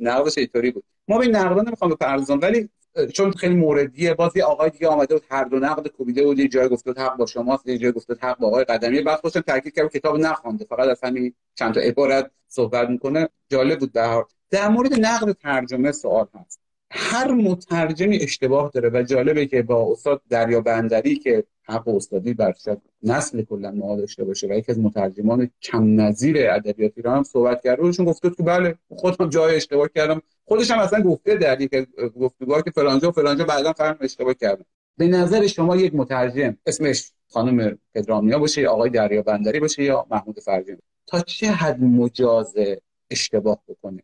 نقدش 0.00 0.38
اینطوری 0.38 0.70
بود. 0.70 0.84
ما 1.08 1.18
به 1.18 1.26
نقدا 1.26 1.62
نمی‌خوام 1.62 1.90
بپردازم 1.90 2.40
ولی 2.42 2.68
چون 3.12 3.32
خیلی 3.32 3.54
موردیه 3.54 4.16
یه 4.36 4.44
آقای 4.44 4.70
دیگه 4.70 4.88
آمده 4.88 5.14
بود 5.14 5.24
هر 5.30 5.44
دو 5.44 5.58
نقد 5.58 5.88
کوبیده 5.88 6.24
بود 6.24 6.38
یه 6.38 6.48
جای 6.48 6.68
گفته 6.68 6.90
حق 6.90 7.16
با 7.16 7.26
شماست 7.26 7.66
یه 7.66 7.78
جای 7.78 7.92
گفته 7.92 8.14
حق 8.20 8.38
با 8.38 8.46
آقای 8.46 8.64
قدمی. 8.64 9.02
بعد 9.02 9.20
خوشم 9.20 9.40
تاکید 9.40 9.74
کرد 9.74 9.92
کتاب 9.92 10.16
نخوانده 10.16 10.64
فقط 10.64 10.88
از 10.88 11.00
همین 11.04 11.34
چند 11.54 11.74
تا 11.74 11.80
عبارت 11.80 12.30
صحبت 12.48 12.88
می‌کنه. 12.88 13.28
جالب 13.48 13.78
بود 13.78 13.92
به 13.92 14.24
در 14.50 14.68
مورد 14.68 15.00
نقد 15.00 15.32
ترجمه 15.32 15.92
سوال 15.92 16.26
هست. 16.34 16.63
هر 16.96 17.32
مترجمی 17.32 18.16
اشتباه 18.16 18.70
داره 18.74 18.90
و 18.94 19.02
جالبه 19.02 19.46
که 19.46 19.62
با 19.62 19.92
استاد 19.92 20.22
دریا 20.28 20.60
بندری 20.60 21.16
که 21.16 21.44
حق 21.62 21.88
استادی 21.88 22.34
بر 22.34 22.54
نسل 23.02 23.42
کلا 23.42 23.70
ما 23.70 23.96
داشته 23.96 24.24
باشه 24.24 24.46
و 24.46 24.52
یکی 24.52 24.72
از 24.72 24.78
مترجمان 24.78 25.50
کم 25.62 26.00
نظیر 26.00 26.36
ادبیات 26.50 26.92
ایران 26.96 27.16
هم 27.16 27.22
صحبت 27.22 27.62
کرده 27.64 27.82
روشون 27.82 28.06
گفته 28.06 28.30
که 28.30 28.42
بله 28.42 28.74
خودم 28.88 29.28
جای 29.28 29.56
اشتباه 29.56 29.88
کردم. 29.94 30.22
خودش 30.44 30.70
هم 30.70 30.78
اصلا 30.78 31.00
گفته 31.00 31.34
در 31.34 31.60
یک 31.60 31.88
گفتگوها 32.20 32.62
که 32.62 32.70
فلانجا 32.70 33.08
و 33.08 33.12
فلانجا 33.12 33.44
بعدا 33.44 33.72
فهم 33.72 33.96
اشتباه 34.00 34.34
کردم. 34.34 34.64
به 34.96 35.06
نظر 35.06 35.46
شما 35.46 35.76
یک 35.76 35.94
مترجم 35.94 36.56
اسمش 36.66 37.12
خانم 37.28 37.78
پدرامیا 37.94 38.38
باشه 38.38 38.60
یا 38.60 38.72
آقای 38.72 38.90
دریا 38.90 39.22
بندری 39.22 39.60
باشه 39.60 39.82
یا 39.82 40.06
محمود 40.10 40.40
فرجانی 40.40 40.78
تا 41.06 41.20
چه 41.20 41.46
حد 41.46 41.82
مجازه 41.82 42.80
اشتباه 43.10 43.58
بکنه؟ 43.68 44.02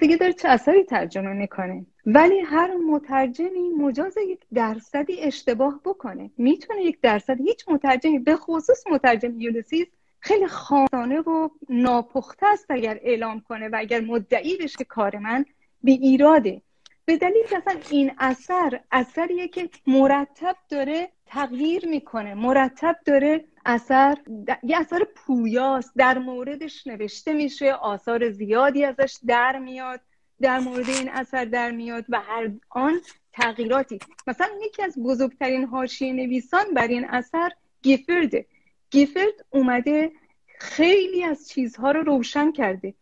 دیگه 0.00 0.16
داره 0.16 0.32
چه 0.32 0.48
اثری 0.48 0.84
ترجمه 0.84 1.32
می‌کنه؟ 1.32 1.86
ولی 2.06 2.40
هر 2.40 2.76
مترجمی 2.76 3.68
مجاز 3.68 4.16
یک 4.28 4.40
درصدی 4.54 5.20
اشتباه 5.20 5.80
بکنه. 5.84 6.30
می‌تونه 6.36 6.82
یک 6.82 7.00
درصد 7.00 7.40
هیچ 7.40 7.68
مترجمی 7.68 8.18
به 8.18 8.36
خصوص 8.36 8.86
مترجم 8.90 9.40
یولسیس 9.40 9.86
خیلی 10.20 10.46
خانه 10.46 11.20
و 11.20 11.48
ناپخته 11.68 12.46
است 12.46 12.66
اگر 12.68 12.98
اعلام 13.02 13.40
کنه 13.40 13.68
و 13.68 13.76
اگر 13.78 14.00
مدعی 14.00 14.56
بشه 14.56 14.84
کار 14.84 15.18
من 15.18 15.44
به 15.84 15.92
ایراده. 15.92 16.62
به 17.04 17.16
دلیل 17.16 17.44
اصلا 17.56 17.80
این 17.90 18.12
اثر 18.18 18.80
اثریه 18.92 19.48
که 19.48 19.68
مرتب 19.86 20.56
داره 20.68 21.08
تغییر 21.26 21.88
می‌کنه. 21.88 22.34
مرتب 22.34 22.96
داره 23.06 23.44
اثر 23.66 24.16
یه 24.62 24.78
اثر 24.78 25.06
پویاست. 25.16 25.92
در 25.96 26.18
موردش 26.18 26.86
نوشته 26.86 27.32
میشه 27.32 27.72
آثار 27.72 28.30
زیادی 28.30 28.84
ازش 28.84 29.18
در 29.26 29.58
میاد. 29.58 30.00
در 30.42 30.58
مورد 30.58 30.90
این 30.90 31.08
اثر 31.08 31.44
در 31.44 31.70
میاد 31.70 32.04
و 32.08 32.20
هر 32.20 32.50
آن 32.70 33.00
تغییراتی. 33.32 33.98
مثلا 34.26 34.48
یکی 34.62 34.82
از 34.82 34.98
بزرگترین 34.98 35.64
حاشیه 35.64 36.12
نویسان 36.12 36.74
بر 36.74 36.86
این 36.86 37.04
اثر 37.08 37.50
گیفرده. 37.82 38.46
گیفرد 38.90 39.44
اومده 39.50 40.12
خیلی 40.58 41.24
از 41.24 41.48
چیزها 41.48 41.90
رو 41.90 42.02
روشن 42.02 42.52
کرده. 42.52 42.94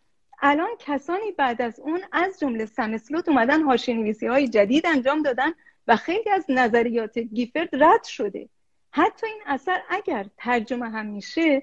الان 0.42 0.70
کسانی 0.78 1.32
بعد 1.32 1.62
از 1.62 1.80
اون 1.80 2.00
از 2.12 2.40
جمله 2.40 2.66
سمسلوت 2.66 3.28
اومدن 3.28 3.62
حاشیه 3.62 3.94
نویسی 3.94 4.26
های 4.26 4.48
جدید 4.48 4.86
انجام 4.86 5.22
دادن 5.22 5.52
و 5.88 5.96
خیلی 5.96 6.30
از 6.30 6.44
نظریات 6.48 7.18
گیفرد 7.18 7.82
رد 7.82 8.04
شده. 8.04 8.48
حتی 8.90 9.26
این 9.26 9.42
اثر 9.46 9.82
اگر 9.88 10.26
ترجمه 10.36 10.90
هم 10.90 11.06
میشه 11.06 11.62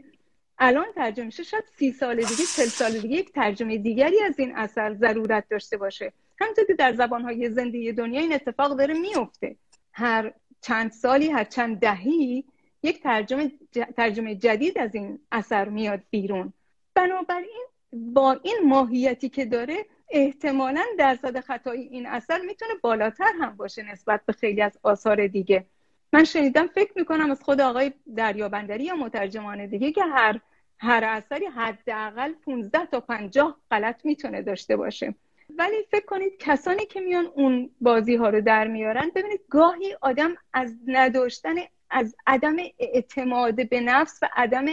الان 0.59 0.85
ترجمه 0.95 1.25
میشه 1.25 1.43
شاید 1.43 1.63
سی 1.75 1.91
سال 1.91 2.15
دیگه 2.15 2.43
چل 2.55 2.65
سال 2.65 2.91
دیگه 2.91 3.17
یک 3.17 3.31
ترجمه 3.31 3.77
دیگری 3.77 4.21
از 4.21 4.39
این 4.39 4.55
اثر 4.55 4.93
ضرورت 4.93 5.49
داشته 5.49 5.77
باشه. 5.77 6.13
همونطور 6.39 6.65
که 6.65 6.73
در 6.73 6.93
زبانهای 6.93 7.49
زنده 7.49 7.91
دنیا 7.91 8.21
این 8.21 8.33
اتفاق 8.33 8.77
داره 8.77 8.93
میفته 8.93 9.55
هر 9.91 10.33
چند 10.61 10.91
سالی 10.91 11.29
هر 11.29 11.43
چند 11.43 11.79
دهی 11.79 12.45
یک 12.83 13.03
ترجمه, 13.03 13.51
ترجمه 13.97 14.35
جدید 14.35 14.77
از 14.77 14.95
این 14.95 15.19
اثر 15.31 15.69
میاد 15.69 16.01
بیرون. 16.09 16.53
بنابراین 16.95 17.65
با 17.91 18.39
این 18.43 18.57
ماهیتی 18.65 19.29
که 19.29 19.45
داره 19.45 19.85
احتمالا 20.09 20.83
درصد 20.97 21.39
خطایی 21.39 21.81
این 21.81 22.05
اثر 22.05 22.41
می‌تونه 22.41 22.73
بالاتر 22.81 23.31
هم 23.41 23.55
باشه 23.55 23.91
نسبت 23.91 24.21
به 24.25 24.33
خیلی 24.33 24.61
از 24.61 24.79
آثار 24.83 25.27
دیگه. 25.27 25.65
من 26.13 26.23
شنیدم 26.23 26.67
فکر 26.67 26.91
می‌کنم 26.95 27.31
از 27.31 27.43
خود 27.43 27.61
آقای 27.61 27.91
دریابندری 28.15 28.83
یا 28.83 28.95
مترجمان 28.95 29.65
دیگه 29.65 29.91
که 29.91 30.03
هر 30.03 30.39
هر 30.79 31.03
اثری 31.03 31.45
حداقل 31.45 32.33
15 32.33 32.85
تا 32.85 32.99
50 32.99 33.57
غلط 33.71 34.05
می‌تونه 34.05 34.41
داشته 34.41 34.75
باشه. 34.75 35.15
ولی 35.49 35.75
فکر 35.91 36.05
کنید 36.05 36.37
کسانی 36.39 36.85
که 36.85 36.99
میان 36.99 37.25
اون 37.25 37.69
بازی 37.81 38.15
ها 38.15 38.29
رو 38.29 38.41
در 38.41 38.67
میارن 38.67 39.11
ببینید 39.15 39.41
گاهی 39.49 39.95
آدم 40.01 40.35
از 40.53 40.75
نداشتن 40.87 41.55
از 41.89 42.15
عدم 42.27 42.55
اعتماد 42.79 43.69
به 43.69 43.81
نفس 43.81 44.19
و 44.21 44.29
عدم 44.35 44.65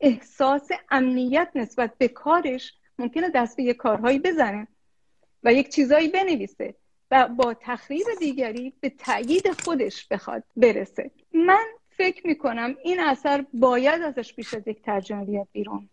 احساس 0.00 0.68
امنیت 0.90 1.50
نسبت 1.54 1.98
به 1.98 2.08
کارش 2.08 2.74
ممکنه 2.98 3.30
دست 3.30 3.56
به 3.56 3.62
یه 3.62 3.74
کارهایی 3.74 4.18
بزنه 4.18 4.68
و 5.42 5.52
یک 5.52 5.68
چیزایی 5.68 6.08
بنویسه 6.08 6.74
و 7.10 7.28
با 7.28 7.54
تخریب 7.54 8.06
دیگری 8.18 8.72
به 8.80 8.90
تایید 8.90 9.52
خودش 9.64 10.08
بخواد 10.08 10.42
برسه. 10.56 11.10
من 11.32 11.66
فکر 11.96 12.26
می‌کنم 12.26 12.74
این 12.82 13.00
اثر 13.00 13.44
باید 13.52 14.02
ازش 14.02 14.34
بیش 14.34 14.54
از 14.54 14.68
یک 14.68 14.82
ترجمه 14.82 15.24
بیاد 15.24 15.48
بیرون. 15.52 15.88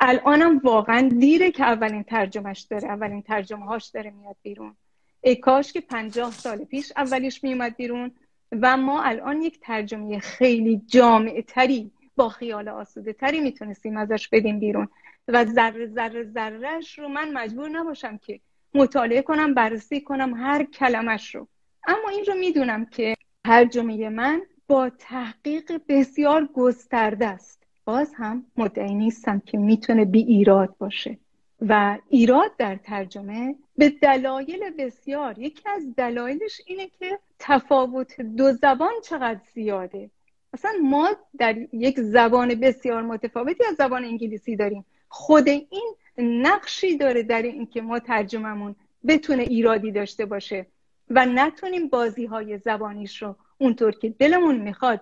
الانم 0.00 0.58
واقعا 0.58 1.08
دیره 1.08 1.50
که 1.50 1.64
اولین 1.64 2.02
ترجمهش 2.02 2.60
داره 2.60 2.88
اولین 2.88 3.22
ترجمه 3.22 3.64
هاش 3.64 3.86
داره 3.86 4.10
میاد 4.10 4.36
بیرون. 4.42 4.76
ای 5.20 5.36
کاش 5.36 5.72
که 5.72 5.80
پنجاه 5.80 6.30
سال 6.30 6.64
پیش 6.64 6.92
اولیش 6.96 7.44
میومد 7.44 7.76
بیرون 7.76 8.10
و 8.52 8.76
ما 8.76 9.02
الان 9.02 9.42
یک 9.42 9.60
ترجمه 9.60 10.18
خیلی 10.18 10.82
جامع 10.86 11.44
تری 11.46 11.90
با 12.16 12.28
خیال 12.28 12.68
آسوده 12.68 13.12
تری 13.12 13.40
می‌تونستیم 13.40 13.96
ازش 13.96 14.28
بدیم 14.28 14.58
بیرون. 14.60 14.88
و 15.28 15.44
ذره 15.44 15.86
ذره 15.86 16.24
ذرهش 16.24 16.98
رو 16.98 17.08
من 17.08 17.32
مجبور 17.32 17.68
نباشم 17.68 18.18
که 18.18 18.40
مطالعه 18.74 19.22
کنم 19.22 19.54
بررسی 19.54 20.00
کنم 20.00 20.34
هر 20.34 20.64
کلمش 20.64 21.34
رو. 21.34 21.48
اما 21.86 22.08
این 22.08 22.24
رو 22.24 22.34
می‌دونم 22.34 22.86
که 22.86 23.14
ترجمه 23.44 24.08
من 24.08 24.42
با 24.68 24.90
تحقیق 24.98 25.80
بسیار 25.88 26.48
گسترده 26.54 27.26
است. 27.26 27.62
باز 27.84 28.14
هم 28.14 28.46
مدعی 28.56 28.94
نیستم 28.94 29.42
که 29.46 29.58
می‌تونه 29.58 30.04
بی 30.04 30.22
ایراد 30.22 30.76
باشه. 30.78 31.18
و 31.60 31.98
ایراد 32.08 32.56
در 32.58 32.76
ترجمه 32.76 33.54
به 33.78 33.88
دلایل 33.88 34.70
بسیار 34.78 35.38
یکی 35.38 35.68
از 35.68 35.94
دلایلش 35.96 36.60
اینه 36.66 36.88
که 36.98 37.18
تفاوت 37.38 38.20
دو 38.20 38.52
زبان 38.52 38.92
چقدر 39.04 39.40
زیاده. 39.54 40.10
اصلا 40.52 40.72
ما 40.82 41.10
در 41.38 41.56
یک 41.72 42.00
زبان 42.00 42.54
بسیار 42.54 43.02
متفاوتی 43.02 43.64
از 43.64 43.74
زبان 43.74 44.04
انگلیسی 44.04 44.56
داریم. 44.56 44.84
خود 45.08 45.48
این 45.48 45.94
نقشی 46.18 46.96
داره 46.96 47.22
در 47.22 47.42
اینکه 47.42 47.82
ما 47.82 47.98
ترجمهمون 47.98 48.76
بتونه 49.06 49.42
ایرادی 49.42 49.92
داشته 49.92 50.26
باشه 50.26 50.66
و 51.10 51.26
نتونیم 51.26 51.88
بازی 51.88 52.26
های 52.26 52.58
زبانیش 52.58 53.22
رو 53.22 53.36
اونطور 53.58 53.92
که 53.92 54.08
دلمون 54.08 54.56
می‌خواد 54.58 55.00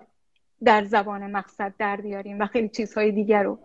در 0.63 0.83
زبان 0.83 1.31
مقصد 1.31 1.73
در 1.79 2.01
بیاریم 2.01 2.39
و 2.39 2.45
خیلی 2.45 2.69
چیزهای 2.69 3.11
دیگر 3.11 3.43
رو 3.43 3.59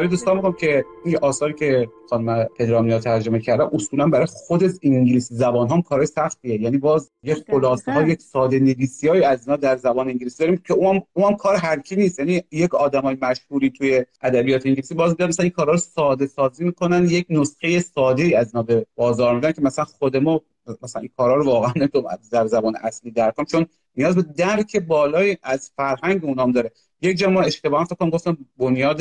برای 0.00 0.10
دوستان 0.10 0.36
میگم 0.36 0.52
که 0.52 0.84
این 1.04 1.16
آثاری 1.22 1.54
که 1.54 1.88
خانم 2.10 2.44
پدرامیا 2.58 2.98
ترجمه 2.98 3.40
کرده 3.40 3.74
اصولا 3.74 4.06
برای 4.06 4.26
خود 4.26 4.62
انگلیسی 4.82 5.34
زبان 5.34 5.68
هم 5.70 5.82
کار 5.82 6.04
سختیه. 6.04 6.62
یعنی 6.62 6.78
باز 6.78 7.10
یه 7.22 7.34
خلاصه 7.34 7.92
ها 7.92 8.02
یک 8.02 8.20
ساده 8.20 8.58
نویسی 8.58 9.08
های 9.08 9.24
از 9.24 9.48
اینا 9.48 9.56
در 9.56 9.76
زبان 9.76 10.08
انگلیسی 10.08 10.38
داریم 10.38 10.56
که 10.66 10.74
اون 10.74 11.02
اون 11.12 11.36
کار 11.36 11.56
هر 11.56 11.80
کی 11.80 11.96
نیست. 11.96 12.18
یعنی 12.18 12.42
یک 12.52 12.74
آدمای 12.74 13.16
مشهوری 13.22 13.70
توی 13.70 14.04
ادبیات 14.22 14.66
انگلیسی 14.66 14.94
باز 14.94 15.16
دارن 15.16 15.28
مثلا 15.28 15.42
این 15.42 15.52
کارا 15.52 15.72
رو 15.72 15.78
ساده 15.78 16.26
سازی 16.26 16.64
می‌کنن 16.64 17.04
یک 17.04 17.26
نسخه 17.30 17.80
ساده 17.80 18.38
از 18.38 18.54
اینا 18.54 18.62
به 18.62 18.86
بازار 18.94 19.34
میدن 19.34 19.52
که 19.52 19.62
مثلا 19.62 19.84
خود 19.84 20.16
ما 20.16 20.40
مثلا 20.82 21.00
این 21.00 21.10
کارا 21.16 21.34
رو 21.34 21.44
واقعا 21.44 21.72
نمی‌تونم 21.76 22.18
در 22.32 22.46
زبان 22.46 22.76
اصلی 22.82 23.10
درک 23.10 23.34
کنم 23.34 23.46
چون 23.46 23.66
نیاز 23.96 24.14
به 24.14 24.22
درک 24.22 24.76
بالای 24.76 25.36
از 25.42 25.70
فرهنگ 25.76 26.24
اونام 26.24 26.52
داره. 26.52 26.72
یک 27.02 27.18
جا 27.18 27.30
ما 27.30 27.42
اشتباه 27.42 27.84
فکر 27.84 27.94
کنم 27.94 28.10
گفتم 28.10 28.38
بنیاد 28.58 29.00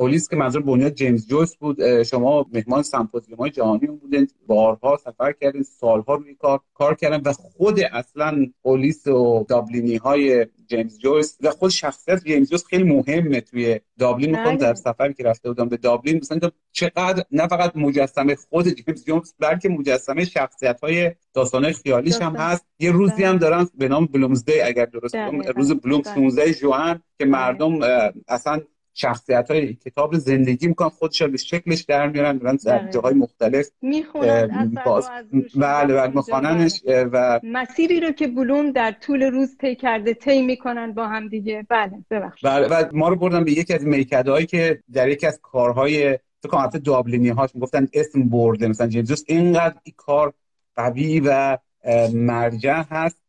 یولسیز 0.00 0.28
که 0.28 0.36
منظور 0.36 0.62
بنیاد 0.62 0.94
جیمز 0.94 1.26
جویس 1.26 1.56
بود 1.56 2.02
شما 2.02 2.46
مهمان 2.52 2.82
سمپوزیوم 2.82 3.38
های 3.38 3.50
جهانی 3.50 3.86
بودین 3.86 4.28
بارها 4.46 4.96
سفر 4.96 5.32
کردین 5.32 5.62
سالها 5.62 6.14
روی 6.14 6.34
کار 6.34 6.60
کار 6.74 6.94
کردن 6.94 7.22
و 7.24 7.32
خود 7.32 7.80
اصلا 7.92 8.46
یولسیز 8.64 9.06
و 9.06 9.46
دابلینی 9.48 9.96
های 9.96 10.46
جیمز 10.66 10.98
جویس 10.98 11.38
و 11.42 11.50
خود 11.50 11.70
شخصیت 11.70 12.24
جیمز 12.24 12.50
جویس 12.50 12.64
خیلی 12.66 12.82
مهمه 12.82 13.40
توی 13.40 13.80
دابلین. 13.98 14.30
می‌خوام 14.30 14.56
در 14.56 14.74
سفری 14.74 15.14
که 15.14 15.24
رفته 15.24 15.48
بودم 15.48 15.68
به 15.68 15.76
دابلین 15.76 16.16
مثلا 16.16 16.50
چقدر 16.72 17.24
نه 17.30 17.46
فقط 17.46 17.76
مجسمه 17.76 18.34
خود 18.34 18.68
جیمز 18.68 19.04
جویس 19.04 19.34
بلکه 19.38 19.68
مجسمه 19.68 20.24
شخصیت 20.24 20.80
های 20.80 21.10
داستانه 21.34 21.72
خیالیش 21.72 22.16
هم 22.22 22.36
هست. 22.36 22.66
یه 22.78 22.90
روزی 22.90 23.24
هم 23.24 23.36
دارن 23.36 23.68
به 23.74 23.88
نام 23.88 24.06
Bloomsday 24.06 24.60
اگر 24.60 24.84
درست 24.84 25.14
روز 25.56 25.72
بلوم 25.72 26.02
16 26.14 26.52
ژوئن 26.52 27.00
که 27.18 27.24
مردم 27.24 27.78
اصلا 28.28 28.60
شخصیت 29.00 29.50
های 29.50 29.74
کتاب 29.74 30.16
زندگی 30.16 30.68
می‌کنن 30.68 30.88
خودش 30.88 31.22
به 31.22 31.36
شکلش 31.36 31.82
در 31.82 32.08
میارن 32.08 32.38
دارن 32.38 32.56
در 32.56 32.90
جاهای 32.90 33.14
مختلف 33.14 33.68
می‌خونن. 33.82 34.72
بله 35.56 35.94
بله 35.94 36.06
میخواننش 36.06 36.82
و 36.86 37.40
مسیری 37.44 38.00
رو 38.00 38.12
که 38.12 38.26
بلوم 38.26 38.72
در 38.72 38.92
طول 39.00 39.22
روز 39.22 39.56
طی 39.60 39.74
کرده 39.74 40.14
طی 40.14 40.42
می‌کنن 40.42 40.92
با 40.92 41.08
هم 41.08 41.28
دیگه. 41.28 41.66
بله 41.68 41.92
ببخشید. 42.10 42.50
بله 42.50 42.68
و 42.68 42.84
ما 42.92 43.08
رو 43.08 43.16
بردن 43.16 43.44
به 43.44 43.52
یکی 43.52 43.74
از 43.74 43.86
میکده 43.86 44.46
که 44.46 44.82
در 44.92 45.08
یکی 45.08 45.26
از 45.26 45.40
کارهای 45.42 46.18
تو 46.42 46.48
کنم 46.48 46.66
دابلینی 46.66 47.28
هاش 47.28 47.50
می‌گفتن 47.54 47.88
اسم 47.94 48.28
برده. 48.28 48.68
مثلا 48.68 48.86
جیمز 48.86 49.24
اینقدر 49.26 49.74
این 49.82 49.94
کار 49.96 50.32
قوی 50.76 51.20
و 51.24 51.58
مرجع 52.14 52.82
هست 52.90 53.22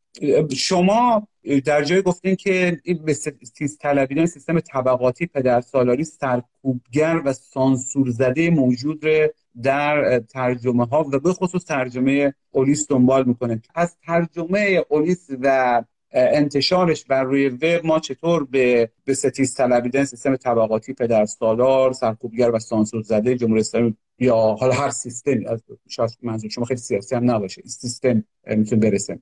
شما 0.56 1.28
در 1.66 1.84
جای 1.84 2.02
گفتین 2.02 2.36
که 2.36 2.80
این 2.84 3.06
به 3.06 3.16
طلبیدن 3.80 4.26
سیستم 4.26 4.60
طبقاتی 4.60 5.26
پدر 5.26 5.62
سالاری 5.62 6.04
سرکوبگر 6.04 7.22
و 7.26 7.34
سانسور 7.34 8.10
زده 8.10 8.50
موجود 8.50 9.04
در 9.64 10.20
ترجمه 10.20 10.86
ها 10.86 11.04
و 11.04 11.20
به 11.20 11.34
خصوص 11.34 11.66
ترجمه 11.66 12.34
اولیس 12.52 12.88
دنبال 12.90 13.26
می‌کنه. 13.26 13.62
از 13.76 13.96
ترجمه 14.06 14.84
اولیس 14.90 15.28
و 15.42 15.84
انتشارش 16.14 17.06
بر 17.06 17.24
روی 17.24 17.50
وب 17.50 17.86
ما 17.86 18.00
چطور 18.00 18.46
به 18.46 18.90
به 19.06 19.14
ستیز 19.14 19.56
طلبیدن 19.56 20.06
سیستم 20.06 20.36
طبقاتی 20.36 20.94
پدر 20.94 21.26
سالار 21.26 21.94
سرکوبگر 21.94 22.52
و 22.52 22.60
سانسور 22.60 23.02
زده 23.02 23.36
جمهوری 23.36 23.60
اسلامی 23.60 23.96
یا 24.20 24.36
حالا 24.36 24.74
هر 24.74 24.90
سیستمی 24.90 25.46
از 25.46 25.64
شاید 25.90 26.10
منظور 26.22 26.50
شما 26.50 26.66
خیلی 26.66 26.80
سیاسی 26.80 27.16
هم 27.16 27.32
نباشه 27.32 27.62
سیستم 27.66 28.24
می‌تونه 28.48 28.82
برسه. 28.82 29.20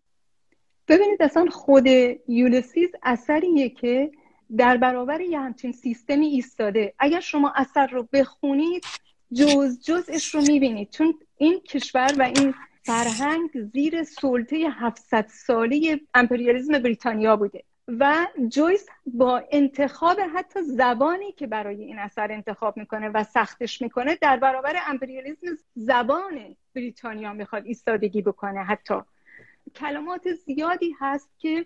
ببینید 0.89 1.21
اصلا 1.23 1.45
خود 1.45 1.87
یولسیز 2.27 2.89
اثریه 3.03 3.69
که 3.69 4.11
در 4.57 4.77
برابر 4.77 5.21
یه 5.21 5.39
همچین 5.39 5.71
سیستمی 5.71 6.27
ایستاده. 6.27 6.93
اگر 6.99 7.19
شما 7.19 7.53
اثر 7.55 7.87
رو 7.87 8.07
بخونید 8.13 8.83
جز 9.33 9.79
جزش 9.81 10.35
رو 10.35 10.41
می‌بینید. 10.41 10.89
چون 10.89 11.13
این 11.37 11.59
کشور 11.59 12.15
و 12.17 12.21
این 12.21 12.53
فرهنگ 12.83 13.49
زیر 13.73 14.03
سلطه 14.03 14.55
700 14.55 15.27
ساله 15.27 15.99
امپریالیزم 16.13 16.79
بریتانیا 16.79 17.35
بوده 17.35 17.63
و 17.87 18.27
جویس 18.47 18.85
با 19.05 19.43
انتخاب 19.51 20.17
حتی 20.35 20.61
زبانی 20.61 21.31
که 21.31 21.47
برای 21.47 21.83
این 21.83 21.99
اثر 21.99 22.31
انتخاب 22.31 22.77
می‌کنه 22.77 23.09
و 23.09 23.23
سختش 23.23 23.81
می‌کنه 23.81 24.15
در 24.15 24.37
برابر 24.37 24.75
امپریالیزم 24.87 25.47
زبان 25.75 26.55
بریتانیا 26.75 27.33
می‌خواد 27.33 27.65
ایستادگی 27.65 28.21
بکنه 28.21 28.63
حتی. 28.63 28.95
کلمات 29.69 30.33
زیادی 30.33 30.95
هست 30.99 31.29
که 31.39 31.65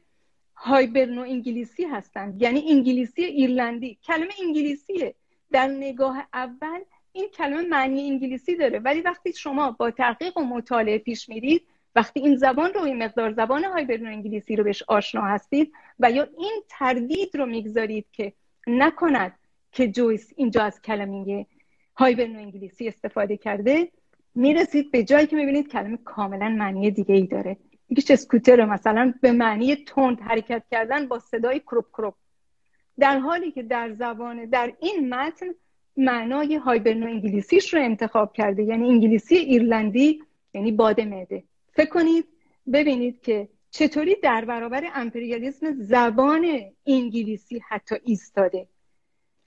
هایبرنو 0.56 1.22
انگلیسی 1.22 1.84
هستند. 1.84 2.42
یعنی 2.42 2.72
انگلیسی 2.72 3.24
ایرلندی. 3.24 3.98
کلمه 4.04 4.34
انگلیسیه. 4.44 5.16
در 5.52 5.68
نگاه 5.68 6.28
اول 6.34 6.80
این 7.12 7.30
کلمه 7.30 7.62
معنی 7.62 8.10
انگلیسی 8.10 8.56
داره. 8.56 8.80
ولی 8.80 9.02
وقتی 9.02 9.34
شما 9.34 9.72
با 9.72 9.92
تحقیق 9.92 10.38
و 10.38 10.44
مطالعه 10.44 10.98
پیش 10.98 11.30
میرید 11.30 11.68
وقتی 11.96 12.20
این 12.20 12.36
زبان 12.36 12.74
رو 12.74 12.82
این 12.82 13.04
مقدار 13.04 13.32
زبان 13.32 13.64
هایبرنو 13.64 14.10
انگلیسی 14.10 14.56
رو 14.56 14.64
بهش 14.64 14.84
آشنا 14.88 15.22
هستید 15.22 15.72
و 16.00 16.12
یا 16.12 16.28
این 16.38 16.64
تردید 16.70 17.38
رو 17.38 17.46
می‌گذارید 17.46 18.06
که 18.12 18.34
نکند 18.68 19.34
که 19.72 19.88
جویس 19.88 20.34
اینجا 20.36 20.64
از 20.64 20.82
کلمه 20.82 21.46
هایبرنو 21.96 22.40
انگلیسی 22.40 22.88
استفاده 22.88 23.38
کرده 23.38 23.92
می‌رسید 24.36 24.92
به 24.92 25.04
جایی 25.04 25.28
که 25.28 25.36
می‌بینید 25.36 25.68
کلمه 25.68 25.98
کاملا 25.98 26.50
معنی 26.50 26.92
دیگه 26.92 27.16
ای 27.16 27.28
داره. 27.28 27.58
یکیش 27.90 28.12
اسکوتر 28.12 28.66
مثلا 28.66 29.14
به 29.22 29.32
معنی 29.32 29.76
تند 29.76 30.22
حرکت 30.22 30.64
کردن 30.72 31.08
با 31.08 31.20
صدای 31.20 31.60
کروب 31.60 31.86
کروب 31.94 32.14
در 33.00 33.20
حالی 33.20 33.52
که 33.52 33.64
در 33.64 33.92
زبان 33.92 34.46
در 34.46 34.74
این 34.80 35.14
متن 35.14 35.48
معنای 35.98 36.56
هایبرنو 36.56 37.06
انگلیسیش 37.06 37.74
رو 37.74 37.82
انتخاب 37.82 38.34
کرده. 38.34 38.64
یعنی 38.64 38.90
انگلیسی 38.90 39.36
ایرلندی 39.36 40.24
یعنی 40.54 40.72
باد 40.72 41.02
معده. 41.02 41.44
فکر 41.74 41.90
کنید 41.90 42.26
ببینید 42.74 43.22
که 43.22 43.50
چطوری 43.72 44.16
در 44.24 44.46
برابر 44.46 44.84
امپریالیسم 44.96 45.74
زبان 45.74 46.60
انگلیسی 46.86 47.62
حتی 47.70 47.96
ایستاده. 48.06 48.68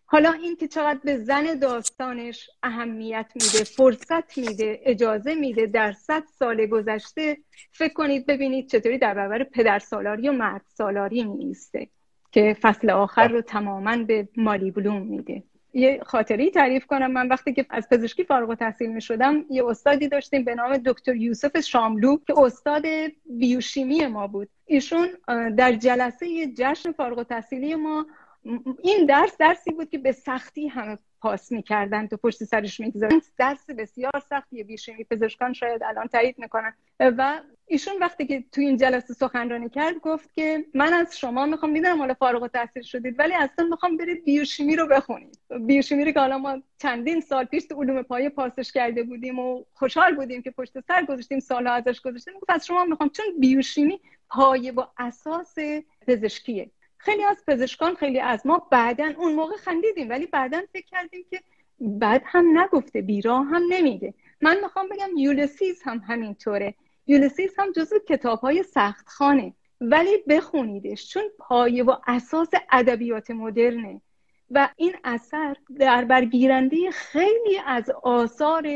حالا 0.08 0.32
این 0.32 0.56
که 0.56 0.68
چقدر 0.68 1.00
به 1.04 1.16
زن 1.16 1.58
داستانش 1.58 2.50
اهمیت 2.62 3.26
میده 3.34 3.64
فرصت 3.64 4.38
میده 4.38 4.80
اجازه 4.84 5.34
میده 5.34 5.66
در 5.66 5.92
صد 5.92 6.22
سال 6.38 6.66
گذشته 6.66 7.36
فکر 7.72 7.92
کنید 7.92 8.26
ببینید 8.26 8.70
چطوری 8.70 8.98
در 8.98 9.14
برابر 9.14 9.44
پدر 9.44 9.78
سالاری 9.78 10.28
و 10.28 10.32
مرد 10.32 10.62
سالاری 10.74 11.24
میسته 11.24 11.88
که 12.32 12.56
فصل 12.62 12.90
آخر 12.90 13.28
رو 13.28 13.40
تماما 13.40 13.96
به 13.96 14.28
مالی 14.36 14.70
بلوم 14.70 15.02
میده. 15.02 15.42
یه 15.74 16.00
خاطری 16.06 16.50
تعریف 16.50 16.86
کنم. 16.86 17.12
من 17.12 17.28
وقتی 17.28 17.52
که 17.52 17.66
از 17.70 17.88
پزشکی 17.88 18.24
فارغ 18.24 18.48
التحصیل 18.48 18.90
می 18.90 19.00
شدم 19.00 19.44
یه 19.50 19.66
استادی 19.66 20.08
داشتیم 20.08 20.44
به 20.44 20.54
نام 20.54 20.76
دکتر 20.76 21.16
یوسف 21.16 21.60
شاملو 21.60 22.16
که 22.26 22.34
استاد 22.38 22.84
بیوشیمی 23.38 24.06
ما 24.06 24.26
بود. 24.26 24.48
ایشون 24.66 25.08
در 25.56 25.72
جلسه 25.72 26.46
جشن 26.46 26.92
فارغ 26.92 27.18
التحصیلی 27.18 27.74
ما 27.74 28.06
این 28.82 29.06
درس 29.06 29.36
درسی 29.36 29.70
بود 29.70 29.90
که 29.90 29.98
به 29.98 30.12
سختی 30.12 30.68
همه 30.68 30.98
پاس 31.20 31.52
می‌کردن 31.52 32.06
تو 32.06 32.16
پشت 32.16 32.44
سرش 32.44 32.80
می‌گذارن 32.80 33.20
درس 33.38 33.70
بسیار 33.70 34.22
سختی 34.30 34.64
بیشیمی 34.64 35.04
پزشکان 35.04 35.52
شاید 35.52 35.82
الان 35.82 36.06
تایید 36.06 36.38
می‌کنن. 36.38 36.74
و 37.00 37.40
ایشون 37.66 37.94
وقتی 38.00 38.26
که 38.26 38.44
تو 38.52 38.60
این 38.60 38.76
جلسه 38.76 39.14
سخنرانی 39.14 39.68
کرد 39.68 39.96
گفت 39.96 40.34
که 40.34 40.64
من 40.74 40.92
از 40.92 41.18
شما 41.18 41.46
می‌خوام 41.46 41.72
می‌دونم 41.72 41.98
حالا 41.98 42.14
فارغ 42.14 42.42
التحصیل 42.42 42.82
شدید 42.82 43.18
ولی 43.18 43.34
اصلا 43.34 43.64
می‌خوام 43.64 43.96
برید 43.96 44.24
بیوشیمی 44.24 44.76
رو 44.76 44.86
بخونید. 44.86 45.38
بیوشیمی 45.66 46.04
رو 46.04 46.10
که 46.10 46.20
حالا 46.20 46.38
ما 46.38 46.62
چندین 46.78 47.20
سال 47.20 47.44
پیش 47.44 47.64
تو 47.64 47.82
علوم 47.82 48.02
پایه 48.02 48.28
پاسش 48.28 48.72
کرده 48.72 49.02
بودیم 49.02 49.38
و 49.38 49.64
خوشحال 49.74 50.14
بودیم 50.14 50.42
که 50.42 50.50
پشت 50.50 50.80
سر 50.88 51.04
گذاشتیم 51.04 51.40
سالها 51.40 51.74
ازش 51.74 52.00
گذاشتیم. 52.00 52.34
گفت 52.34 52.50
از 52.50 52.66
شما 52.66 52.84
می‌خوام 52.84 53.08
چون 53.08 53.26
بیوشیمی 53.40 54.00
پایه 54.28 54.72
با 54.72 54.90
اساس 54.98 55.54
پزشکیه. 56.06 56.70
خیلی 57.06 57.24
از 57.24 57.44
پزشکان 57.46 57.94
خیلی 57.94 58.20
از 58.20 58.46
ما 58.46 58.68
بعدا 58.70 59.12
اون 59.18 59.34
موقع 59.34 59.56
خندیدیم 59.56 60.08
ولی 60.10 60.26
بعدا 60.26 60.62
فکر 60.72 60.86
کردیم 60.86 61.24
که 61.30 61.40
بعد 61.80 62.22
هم 62.26 62.58
نگفته 62.58 63.00
بیرا 63.00 63.42
هم 63.42 63.62
نمیگه. 63.68 64.14
من 64.40 64.60
می‌خوام 64.62 64.88
بگم 64.88 65.16
یولسیز 65.16 65.82
هم 65.82 65.98
همینطوره. 66.08 66.74
یولسیز 67.06 67.54
هم 67.58 67.72
جزو 67.72 67.98
کتاب 67.98 68.40
های 68.40 68.62
سخت 68.62 69.08
خانه 69.08 69.54
ولی 69.80 70.18
بخونیدش 70.28 71.08
چون 71.08 71.22
پایه 71.38 71.84
و 71.84 71.96
اساس 72.06 72.48
ادبیات 72.72 73.30
مدرنه. 73.30 74.00
و 74.50 74.68
این 74.76 74.94
اثر 75.04 75.56
در 75.78 76.04
برگیرنده 76.04 76.90
خیلی 76.90 77.58
از 77.66 77.90
آثار 78.02 78.68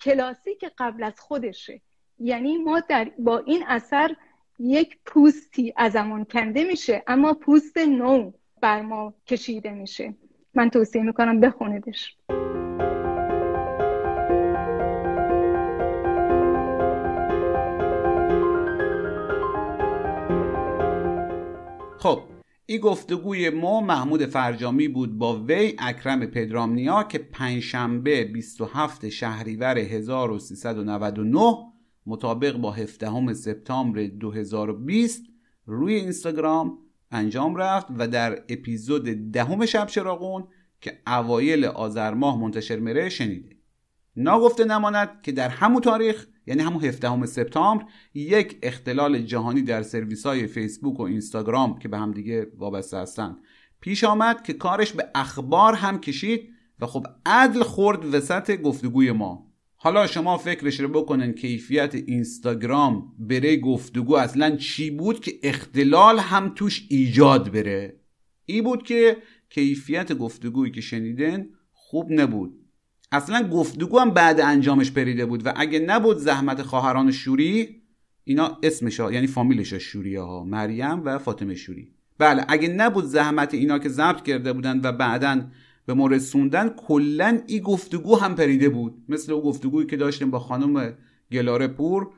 کلاسیک 0.00 0.64
قبل 0.78 1.02
از 1.02 1.20
خودشه. 1.20 1.80
یعنی 2.18 2.58
ما 2.58 2.80
در 2.80 3.10
با 3.18 3.38
این 3.38 3.64
اثر 3.66 4.16
یک 4.62 4.98
پوستی 5.06 5.72
ازمون 5.76 6.24
کنده 6.24 6.64
میشه 6.64 7.02
اما 7.06 7.34
پوست 7.34 7.78
نو 7.78 8.32
بر 8.60 8.82
ما 8.82 9.14
کشیده 9.26 9.70
میشه. 9.70 10.14
من 10.54 10.70
توصیه 10.70 11.02
می‌کنم 11.02 11.40
بخونیدش. 11.40 12.16
خب 21.98 22.20
این 22.66 22.80
گفتگوی 22.80 23.50
ما 23.50 23.80
محمود 23.80 24.26
فرجامی 24.26 24.88
بود 24.88 25.18
با 25.18 25.44
وی 25.44 25.76
اکرم 25.78 26.26
پدرامنیا 26.26 27.02
که 27.02 27.18
پنجشنبه 27.18 28.24
27 28.24 29.08
شهریور 29.08 29.78
1399 29.78 31.71
مطابق 32.06 32.56
با 32.56 32.72
17 32.72 33.32
سپتامبر 33.34 34.06
2020 34.06 35.22
روی 35.66 35.94
اینستاگرام 35.94 36.78
انجام 37.10 37.56
رفت 37.56 37.86
و 37.98 38.08
در 38.08 38.42
اپیزود 38.48 39.02
دهم 39.32 39.66
شب 39.66 39.86
چراغون 39.86 40.44
که 40.80 40.98
اوایل 41.06 41.64
آذر 41.64 42.14
ماه 42.14 42.40
منتشر 42.40 42.76
میره 42.76 43.08
شنیده 43.08 43.56
ناگفته 44.16 44.64
نماند 44.64 45.22
که 45.22 45.32
در 45.32 45.48
همون 45.48 45.80
تاریخ 45.80 46.26
یعنی 46.46 46.62
همون 46.62 46.84
17 46.84 47.26
سپتامبر 47.26 47.84
یک 48.14 48.58
اختلال 48.62 49.18
جهانی 49.18 49.62
در 49.62 49.82
سرویس 49.82 50.26
های 50.26 50.46
فیسبوک 50.46 51.00
و 51.00 51.02
اینستاگرام 51.02 51.78
که 51.78 51.88
به 51.88 51.98
هم 51.98 52.12
دیگه 52.12 52.46
وابسته 52.56 52.96
هستند 52.96 53.36
پیش 53.80 54.04
آمد 54.04 54.42
که 54.42 54.52
کارش 54.52 54.92
به 54.92 55.08
اخبار 55.14 55.74
هم 55.74 56.00
کشید 56.00 56.50
و 56.80 56.86
خب 56.86 57.06
عدل 57.26 57.62
خورد 57.62 58.14
وسط 58.14 58.60
گفتگوی 58.60 59.12
ما. 59.12 59.51
حالا 59.84 60.06
شما 60.06 60.38
فکرش 60.38 60.80
رو 60.80 60.88
بکنن 60.88 61.32
کیفیت 61.32 61.94
اینستاگرام 61.94 63.12
بره 63.18 63.56
گفتگو 63.56 64.14
اصلا 64.14 64.56
چی 64.56 64.90
بود 64.90 65.20
که 65.20 65.32
اختلال 65.42 66.18
هم 66.18 66.52
توش 66.54 66.86
ایجاد 66.88 67.52
بره؟ 67.52 68.00
ای 68.44 68.62
بود 68.62 68.82
که 68.82 69.16
کیفیت 69.50 70.12
گفتگویی 70.12 70.72
که 70.72 70.80
شنیدن 70.80 71.46
خوب 71.72 72.12
نبود. 72.12 72.54
اصلا 73.12 73.48
گفتگو 73.48 73.98
هم 73.98 74.10
بعد 74.10 74.40
انجامش 74.40 74.92
پریده 74.92 75.26
بود 75.26 75.46
و 75.46 75.52
اگه 75.56 75.78
نبود 75.78 76.16
زحمت 76.16 76.62
خواهران 76.62 77.10
شوری 77.10 77.82
اینا 78.24 78.58
اسمش 78.62 79.00
ها 79.00 79.12
یعنی 79.12 79.26
فامیلش 79.26 79.74
شوری 79.74 80.16
ها 80.16 80.44
مریم 80.44 81.04
و 81.04 81.18
فاطمه 81.18 81.54
شوری. 81.54 81.92
بله 82.18 82.44
اگه 82.48 82.68
نبود 82.68 83.04
زحمت 83.04 83.54
اینا 83.54 83.78
که 83.78 83.88
ضبط 83.88 84.22
کرده 84.22 84.52
بودن 84.52 84.80
و 84.84 84.92
بعدا 84.92 85.42
به 85.86 85.94
ما 85.94 86.06
رسوندن 86.06 86.68
کلا 86.68 87.40
این 87.46 87.62
گفتگو 87.62 88.16
هم 88.16 88.34
پریده 88.34 88.68
بود. 88.68 89.04
مثل 89.08 89.32
او 89.32 89.42
گفتگویی 89.42 89.86
که 89.86 89.96
داشتیم 89.96 90.30
با 90.30 90.38
خانم 90.38 90.94
گلاره 91.32 91.68
پور 91.68 92.10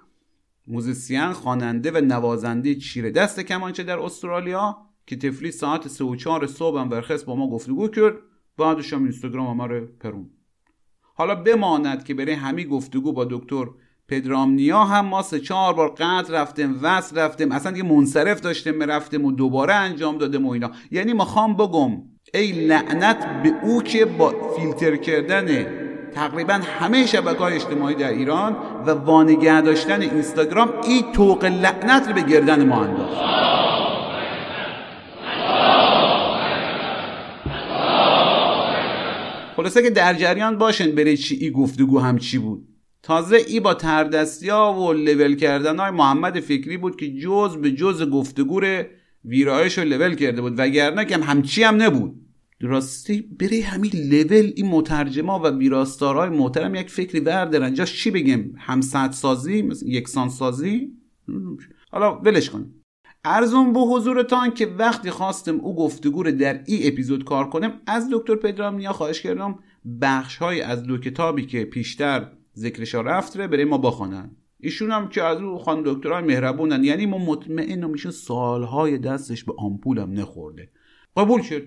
موزیسین 0.66 1.32
خواننده 1.32 1.90
و 1.90 2.00
نوازنده 2.00 2.74
چیره 2.74 3.10
دست 3.10 3.40
کمانچه 3.40 3.82
در 3.82 3.98
استرالیا 3.98 4.76
که 5.06 5.16
تفلی 5.16 5.50
ساعت 5.50 5.88
سه 5.88 6.04
و 6.04 6.16
چهار 6.16 6.46
صبح 6.46 6.80
هم 6.80 6.88
برخص 6.88 7.24
با 7.24 7.36
ما 7.36 7.50
گفتگو 7.50 7.88
کرد. 7.88 8.14
بعدش 8.58 8.92
هم 8.92 9.02
اینستاگرام 9.02 9.56
ما 9.56 9.66
رو 9.66 9.86
پرون 10.00 10.30
حالا 11.14 11.34
بماند 11.34 12.04
که 12.04 12.14
برای 12.14 12.32
همین 12.32 12.68
گفتگو 12.68 13.12
با 13.12 13.24
دکتر 13.24 13.66
پدرامنیا 14.08 14.84
هم 14.84 15.06
ما 15.06 15.22
سه 15.22 15.40
چهار 15.40 15.74
بار 15.74 15.94
قطع 15.98 16.32
رفتیم 16.32 16.78
وصل 16.82 17.18
رفتیم. 17.18 17.52
اصلا 17.52 17.76
یه 17.76 17.82
منصرف 17.82 18.40
داشتیم 18.40 18.82
رفتیم 18.82 19.24
و 19.24 19.32
دوباره 19.32 19.74
انجام 19.74 20.18
دادیم 20.18 20.46
و 20.46 20.50
اینا. 20.50 20.70
یعنی 20.90 21.12
ما 21.12 21.54
بگم. 21.58 22.02
ای 22.34 22.52
لعنت 22.52 23.42
به 23.42 23.52
او 23.62 23.82
که 23.82 24.04
با 24.04 24.34
فیلتر 24.56 24.96
کردن 24.96 25.66
تقریبا 26.14 26.52
همه 26.52 27.06
شبکه 27.06 27.38
های 27.38 27.54
اجتماعی 27.54 27.94
در 27.94 28.10
ایران 28.10 28.56
و 28.86 28.90
وانگه 28.90 29.60
داشتن 29.60 30.00
اینستاگرام 30.00 30.72
این 30.84 31.12
توق 31.12 31.44
لعنت 31.44 32.08
رو 32.08 32.14
به 32.14 32.22
گردن 32.22 32.64
ما 32.64 32.84
انداخت. 32.84 33.24
خلاصه 39.56 39.82
که 39.82 39.90
در 39.90 40.14
جریان 40.14 40.58
باشن 40.58 40.94
بره 40.94 41.16
چی 41.16 41.36
ای 41.36 41.50
گفتگو 41.50 41.98
هم 41.98 42.18
چی 42.18 42.38
بود. 42.38 42.68
تازه 43.02 43.36
ای 43.36 43.60
با 43.60 43.74
تردستی 43.74 44.48
ها 44.48 44.74
و 44.74 44.92
لول 44.92 45.36
کردن 45.36 45.78
های 45.78 45.90
محمد 45.90 46.40
فکری 46.40 46.76
بود 46.76 46.96
که 46.96 47.12
جز 47.12 47.56
به 47.56 47.70
جز 47.70 48.10
گفتگو 48.10 48.60
ویرایش 49.24 49.78
رو 49.78 49.84
لول 49.84 50.14
کرده 50.14 50.40
بود 50.40 50.54
وگرنه 50.58 51.04
که 51.04 51.16
همچی 51.16 51.62
هم 51.62 51.82
نبود. 51.82 52.23
راستی 52.60 53.22
بره 53.22 53.62
همین 53.62 53.92
لول 53.94 54.52
این 54.56 54.68
مترجما 54.68 55.38
و 55.38 55.46
ویراستارهای 55.46 56.28
محترم 56.28 56.74
یک 56.74 56.90
فکری 56.90 57.20
بردارن 57.20 57.74
جاش 57.74 58.02
چی 58.02 58.10
بگیم؟ 58.10 58.54
همسد 58.58 59.10
سازی؟ 59.10 59.68
یکسان 59.86 60.28
سازی؟ 60.28 60.92
حالا 61.90 62.18
ولش 62.18 62.50
کنیم. 62.50 62.84
ارزون 63.24 63.72
به 63.72 63.80
حضورتان 63.80 64.54
که 64.54 64.66
وقتی 64.66 65.10
خواستم 65.10 65.60
او 65.60 65.76
گفتگو 65.76 66.22
رو 66.22 66.32
در 66.32 66.62
ای 66.66 66.88
اپیزود 66.88 67.24
کار 67.24 67.50
کنم 67.50 67.80
از 67.86 68.08
دکتر 68.12 68.34
پدرام 68.34 68.92
خواهش 68.92 69.20
کردم 69.20 69.58
بخش 70.00 70.36
های 70.36 70.60
از 70.60 70.82
دو 70.82 70.98
کتابی 70.98 71.46
که 71.46 71.64
پیشتر 71.64 72.32
ذکرش 72.56 72.94
رفت 72.94 73.36
رو 73.36 73.48
برای 73.48 73.64
ما 73.64 73.78
بخوانن 73.78 74.36
ایشون 74.60 74.90
هم 74.90 75.08
که 75.08 75.22
از 75.22 75.40
او 75.40 75.58
خان 75.58 75.82
دکترای 75.86 76.24
مهربونن. 76.24 76.84
یعنی 76.84 77.06
ما 77.06 77.18
مطمئن 77.18 77.84
میشه 77.84 78.10
سالهای 78.10 78.98
دستش 78.98 79.44
به 79.44 79.52
آمپولم 79.58 80.20
نخورده. 80.20 80.70
قبول 81.16 81.42
شد؟ 81.42 81.62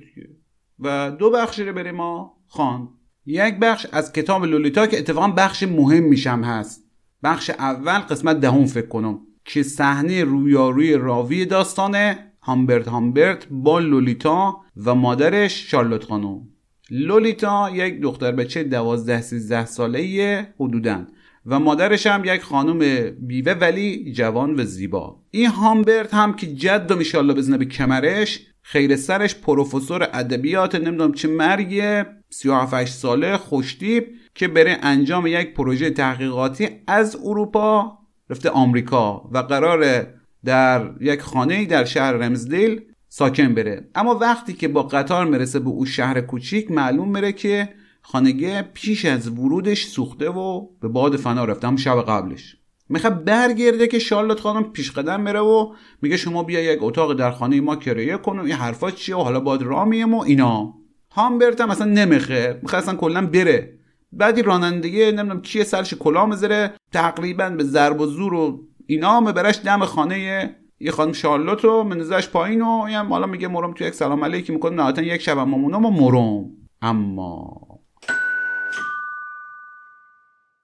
و 0.80 1.11
دو 1.11 1.30
بخشی 1.30 1.63
رو 1.63 1.73
برای 1.73 1.91
ما. 1.91 2.38
خواند 2.47 2.88
یک 3.25 3.55
بخش 3.55 3.88
از 3.91 4.13
کتاب 4.13 4.45
لولیتا 4.45 4.88
که 4.88 4.99
اتفاقا 4.99 5.28
بخش 5.28 5.63
مهم 5.63 6.03
میشم 6.03 6.43
هست. 6.43 6.84
بخش 7.23 7.49
اول 7.49 7.99
قسمت 7.99 8.39
دهم 8.39 8.65
فکر 8.65 8.88
کنم. 8.88 9.19
که 9.45 9.63
صحنه 9.63 10.23
رویاروی 10.23 10.93
راوی 10.93 11.45
داستانه. 11.45 12.34
هامبرت 12.41 12.88
هامبرت 12.88 13.47
با 13.51 13.80
لولیتا 13.80 14.61
و 14.86 14.95
مادرش 14.95 15.71
شارلوت 15.71 16.03
خانم. 16.03 16.47
لولیتا 16.89 17.69
یک 17.73 18.01
دختر 18.01 18.32
بچه 18.32 18.63
دوازده 18.63 19.21
سیزده 19.21 19.65
ساله 19.65 20.53
حدودن 20.59 21.07
و 21.45 21.59
مادرش 21.59 22.07
هم 22.07 22.25
یک 22.25 22.41
خانم 22.41 23.09
بیوه 23.19 23.51
ولی 23.53 24.11
جوان 24.11 24.59
و 24.59 24.63
زیبا. 24.63 25.21
این 25.32 25.47
هامبرت 25.47 26.13
هم 26.13 26.34
که 26.34 26.47
جد 26.47 26.91
و 26.91 26.95
میشالله 26.95 27.34
بزنه 27.34 27.57
به 27.57 27.65
کمرش 27.65 28.39
خیر 28.70 28.95
سرش 28.95 29.36
پروفسور 29.36 30.07
ادبیات 30.13 30.76
نمی‌دونم 30.76 31.13
چه 31.13 31.28
مرگ 31.28 32.05
37 32.30 32.86
ساله 32.86 33.38
خوشتیب 33.38 34.07
که 34.36 34.47
بره 34.47 34.78
انجام 34.82 35.28
یک 35.28 35.53
پروژه 35.53 35.89
تحقیقاتی 35.89 36.70
از 36.88 37.18
اروپا 37.24 37.97
رفته 38.30 38.49
آمریکا 38.49 39.30
و 39.32 39.38
قرار 39.38 40.07
در 40.45 40.91
یک 41.01 41.22
خانه 41.22 41.65
در 41.65 41.86
شهر 41.86 42.11
رمزدیل 42.11 42.82
ساکن 43.09 43.53
بره. 43.53 43.89
اما 43.95 44.15
وقتی 44.15 44.53
که 44.53 44.68
با 44.68 44.84
قطار 44.84 45.26
مرسه 45.26 45.59
به 45.59 45.70
او 45.70 45.86
شهر 45.86 46.22
کوچیک 46.22 46.72
معلوم 46.72 47.09
میره 47.09 47.32
که 47.32 47.70
خانگه 48.01 48.61
پیش 48.61 49.05
از 49.05 49.28
ورودش 49.28 49.86
سوخته 49.86 50.30
و 50.30 50.68
به 50.82 50.88
باد 50.88 51.15
فنا 51.15 51.45
رفته 51.45 51.68
هم 51.68 51.76
شب 51.76 52.01
قبلش. 52.01 52.57
می‌خواد 52.89 53.23
برگرده 53.23 53.88
که 53.88 53.99
شارلوت 53.99 54.39
خانم 54.39 54.63
پیش 54.63 54.91
قدم 54.91 55.21
میره 55.21 55.39
و 55.39 55.73
میگه 56.01 56.17
شما 56.17 56.43
بیا 56.43 56.61
یک 56.61 56.79
اتاق 56.81 57.13
در 57.13 57.31
خانه 57.31 57.61
ما 57.61 57.75
کرایه 57.75 58.17
کن 58.17 58.39
و 58.39 58.43
این 58.43 58.53
حرفا 58.53 58.91
چیه 58.91 59.15
و 59.15 59.19
حالا 59.19 59.39
باد 59.39 59.61
را 59.61 59.85
میم 59.85 60.13
و 60.13 60.21
اینا. 60.21 60.73
هامبرت 61.11 61.61
هم 61.61 61.69
اصلا 61.69 61.88
نمیخه 61.88 62.59
می‌خواد 62.61 62.83
اصلا 62.83 62.95
کلا 62.95 63.27
بره. 63.27 63.73
بعدی 64.11 64.41
رانندگی 64.41 65.05
نمی‌دونم 65.05 65.41
کیه 65.41 65.63
سرش 65.63 65.93
کلا 65.93 66.25
مزره 66.25 66.73
تقریبا 66.93 67.49
به 67.49 67.63
ضرب 67.63 68.01
و 68.01 68.05
زور 68.05 68.33
و 68.33 68.59
اینا 68.85 69.21
برش 69.21 69.59
دم 69.65 69.85
خانه 69.85 70.55
یه 70.79 70.91
خانم 70.91 71.13
شارلوت 71.13 71.63
رو 71.63 71.83
منزش 71.83 72.29
پایین 72.29 72.61
و 72.61 72.69
این 72.69 72.95
حالا 72.95 73.27
میگه 73.27 73.47
مرم 73.47 73.73
تو 73.73 73.83
یک 73.83 73.93
سلام 73.93 74.23
علیکی 74.23 74.53
می‌کنه 74.53 74.75
نهایتا 74.75 75.01
یک 75.01 75.21
شب 75.21 75.38
مامونم 75.38 75.85
و 75.85 75.89
مرم. 75.89 76.45
اما 76.81 77.76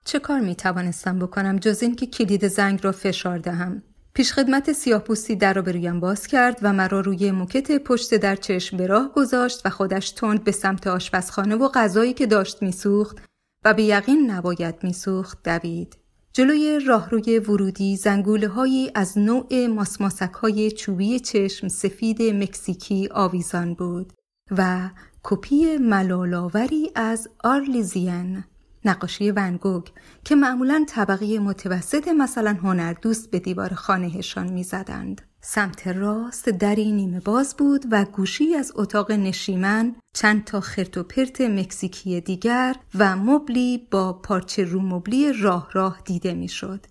چه 0.05 0.19
کار 0.19 0.39
می 0.39 0.55
توانستم 0.55 1.19
بکنم 1.19 1.57
جز 1.57 1.81
اینکه 1.81 2.05
کلید 2.05 2.47
زنگ 2.47 2.79
را 2.83 2.91
فشار 2.91 3.37
دهم؟ 3.37 3.83
پیشخدمت 4.13 4.71
سیاهپوستی 4.71 5.35
در 5.35 5.53
را 5.53 5.61
به 5.61 5.71
رویم 5.71 5.99
باز 5.99 6.27
کرد 6.27 6.59
و 6.61 6.73
مرا 6.73 6.99
روی 6.99 7.31
موکت 7.31 7.71
پشت 7.71 8.15
در 8.15 8.35
چشم 8.35 8.77
به 8.77 8.87
راه 8.87 9.11
گذاشت 9.15 9.65
و 9.65 9.69
خودش 9.69 10.11
تند 10.11 10.43
به 10.43 10.51
سمت 10.51 10.87
آشپزخانه 10.87 11.55
و 11.55 11.67
غذایی 11.67 12.13
که 12.13 12.25
داشت 12.25 12.61
میسوخت 12.61 13.17
و 13.65 13.73
به 13.73 13.83
یقین 13.83 14.31
نباید 14.31 14.75
میسوخت 14.83 15.43
دوید. 15.43 15.97
جلوی 16.33 16.79
راهروی 16.79 17.39
ورودی 17.39 17.97
زنگوله 17.97 18.47
هایی 18.47 18.91
از 18.95 19.17
نوع 19.17 19.67
ماسماسک 19.67 20.33
های 20.33 20.71
چوبی 20.71 21.19
چشم 21.19 21.67
سفید 21.67 22.21
مکزیکی 22.21 23.09
آویزان 23.11 23.73
بود 23.73 24.13
و 24.51 24.89
کپی 25.23 25.77
ملالاوری 25.77 26.91
از 26.95 27.29
آرلیزین. 27.43 28.43
نقاشی 28.85 29.31
ونگوگ 29.31 29.83
که 30.23 30.35
معمولا 30.35 30.85
طبقه 30.89 31.39
متوسط 31.39 32.07
مثلا 32.07 32.53
هنردوست 32.53 33.31
به 33.31 33.39
دیوار 33.39 33.73
خانهشان 33.73 34.51
می‌زدند. 34.51 35.21
سمت 35.41 35.87
راست 35.87 36.49
دری 36.49 36.91
نیمه 36.91 37.19
باز 37.19 37.55
بود 37.57 37.85
و 37.91 38.05
گوشی 38.05 38.55
از 38.55 38.71
اتاق 38.75 39.11
نشیمن 39.11 39.95
چند 40.13 40.43
تا 40.43 40.61
خرت 40.61 40.97
و 40.97 41.03
پرت 41.03 41.41
مکزیکی 41.41 42.21
دیگر 42.21 42.75
و 42.95 43.15
مبلی 43.15 43.87
با 43.91 44.13
پارچه 44.13 44.63
رو 44.63 44.81
مبلی 44.81 45.33
راه 45.33 45.69
راه 45.73 46.01
دیده 46.05 46.33
می‌شد. 46.33 46.85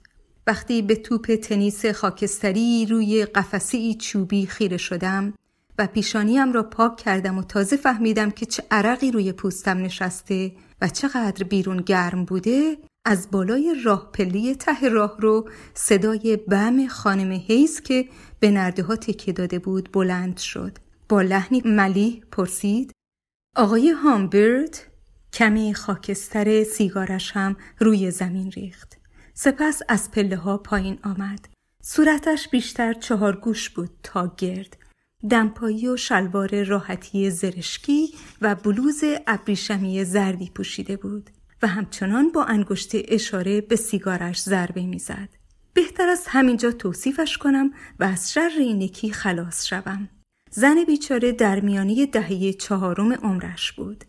وقتی 0.46 0.82
به 0.82 0.94
توپ 0.94 1.34
تنیس 1.34 1.86
خاکستری 1.86 2.86
روی 2.86 3.24
قفسی 3.24 3.94
چوبی 3.94 4.46
خیره 4.46 4.76
شدم 4.76 5.34
و 5.78 5.86
پیشانیم 5.86 6.52
را 6.52 6.62
پاک 6.62 6.96
کردم 6.96 7.38
و 7.38 7.42
تازه 7.42 7.76
فهمیدم 7.76 8.30
که 8.30 8.46
چه 8.46 8.62
عرقی 8.70 9.10
روی 9.10 9.32
پوستم 9.32 9.78
نشسته 9.78 10.52
و 10.82 10.88
چقدر 10.88 11.44
بیرون 11.44 11.76
گرم 11.76 12.24
بوده 12.24 12.78
از 13.04 13.30
بالای 13.30 13.76
راه 13.84 14.12
پلی 14.12 14.54
ته 14.54 14.88
راه 14.88 15.16
رو 15.20 15.50
صدای 15.74 16.36
بم 16.36 16.86
خانم 16.86 17.30
هیز 17.32 17.80
که 17.80 18.08
به 18.40 18.50
نرده 18.50 18.82
ها 18.82 18.96
تکه 18.96 19.32
داده 19.32 19.58
بود 19.58 19.92
بلند 19.92 20.38
شد. 20.38 20.78
با 21.08 21.22
لحنی 21.22 21.62
ملیح 21.64 22.22
پرسید 22.32 22.92
آقای 23.56 23.90
هامبرد 23.90 24.78
کمی 25.32 25.74
خاکستر 25.74 26.64
سیگارش 26.64 27.32
هم 27.32 27.56
روی 27.78 28.10
زمین 28.10 28.50
ریخت. 28.50 28.98
سپس 29.34 29.82
از 29.88 30.10
پله 30.10 30.36
ها 30.36 30.58
پایین 30.58 30.98
آمد. 31.04 31.48
صورتش 31.82 32.48
بیشتر 32.48 32.92
چهار 32.92 33.36
گوش 33.36 33.70
بود 33.70 33.90
تا 34.02 34.34
گرد. 34.36 34.76
دمپایی 35.30 35.88
و 35.88 35.96
شلوار 35.96 36.64
راحتی 36.64 37.30
زرشکی 37.30 38.14
و 38.40 38.54
بلوز 38.54 39.04
ابریشمی 39.26 40.04
زردی 40.04 40.50
پوشیده 40.54 40.96
بود 40.96 41.30
و 41.62 41.66
همچنان 41.66 42.28
با 42.28 42.44
انگشت 42.44 42.90
اشاره 42.94 43.60
به 43.60 43.76
سیگارش 43.76 44.42
ضربه 44.42 44.86
می‌زد. 44.86 45.28
بهتر 45.74 46.08
است 46.08 46.26
همینجا 46.28 46.70
توصیفش 46.70 47.38
کنم 47.38 47.70
و 48.00 48.04
از 48.04 48.32
شر 48.32 48.50
اینکی 48.58 49.10
خلاص 49.10 49.66
شوم. 49.66 50.08
زن 50.50 50.84
بیچاره 50.86 51.32
در 51.32 51.60
میانی 51.60 52.06
دهه 52.06 52.52
چهارم 52.52 53.12
عمرش 53.12 53.72
بود. 53.72 54.04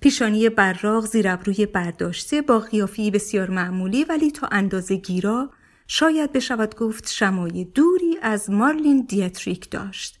پیشانی 0.00 0.48
براغ 0.48 1.06
زیر 1.06 1.28
ابروی 1.28 1.66
برداشته 1.66 2.42
با 2.42 2.58
قیافی 2.58 3.10
بسیار 3.10 3.50
معمولی 3.50 4.04
ولی 4.04 4.30
تا 4.30 4.48
اندازه 4.52 4.96
گیرا 4.96 5.50
شاید 5.86 6.32
بشود 6.32 6.74
گفت 6.74 7.08
شمای 7.08 7.64
دوری 7.64 8.18
از 8.22 8.50
مارلین 8.50 9.06
دیتریک 9.08 9.70
داشت. 9.70 10.15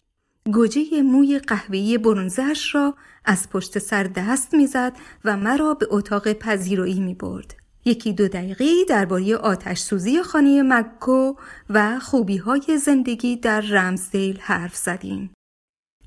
گوجه 0.52 1.02
موی 1.02 1.38
قهوه‌ای 1.38 1.98
برونزش 1.98 2.74
را 2.74 2.94
از 3.24 3.50
پشت 3.50 3.78
سر 3.78 4.02
دست 4.02 4.54
می‌زد 4.54 4.92
و 5.24 5.36
مرا 5.36 5.74
به 5.74 5.86
اتاق 5.90 6.32
پذیرایی 6.32 7.00
می 7.00 7.14
برد. 7.14 7.54
یکی 7.84 8.12
دو 8.12 8.28
دقیقه 8.28 8.64
درباره 8.88 9.36
آتش 9.36 9.78
سوزی 9.78 10.22
خانه 10.22 10.62
مکو 10.62 11.34
و 11.70 11.98
خوبی 11.98 12.36
های 12.36 12.78
زندگی 12.78 13.36
در 13.36 13.60
رمزدیل 13.60 14.38
حرف 14.40 14.76
زدیم. 14.76 15.30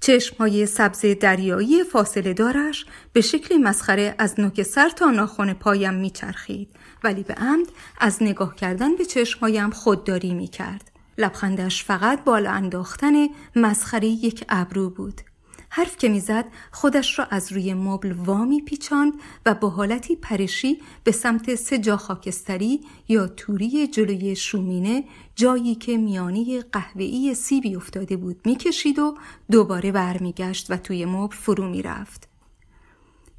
چشم 0.02 0.36
های 0.38 0.66
سبز 0.66 1.06
دریایی 1.20 1.84
فاصله 1.84 2.34
دارش 2.34 2.86
به 3.14 3.22
شکل 3.22 3.58
مسخره 3.58 4.16
از 4.18 4.40
نوک 4.40 4.64
سر 4.64 4.90
تا 4.90 5.12
ناخن 5.12 5.54
پایم 5.54 5.94
میچرخید 5.94 6.70
ولی 7.04 7.24
به 7.24 7.34
عمد 7.34 7.68
از 8.00 8.24
نگاه 8.24 8.56
کردن 8.56 8.96
به 8.96 9.06
چشمهایم 9.06 9.70
خودداری 9.70 10.34
می 10.34 10.48
کرد. 10.48 10.99
لبخندش 11.20 11.84
فقط 11.84 12.24
بالا 12.24 12.52
انداختن 12.52 13.14
مسخره 13.56 14.08
یک 14.08 14.46
ابرو 14.50 14.90
بود. 14.90 15.22
حرف 15.70 15.98
که 15.98 16.10
می‌زد 16.10 16.46
خودش 16.72 17.20
را 17.20 17.26
از 17.26 17.52
روی 17.52 17.74
مبل 17.74 18.12
وامی 18.12 18.62
پیچاند 18.62 19.14
و 19.46 19.54
با 19.54 19.70
حالتی 19.70 20.16
پرشی 20.16 20.82
به 21.04 21.12
سمت 21.12 21.56
سه 21.56 21.78
جا 21.78 21.98
خاکستری 21.98 22.82
یا 23.08 23.28
توری 23.28 23.88
جلوی 23.88 24.36
شومینه 24.36 25.04
جایی 25.36 25.76
که 25.76 25.98
میانی 25.98 26.62
قهوه‌ای 26.62 27.36
سیبی 27.36 27.76
افتاده 27.76 28.18
بود 28.18 28.42
می‌کشید 28.46 29.00
و 29.00 29.18
دوباره 29.52 29.92
برمیگشت 29.92 30.72
و 30.72 30.78
توی 30.78 31.06
مبل 31.06 31.36
فرو 31.36 31.70
می‌رفت. 31.70 32.30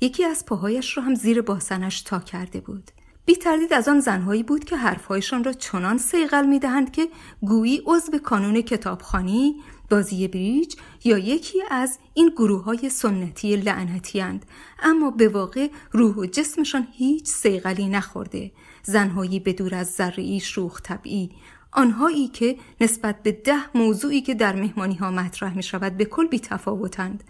یکی 0.00 0.24
از 0.24 0.46
پاهایش 0.46 0.96
را 0.96 1.02
هم 1.02 1.14
زیر 1.14 1.42
باسنش 1.42 2.02
تا 2.02 2.18
کرده 2.18 2.60
بود. 2.60 2.90
بی 3.26 3.36
تردید 3.36 3.72
از 3.72 3.88
آن 3.88 4.00
زنهایی 4.00 4.42
بود 4.42 4.64
که 4.64 4.76
حرفهایشان 4.76 5.44
را 5.44 5.52
چنان 5.52 5.98
سیغل 5.98 6.46
می 6.46 6.58
دهند 6.58 6.92
که 6.92 7.08
گویی 7.42 7.82
عضو 7.86 8.18
کانون 8.18 8.62
کتابخانی 8.62 9.56
بازی 9.90 10.28
بریج 10.28 10.74
یا 11.04 11.18
یکی 11.18 11.58
از 11.70 11.98
این 12.14 12.28
گروه 12.36 12.64
های 12.64 12.90
سنتی 12.90 13.56
لعنتی 13.56 14.20
هند. 14.20 14.46
اما 14.82 15.10
به 15.10 15.28
واقع 15.28 15.68
روح 15.92 16.16
و 16.16 16.26
جسمشان 16.26 16.88
هیچ 16.92 17.26
سیغلی 17.26 17.88
نخورده. 17.88 18.52
زنهایی 18.82 19.40
به 19.40 19.52
دور 19.52 19.74
از 19.74 19.90
ذره 19.90 20.38
شوخ 20.38 20.82
طبعی 20.82 21.30
آنهایی 21.72 22.28
که 22.28 22.56
نسبت 22.80 23.22
به 23.22 23.32
ده 23.32 23.76
موضوعی 23.76 24.20
که 24.20 24.34
در 24.34 24.56
مهمانی 24.56 24.94
ها 24.94 25.10
مطرح 25.10 25.56
می 25.56 25.62
شود 25.62 25.96
به 25.96 26.04
کل 26.04 26.26
بی 26.26 26.38
تفاوتند 26.38 27.24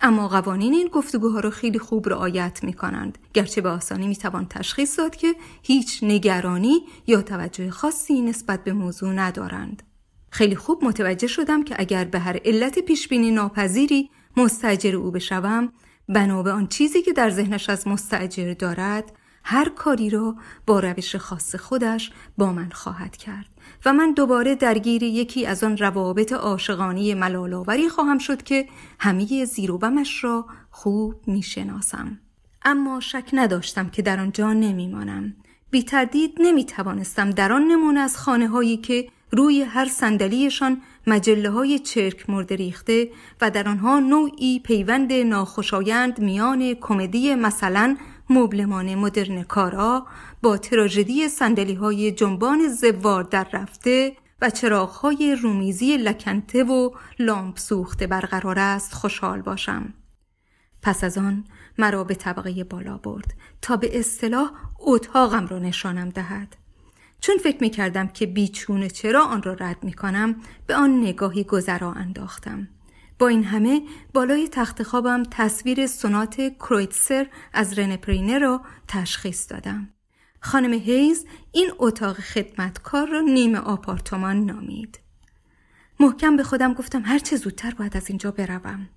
اما 0.00 0.28
قوانین 0.28 0.74
این 0.74 0.88
گفتگوها 0.88 1.40
را 1.40 1.50
خیلی 1.50 1.78
خوب 1.78 2.08
رعایت 2.08 2.64
می 2.64 2.72
کنند 2.72 3.18
گرچه 3.32 3.60
به 3.60 3.68
آسانی 3.68 4.08
می 4.08 4.16
توان 4.16 4.46
تشخیص 4.46 4.98
داد 4.98 5.16
که 5.16 5.34
هیچ 5.62 5.98
نگرانی 6.02 6.80
یا 7.06 7.22
توجه 7.22 7.70
خاصی 7.70 8.20
نسبت 8.20 8.64
به 8.64 8.72
موضوع 8.72 9.12
ندارند. 9.12 9.82
خیلی 10.30 10.56
خوب 10.56 10.84
متوجه 10.84 11.26
شدم 11.26 11.64
که 11.64 11.76
اگر 11.78 12.04
به 12.04 12.18
هر 12.18 12.40
علت 12.44 12.78
پیشبینی 12.78 13.30
ناپذیری 13.30 14.10
مستجر 14.36 14.96
او 14.96 15.10
بشوم 15.10 15.72
بنا 16.08 16.42
به 16.42 16.52
آن 16.52 16.66
چیزی 16.66 17.02
که 17.02 17.12
در 17.12 17.30
ذهنش 17.30 17.70
از 17.70 17.88
مستجر 17.88 18.54
دارد 18.54 19.12
هر 19.44 19.68
کاری 19.68 20.10
را 20.10 20.36
با 20.66 20.80
روش 20.80 21.16
خاص 21.16 21.54
خودش 21.54 22.10
با 22.38 22.52
من 22.52 22.70
خواهد 22.70 23.16
کرد 23.16 23.46
و 23.84 23.92
من 23.92 24.12
دوباره 24.12 24.54
درگیر 24.54 25.02
یکی 25.02 25.46
از 25.46 25.64
آن 25.64 25.76
روابط 25.76 26.32
عاشقانه 26.32 27.14
ملالاوری 27.14 27.88
خواهم 27.88 28.18
شد 28.18 28.42
که 28.42 28.66
همه 29.00 29.44
زیر 29.44 29.70
و 29.70 29.78
بمش 29.78 30.24
را 30.24 30.46
خوب 30.70 31.14
می‌شناسم. 31.26 32.18
اما 32.64 33.00
شک 33.00 33.30
نداشتم 33.32 33.88
که 33.88 34.02
در 34.02 34.20
آنجا 34.20 34.52
نمیمانم. 34.52 35.36
بی 35.70 35.82
تردید 35.82 36.34
نمی 36.40 36.64
توانستم 36.64 37.30
در 37.30 37.52
آن 37.52 37.62
نمونه 37.62 38.00
از 38.00 38.16
خانه 38.16 38.48
هایی 38.48 38.76
که 38.76 39.08
روی 39.30 39.62
هر 39.62 39.84
صندلیشان 39.84 40.82
مجله 41.06 41.50
های 41.50 41.78
چرک 41.78 42.30
مرده 42.30 42.56
ریخته 42.56 43.10
و 43.40 43.50
در 43.50 43.68
آنها 43.68 44.00
نوعی 44.00 44.60
پیوند 44.60 45.12
ناخوشایند 45.12 46.20
میان 46.20 46.74
کمدی 46.74 47.34
مثلا 47.34 47.96
مبلمان 48.30 48.94
مدرن 48.94 49.42
کارا 49.42 50.06
با 50.42 50.56
تراژدی 50.56 51.28
سندلی 51.28 51.74
های 51.74 52.12
جنبان 52.12 52.68
زوار 52.68 53.22
در 53.22 53.46
رفته 53.52 54.16
و 54.42 54.50
چراغ 54.50 54.90
های 54.90 55.36
رومیزی 55.42 55.96
لکنته 55.96 56.64
و 56.64 56.90
لامپ 57.18 57.58
سوخته 57.58 58.06
برقرار 58.06 58.58
است 58.58 58.94
خوشحال 58.94 59.42
باشم. 59.42 59.94
پس 60.82 61.04
از 61.04 61.18
آن 61.18 61.44
مرا 61.78 62.04
به 62.04 62.14
طبقه 62.14 62.64
بالا 62.64 62.96
برد 62.96 63.34
تا 63.62 63.76
به 63.76 63.98
اصطلاح 63.98 64.50
اتاقم 64.78 65.46
را 65.46 65.58
نشانم 65.58 66.08
دهد. 66.08 66.56
چون 67.20 67.36
فکر 67.36 67.56
می 67.60 67.70
کردم 67.70 68.08
که 68.08 68.26
بیچونه 68.26 68.90
چرا 68.90 69.24
آن 69.24 69.42
را 69.42 69.52
رد 69.52 69.84
می 69.84 69.92
کنم 69.92 70.36
به 70.66 70.76
آن 70.76 71.00
نگاهی 71.00 71.44
گذرا 71.44 71.92
انداختم. 71.92 72.68
با 73.18 73.28
این 73.28 73.44
همه 73.44 73.82
بالای 74.14 74.48
تخت 74.48 74.82
خوابم 74.82 75.22
تصویر 75.30 75.86
سونات 75.86 76.40
کرویتسر 76.58 77.26
از 77.52 77.78
رنپرینه 77.78 78.38
را 78.38 78.60
تشخیص 78.88 79.52
دادم. 79.52 79.88
خانم 80.40 80.72
هیز 80.72 81.26
این 81.52 81.70
اتاق 81.78 82.16
خدمتکار 82.16 83.08
را 83.08 83.20
نیمه 83.20 83.58
آپارتمان 83.58 84.44
نامید. 84.46 84.98
محکم 86.00 86.36
به 86.36 86.42
خودم 86.42 86.74
گفتم 86.74 87.02
هرچه 87.04 87.36
زودتر 87.36 87.74
باید 87.74 87.96
از 87.96 88.08
اینجا 88.08 88.30
بروم. 88.30 88.88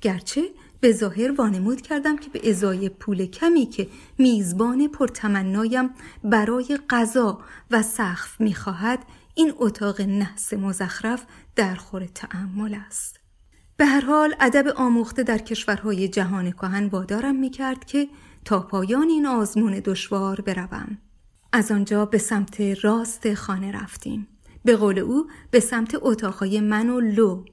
گرچه 0.00 0.42
به 0.80 0.92
ظاهر 0.92 1.32
وانمود 1.32 1.80
کردم 1.80 2.16
که 2.16 2.30
به 2.30 2.50
ازای 2.50 2.88
پول 2.88 3.26
کمی 3.26 3.66
که 3.66 3.88
میزبان 4.18 4.88
پرتمنایم 4.88 5.90
برای 6.24 6.78
غذا 6.90 7.40
و 7.70 7.82
سقف 7.82 8.40
می‌خواهد 8.40 8.98
این 9.34 9.52
اتاق 9.56 10.00
نحس 10.00 10.52
مزخرف 10.52 11.26
در 11.56 11.74
خور 11.74 12.06
تعمل 12.06 12.76
است. 12.86 13.19
به 13.80 13.86
هر 13.86 14.00
حال 14.00 14.34
ادب 14.40 14.68
آموخته 14.76 15.22
در 15.22 15.38
کشورهای 15.38 16.08
جهان 16.08 16.50
کهن 16.50 16.86
وادارم 16.86 17.36
می‌کرد 17.36 17.84
که 17.84 18.08
تا 18.44 18.60
پایان 18.60 19.08
این 19.08 19.26
آزمون 19.26 19.82
دشوار 19.84 20.40
بروم. 20.40 20.98
از 21.52 21.72
آنجا 21.72 22.06
به 22.06 22.18
سمت 22.18 22.60
راست 22.60 23.34
خانه 23.34 23.72
رفتیم. 23.72 24.28
به 24.64 24.76
قول 24.76 24.98
او 24.98 25.26
به 25.50 25.60
سمت 25.60 25.96
اتاقهای 26.00 26.60
من 26.60 26.90
و 26.90 27.00
لو. 27.00 27.44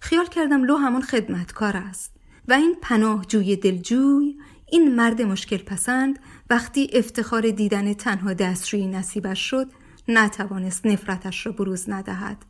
خیال 0.00 0.26
کردم 0.26 0.64
لو 0.64 0.76
همون 0.76 1.02
خدمتکار 1.02 1.76
است 1.76 2.16
و 2.48 2.52
این 2.52 2.76
پناهجوی 2.82 3.56
دلجوی 3.56 4.36
این 4.66 4.94
مرد 4.94 5.22
مشکل 5.22 5.58
پسند 5.58 6.18
وقتی 6.50 6.90
افتخار 6.92 7.50
دیدن 7.50 7.92
تنها 7.92 8.32
دستشویی 8.32 8.86
نصیبش 8.86 9.50
شد 9.50 9.66
نتوانست 10.08 10.86
نفرتش 10.86 11.46
را 11.46 11.52
بروز 11.52 11.90
ندهد. 11.90 12.44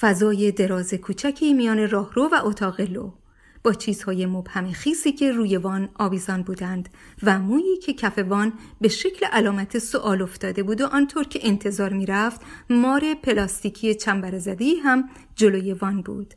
فضای 0.00 0.52
دراز 0.52 0.94
کوچکی 0.94 1.54
میان 1.54 1.90
راهرو 1.90 2.28
و 2.32 2.40
اتاق 2.44 2.80
لو 2.80 3.12
با 3.64 3.72
چیزهای 3.72 4.26
مبهم 4.26 4.72
خیسی 4.72 5.12
که 5.12 5.32
روی 5.32 5.56
وان 5.56 5.88
آویزان 5.98 6.42
بودند 6.42 6.88
و 7.22 7.38
مویی 7.38 7.76
که 7.76 7.92
کف 7.92 8.18
وان 8.18 8.52
به 8.80 8.88
شکل 8.88 9.26
علامت 9.26 9.78
سوال 9.78 10.22
افتاده 10.22 10.62
بود 10.62 10.80
و 10.80 10.86
آنطور 10.86 11.24
که 11.24 11.40
انتظار 11.42 11.92
می‌رفت 11.92 12.40
مار 12.70 13.14
پلاستیکی 13.22 13.94
چنبر 13.94 14.38
زدی 14.38 14.74
هم 14.74 15.08
جلوی 15.36 15.72
وان 15.72 16.02
بود 16.02 16.34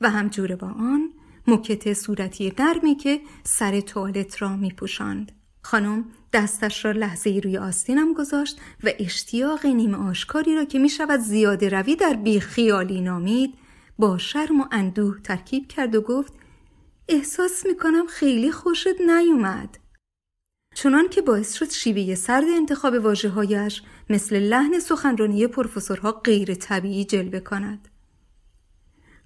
و 0.00 0.10
همجور 0.10 0.56
با 0.56 0.68
آن 0.68 1.10
موکت 1.46 1.92
صورتی 1.92 2.52
نرمی 2.58 2.94
که 2.94 3.20
سر 3.44 3.80
توالت 3.80 4.42
را 4.42 4.56
می 4.56 4.70
پوشند. 4.70 5.32
خانم 5.62 6.04
دستش 6.32 6.84
را 6.84 6.92
لحظه 6.92 7.40
روی 7.44 7.58
آستینم 7.58 8.12
گذاشت 8.12 8.60
و 8.84 8.90
اشتیاق 8.98 9.66
نیمه 9.66 9.96
آشکاری 9.96 10.56
را 10.56 10.64
که 10.64 10.78
می 10.78 10.88
شود 10.88 11.20
زیاده 11.20 11.68
روی 11.68 11.96
در 11.96 12.12
بیخیالی 12.12 13.00
نامید 13.00 13.54
با 13.98 14.18
شرم 14.18 14.60
و 14.60 14.64
اندوه 14.70 15.20
ترکیب 15.20 15.68
کرد 15.68 15.94
و 15.94 16.00
گفت 16.00 16.32
احساس 17.08 17.66
می 17.66 17.76
کنم 17.76 18.06
خیلی 18.06 18.52
خوشت 18.52 19.00
نیومد. 19.00 19.78
چنان 20.74 21.08
که 21.08 21.22
باعث 21.22 21.54
شد 21.54 21.70
شیوه 21.70 22.14
سرد 22.14 22.44
انتخاب 22.56 22.94
واجه 22.94 23.28
هایش 23.28 23.82
مثل 24.10 24.38
لحن 24.38 24.78
سخنرانی 24.78 25.46
پروفسورها 25.46 26.12
غیر 26.12 26.54
طبیعی 26.54 27.04
جلوه 27.04 27.40
کند. 27.40 27.88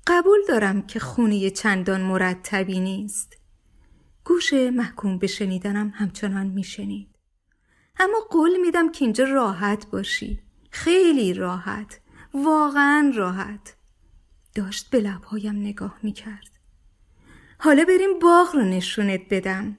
قبول 0.06 0.38
دارم 0.48 0.82
که 0.82 1.00
خونه 1.00 1.50
چندان 1.50 2.00
مرتبی 2.00 2.80
نیست. 2.80 3.41
گوش 4.24 4.52
محکوم 4.52 5.18
به 5.18 5.26
شنیدنم 5.26 5.92
همچنان 5.94 6.46
میشنید. 6.46 7.08
اما 8.00 8.18
قول 8.30 8.60
میدم 8.60 8.92
که 8.92 9.04
اینجا 9.04 9.24
راحت 9.24 9.86
باشی. 9.86 10.40
خیلی 10.70 11.34
راحت. 11.34 12.00
واقعا 12.34 13.12
راحت. 13.14 13.76
داشت 14.54 14.90
به 14.90 15.00
لبهایم 15.00 15.56
نگاه 15.56 15.98
می‌کرد. 16.02 16.50
حالا 17.58 17.84
بریم 17.84 18.18
باغ 18.18 18.54
رو 18.54 18.62
نشونت 18.62 19.20
بدم. 19.30 19.78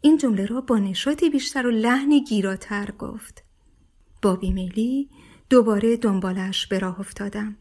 این 0.00 0.18
جمله 0.18 0.46
را 0.46 0.60
با 0.60 0.78
نشاطی 0.78 1.30
بیشتر 1.30 1.66
و 1.66 1.70
لحنی 1.70 2.24
گیراتر 2.24 2.90
گفت. 2.90 3.44
با 4.22 4.36
بیمیلی 4.36 5.10
دوباره 5.50 5.96
دنبالش 5.96 6.66
به 6.66 6.78
راه 6.78 7.00
افتادم. 7.00 7.56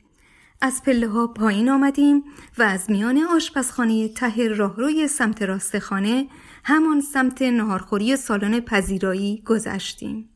از 0.61 0.81
پله 0.83 1.07
ها 1.07 1.27
پایین 1.27 1.69
آمدیم 1.69 2.23
و 2.57 2.63
از 2.63 2.89
میان 2.89 3.17
آشپزخانه 3.17 4.07
ته 4.07 4.47
راهروی 4.47 5.07
سمت 5.07 5.41
راست 5.41 5.79
خانه 5.79 6.27
همان 6.63 7.01
سمت 7.01 7.41
نهارخوری 7.41 8.17
سالن 8.17 8.59
پذیرایی 8.59 9.43
گذشتیم. 9.45 10.29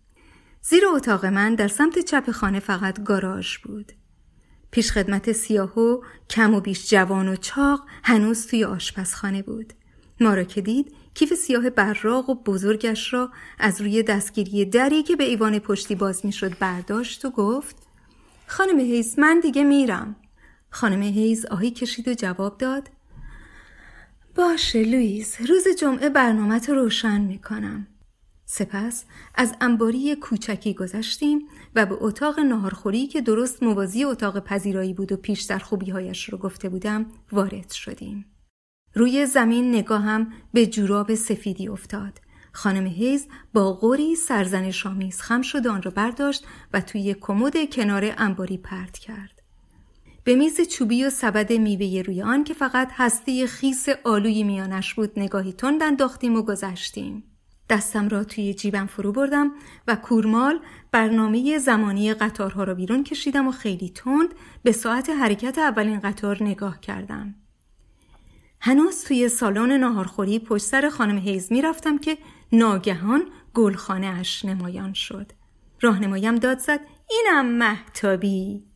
زیر 0.61 0.83
اتاق 0.87 1.25
من 1.25 1.55
در 1.55 1.67
سمت 1.67 1.99
چپ 1.99 2.31
خانه 2.31 2.59
فقط 2.59 3.03
گاراژ 3.03 3.57
بود. 3.57 3.91
پیشخدمت 4.71 5.31
سیاه 5.31 5.84
و 5.84 6.01
کم 6.29 6.53
و 6.53 6.61
بیش 6.61 6.89
جوان 6.89 7.27
و 7.27 7.35
چاق 7.35 7.83
هنوز 8.03 8.47
توی 8.47 8.63
آشپزخانه 8.63 9.41
بود. 9.41 9.73
ما 10.21 10.33
را 10.33 10.43
که 10.43 10.61
دید 10.61 10.93
کیف 11.13 11.33
سیاه 11.33 11.69
براق 11.69 12.29
و 12.29 12.35
بزرگش 12.35 13.13
را 13.13 13.31
از 13.59 13.81
روی 13.81 14.03
دستگیره 14.03 14.65
دری 14.65 15.03
که 15.03 15.15
به 15.15 15.23
ایوان 15.23 15.59
پشتی 15.59 15.95
باز 15.95 16.25
می‌شد 16.25 16.57
برداشت 16.59 17.25
و 17.25 17.29
گفت 17.29 17.88
خانم 18.49 18.79
هیز 18.79 19.19
من 19.19 19.39
دیگه 19.39 19.63
میرم. 19.63 20.15
خانم 20.69 21.01
هیز 21.01 21.45
آهی 21.45 21.71
کشید 21.71 22.07
و 22.07 22.13
جواب 22.13 22.57
داد 22.57 22.89
باشه 24.35 24.83
لویز 24.83 25.35
روز 25.47 25.67
جمعه 25.79 26.09
برنامه 26.09 26.59
رو 26.59 26.75
روشن 26.75 27.21
می‌کنم. 27.21 27.87
سپس 28.45 29.05
از 29.35 29.53
انباری 29.61 30.15
کوچکی 30.15 30.73
گذشتیم 30.73 31.41
و 31.75 31.85
به 31.85 31.95
اتاق 31.99 32.39
نهارخوری 32.39 33.07
که 33.07 33.21
درست 33.21 33.63
موازی 33.63 34.03
اتاق 34.03 34.39
پذیرایی 34.39 34.93
بود 34.93 35.11
و 35.11 35.17
پیشتر 35.17 35.59
خوبیهایش 35.59 36.29
رو 36.29 36.37
گفته 36.37 36.69
بودم 36.69 37.05
وارد 37.31 37.71
شدیم. 37.71 38.25
روی 38.93 39.25
زمین 39.25 39.75
نگاهم 39.75 40.33
به 40.53 40.67
جوراب 40.67 41.15
سفیدی 41.15 41.67
افتاد. 41.67 42.19
خانم 42.59 42.87
هیز 42.87 43.27
با 43.53 43.73
غوری 43.73 44.15
سرزن 44.15 44.71
شامیز 44.71 45.21
خم 45.21 45.41
شد 45.41 45.67
آن 45.67 45.81
را 45.81 45.91
برداشت 45.91 46.45
و 46.73 46.81
توی 46.81 47.15
کمد 47.21 47.73
کنار 47.73 48.13
انباری 48.17 48.57
پرت 48.57 48.97
کرد. 48.97 49.41
به 50.23 50.35
میز 50.35 50.61
چوبی 50.61 51.05
و 51.05 51.09
سبد 51.09 51.53
میوه 51.53 52.01
روی 52.01 52.21
آن 52.21 52.43
که 52.43 52.53
فقط 52.53 52.89
هسته 52.91 53.47
خیس 53.47 53.85
آلوی 54.03 54.43
میانش 54.43 54.93
بود 54.93 55.19
نگاهی 55.19 55.53
تند 55.53 55.83
انداختیم 55.83 56.35
و 56.35 56.41
گذشتیم. 56.41 57.23
دستم 57.69 58.09
را 58.09 58.23
توی 58.23 58.53
جیبم 58.53 58.85
فرو 58.85 59.11
بردم 59.11 59.51
و 59.87 59.95
کورمال 59.95 60.59
برنامه 60.91 61.57
زمانی 61.57 62.13
قطارها 62.13 62.63
را 62.63 62.73
بیرون 62.73 63.03
کشیدم 63.03 63.47
و 63.47 63.51
خیلی 63.51 63.89
تند 63.89 64.33
به 64.63 64.71
ساعت 64.71 65.09
حرکت 65.09 65.57
اولین 65.57 65.99
قطار 65.99 66.43
نگاه 66.43 66.79
کردم. 66.79 67.35
هنوز 68.61 69.03
توی 69.03 69.29
سالن 69.29 69.71
ناهارخوری 69.71 70.39
پشت 70.39 70.65
سر 70.65 70.89
خانم 70.89 71.17
هیز 71.17 71.51
می 71.51 71.61
رفتم 71.61 71.97
که 71.97 72.17
ناگهان 72.51 73.23
گلخانه 73.53 74.07
اش 74.07 74.45
نمایان 74.45 74.93
شد. 74.93 75.31
راهنمایم 75.81 76.35
داد 76.35 76.59
زد 76.59 76.79
اینم 77.09 77.45
محتابی 77.45 78.69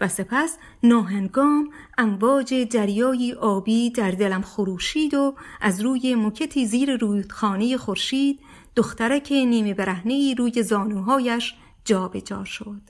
و 0.00 0.08
سپس 0.08 0.58
ناهنگام 0.82 1.70
امواج 1.98 2.54
دریایی 2.54 3.32
آبی 3.32 3.90
در 3.90 4.10
دلم 4.10 4.42
خروشید 4.42 5.14
و 5.14 5.34
از 5.60 5.80
روی 5.80 6.14
مکتی 6.14 6.66
زیر 6.66 6.96
رودخانه 6.96 7.76
خورشید 7.76 8.40
دخترک 8.76 9.32
نیمه 9.32 9.74
برهنه 9.74 10.34
روی 10.38 10.62
زانوهایش 10.62 11.54
جابجا 11.84 12.36
جا 12.36 12.44
شد. 12.44 12.82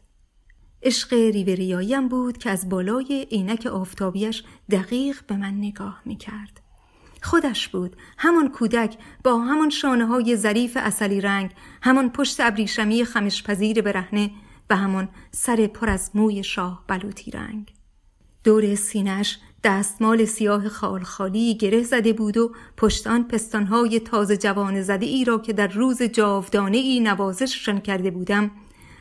عشق 0.83 1.13
ریوریاییم 1.13 2.09
بود 2.09 2.39
که 2.39 2.51
از 2.51 2.69
بالای 2.69 3.27
عینک 3.31 3.67
آفتابیش 3.67 4.45
دقیق 4.71 5.27
به 5.27 5.37
من 5.37 5.55
نگاه 5.55 6.03
می 6.05 6.17
کرد. 6.17 6.61
خودش 7.23 7.69
بود. 7.69 7.97
همان 8.19 8.49
کودک 8.49 8.99
با 9.25 9.39
همان 9.39 9.71
شانه 9.71 10.07
های 10.07 10.37
ظریف 10.37 10.77
اصلی 10.81 11.21
رنگ 11.21 11.51
همان 11.83 12.11
پشت 12.11 12.41
ابریشمی 12.41 13.05
خمشپذیر 13.05 13.83
برهنه 13.83 14.31
و 14.71 14.77
همان 14.77 15.09
سر 15.31 15.67
پر 15.67 15.91
از 15.91 16.11
موی 16.15 16.45
شاه 16.45 16.85
بلوطی 16.89 17.31
رنگ. 17.31 17.75
دور 18.45 18.75
سینش 18.75 19.39
دستمال 19.65 20.25
سیاه 20.25 20.69
خالخالی 20.69 21.55
گره 21.55 21.83
زده 21.83 22.13
بود 22.13 22.37
و 22.37 22.53
پشت 22.77 23.07
آن 23.07 23.29
پستانهای 23.29 24.01
تازه 24.01 24.37
جوان 24.37 24.83
زده 24.83 25.07
ای 25.07 25.25
را 25.25 25.39
که 25.39 25.53
در 25.53 25.67
روز 25.67 26.03
جاودانه 26.03 26.77
ای 26.77 27.01
نوازششان 27.01 27.81
کرده 27.81 28.11
بودم 28.11 28.51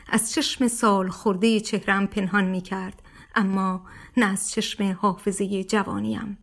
از 0.08 0.32
چشم 0.32 0.68
سال 0.68 1.08
خورده 1.08 1.60
چهرم 1.60 2.06
پنهان 2.06 2.44
می 2.44 2.60
کرد 2.60 3.02
اما 3.34 3.82
نه 4.16 4.26
از 4.26 4.50
چشم 4.50 4.98
حافظه 5.00 5.64
جوانیم. 5.64 6.38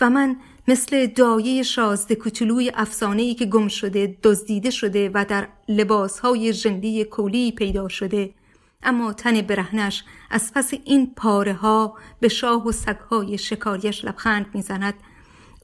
و 0.00 0.10
من 0.10 0.36
مثل 0.68 1.06
دایه 1.06 1.62
شازده 1.62 2.14
کوچولوی 2.14 2.72
افسانه 2.74 3.22
ای 3.22 3.34
که 3.34 3.46
گم 3.46 3.68
شده 3.68 4.16
دزدیده 4.22 4.70
شده 4.70 5.10
و 5.14 5.24
در 5.28 5.48
لباسهای 5.68 6.52
ژندی 6.52 7.04
کولی 7.04 7.52
پیدا 7.52 7.88
شده. 7.88 8.34
اما 8.82 9.12
تن 9.12 9.40
برهنش 9.40 10.04
از 10.30 10.52
پس 10.54 10.74
این 10.84 11.14
پاره 11.16 11.52
ها 11.52 11.98
به 12.20 12.28
شاه 12.28 12.66
و 12.66 12.72
سگهای 12.72 13.38
شکاریش 13.38 14.04
لبخند 14.04 14.46
می‌زند. 14.54 14.94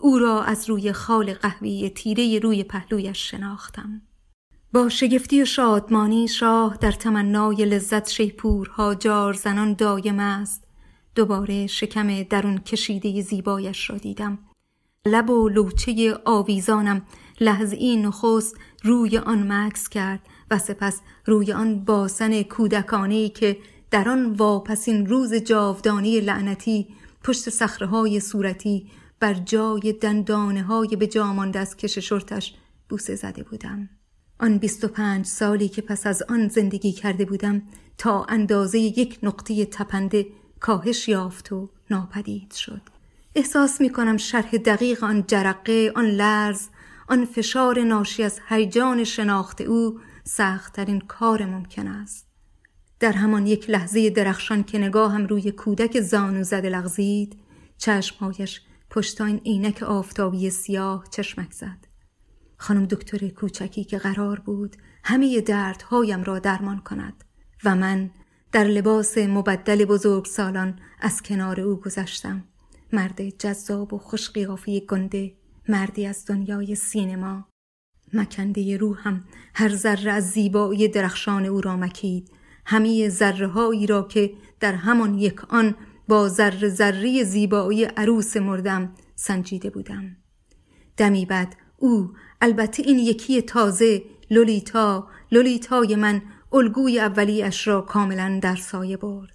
او 0.00 0.18
را 0.18 0.42
از 0.42 0.70
روی 0.70 0.92
خال 0.92 1.34
قهوی 1.34 1.90
تیره 1.90 2.38
روی 2.38 2.64
پهلویش 2.64 3.30
شناختم. 3.30 4.02
با 4.72 4.88
شگفتی 4.88 5.42
و 5.42 5.44
شادمانی 5.44 6.28
شاه 6.28 6.76
در 6.80 6.92
تمنای 6.92 7.64
لذت 7.64 8.08
شیپورها 8.08 8.94
جار 8.94 9.32
زنان 9.32 9.74
دایم 9.74 10.18
است. 10.18 10.63
دوباره 11.14 11.66
شکم 11.66 12.22
درون 12.22 12.58
کشیده 12.58 13.22
زیبایش 13.22 13.90
را 13.90 13.96
دیدم. 13.96 14.38
لب 15.06 15.30
و 15.30 15.48
لوچه 15.48 16.18
آویزانم 16.24 17.02
لحظی 17.40 17.96
نخست 17.96 18.56
روی 18.82 19.18
آن 19.18 19.52
مکس 19.52 19.88
کرد 19.88 20.20
و 20.50 20.58
سپس 20.58 21.00
روی 21.26 21.52
آن 21.52 21.84
باسن 21.84 22.42
کودکانه 22.42 23.28
که 23.28 23.56
در 23.90 24.08
آن 24.08 24.32
واپسین 24.32 25.06
روز 25.06 25.34
جاودانی 25.34 26.20
لعنتی 26.20 26.88
پشت 27.24 27.50
صخره 27.50 28.18
صورتی 28.18 28.90
بر 29.20 29.34
جای 29.34 29.92
دندانه 29.92 30.62
های 30.62 30.96
به 30.96 31.06
جامانده 31.06 31.58
از 31.58 31.76
کش 31.76 31.98
شرتش 31.98 32.54
بوسه 32.88 33.14
زده 33.14 33.42
بودم. 33.42 33.88
آن 34.40 34.58
بیست 34.58 34.84
و 34.84 34.88
پنج 34.88 35.26
سالی 35.26 35.68
که 35.68 35.82
پس 35.82 36.06
از 36.06 36.22
آن 36.28 36.48
زندگی 36.48 36.92
کرده 36.92 37.24
بودم 37.24 37.62
تا 37.98 38.24
اندازه 38.24 38.78
یک 38.78 39.18
نقطه 39.22 39.64
تپنده 39.64 40.26
کاهش 40.64 41.08
یافت 41.08 41.52
و 41.52 41.70
ناپدید 41.90 42.52
شد. 42.52 42.80
احساس 43.34 43.80
می 43.80 43.90
کنم 43.90 44.16
شرح 44.16 44.50
دقیق 44.50 45.04
آن 45.04 45.24
جرقه 45.26 45.92
آن 45.96 46.04
لرز 46.04 46.68
آن 47.08 47.24
فشار 47.24 47.82
ناشی 47.82 48.22
از 48.22 48.40
هیجان 48.48 49.04
شناخت 49.04 49.60
او 49.60 50.00
سختترین 50.24 51.00
کار 51.00 51.46
ممکن 51.46 51.86
است. 51.86 52.26
در 53.00 53.12
همان 53.12 53.46
یک 53.46 53.70
لحظه 53.70 54.10
درخشان 54.10 54.64
که 54.64 54.78
نگاهم 54.78 55.26
روی 55.26 55.52
کودک 55.52 56.00
زانو 56.00 56.42
زده 56.42 56.68
لغزید 56.68 57.38
چشمهایش 57.78 58.60
پشت 58.90 59.20
این 59.20 59.40
عینک 59.44 59.82
آفتابی 59.82 60.50
سیاه 60.50 61.04
چشمک 61.10 61.52
زد. 61.52 61.86
خانم 62.56 62.84
دکتر 62.84 63.28
کوچکی 63.28 63.84
که 63.84 63.98
قرار 63.98 64.40
بود 64.40 64.76
همه 65.04 65.40
دردهایم 65.40 66.22
را 66.22 66.38
درمان 66.38 66.78
کند 66.78 67.24
و 67.64 67.74
من 67.74 68.10
در 68.54 68.64
لباس 68.64 69.18
مبدل 69.18 69.84
بزرگ 69.84 70.24
سالان 70.24 70.78
از 71.00 71.22
کنار 71.22 71.60
او 71.60 71.76
گذشتم. 71.76 72.44
مرد 72.92 73.28
جذاب 73.28 73.94
و 73.94 73.98
خوشقیافی 73.98 74.80
گنده 74.80 75.34
مردی 75.68 76.06
از 76.06 76.24
دنیای 76.26 76.74
سینما. 76.74 77.48
مکنده 78.12 78.76
روحم 78.76 79.24
هر 79.54 79.68
ذره 79.68 80.12
از 80.12 80.30
زیبایی 80.30 80.88
درخشان 80.88 81.46
او 81.46 81.60
را 81.60 81.76
مکید. 81.76 82.30
همه 82.66 83.08
ذره 83.08 83.46
هایی 83.46 83.86
را 83.86 84.02
که 84.02 84.30
در 84.60 84.74
همان 84.74 85.14
یک 85.14 85.44
آن 85.44 85.74
با 86.08 86.28
ذره 86.28 86.68
ذره 86.68 87.24
زیبایی 87.24 87.84
عروس 87.84 88.36
مردم 88.36 88.92
سنجیده 89.14 89.70
بودم. 89.70 90.16
دمی 90.96 91.26
بعد 91.26 91.56
او 91.78 92.12
البته 92.40 92.82
این 92.82 92.98
یکی 92.98 93.42
تازه 93.42 94.02
لولیتا 94.30 95.08
لولیتای 95.32 95.96
من 95.96 96.22
الگوی 96.54 97.00
اولیش 97.00 97.66
را 97.66 97.80
کاملا 97.80 98.38
در 98.42 98.56
سایه 98.56 98.96
برد. 98.96 99.34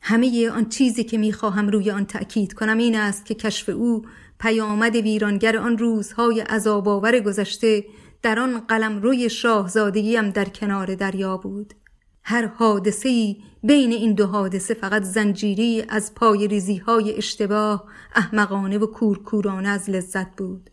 همه 0.00 0.50
آن 0.50 0.68
چیزی 0.68 1.04
که 1.04 1.18
می‌خواهم 1.18 1.68
روی 1.68 1.90
آن 1.90 2.06
تأکید 2.06 2.52
کنم 2.52 2.78
این 2.78 2.96
است 2.96 3.26
که 3.26 3.34
کشف 3.34 3.68
او 3.68 4.04
پیامد 4.40 4.96
ویرانگر 4.96 5.56
آن 5.56 5.78
روزهای 5.78 6.40
عذابآور 6.40 7.20
گذشته 7.20 7.84
در 8.22 8.38
آن 8.38 8.60
قلم 8.60 9.02
روی 9.02 9.30
شاهزادگیم 9.30 10.30
در 10.30 10.44
کنار 10.44 10.94
دریا 10.94 11.36
بود. 11.36 11.74
هر 12.22 12.46
حادثه 12.46 13.36
بین 13.62 13.92
این 13.92 14.14
دو 14.14 14.26
حادثه 14.26 14.74
فقط 14.74 15.02
زنجیری 15.02 15.84
از 15.88 16.14
پای 16.14 16.48
ریزی 16.48 16.76
های 16.76 17.16
اشتباه 17.16 17.84
احمقانه 18.14 18.78
و 18.78 18.86
کورکورانه 18.86 19.68
از 19.68 19.90
لذت 19.90 20.36
بود. 20.36 20.70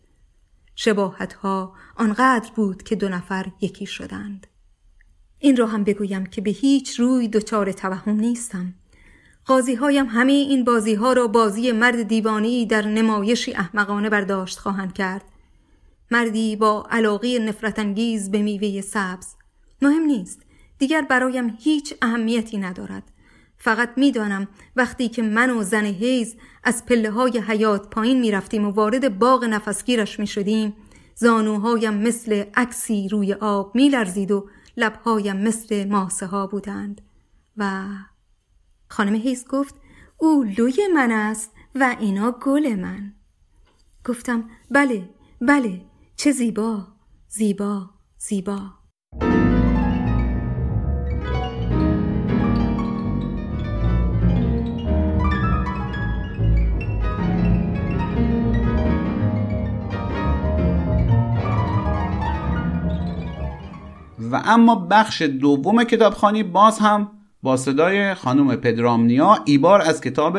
شباهت 0.74 1.32
ها 1.32 1.74
آنقدر 1.96 2.50
بود 2.56 2.82
که 2.82 2.96
دو 2.96 3.08
نفر 3.08 3.46
یکی 3.60 3.86
شدند. 3.86 4.46
این 5.40 5.56
را 5.56 5.66
هم 5.66 5.84
بگویم 5.84 6.26
که 6.26 6.40
به 6.40 6.50
هیچ 6.50 7.00
روی 7.00 7.28
دچار 7.28 7.72
توهم 7.72 8.20
نیستم. 8.20 8.74
قاضی 9.44 9.74
هایم 9.74 10.06
همه 10.06 10.32
این 10.32 10.64
بازی 10.64 10.94
ها 10.94 11.12
را 11.12 11.26
بازی 11.26 11.72
مرد 11.72 12.02
دیوانی 12.02 12.66
در 12.66 12.86
نمایشی 12.86 13.54
احمقانه 13.54 14.10
برداشت 14.10 14.58
خواهند 14.58 14.92
کرد. 14.92 15.24
مردی 16.10 16.56
با 16.56 16.86
علاقه 16.90 17.38
نفرت 17.38 17.78
انگیز 17.78 18.30
به 18.30 18.42
میوه 18.42 18.80
سبز. 18.80 19.26
مهم 19.82 20.02
نیست. 20.02 20.42
دیگر 20.78 21.02
برایم 21.02 21.56
هیچ 21.60 21.94
اهمیتی 22.02 22.58
ندارد. 22.58 23.02
فقط 23.58 23.90
می‌دانم 23.96 24.48
وقتی 24.76 25.08
که 25.08 25.22
من 25.22 25.50
و 25.50 25.62
زن 25.62 25.84
هیز 25.84 26.36
از 26.64 26.86
پله 26.86 27.10
های 27.10 27.38
حیات 27.38 27.90
پایین 27.90 28.20
می 28.20 28.30
رفتیم 28.30 28.66
و 28.66 28.70
وارد 28.70 29.18
باغ 29.18 29.44
نفسگیرش 29.44 30.20
می 30.20 30.26
شدیم 30.26 30.72
زانوهایم 31.14 31.94
مثل 31.94 32.44
عکسی 32.54 33.08
روی 33.08 33.32
آب 33.32 33.74
می 33.74 33.88
لرزید 33.88 34.30
و 34.30 34.48
لبهایم 34.78 35.36
مثل 35.36 35.88
ماسه 35.88 36.26
ها 36.26 36.46
بودند 36.46 37.00
و 37.56 37.88
خانم 38.88 39.14
هیز 39.14 39.46
گفت 39.48 39.74
او 40.16 40.44
لوی 40.58 40.88
من 40.94 41.10
است 41.10 41.52
و 41.74 41.96
اینا 42.00 42.32
گل 42.42 42.74
من. 42.74 43.14
گفتم 44.04 44.50
بله 44.70 45.08
بله 45.40 45.84
چه 46.16 46.32
زیبا 46.32 46.86
زیبا 47.28 47.90
زیبا. 48.18 48.77
و 64.32 64.42
اما 64.44 64.74
بخش 64.74 65.22
دوم 65.22 65.84
کتابخانی 65.84 66.42
باز 66.42 66.78
هم 66.78 67.10
با 67.42 67.56
صدای 67.56 68.14
خانم 68.14 68.56
پدرامنیا 68.56 69.38
ایبار 69.44 69.82
از 69.82 70.00
کتاب 70.00 70.38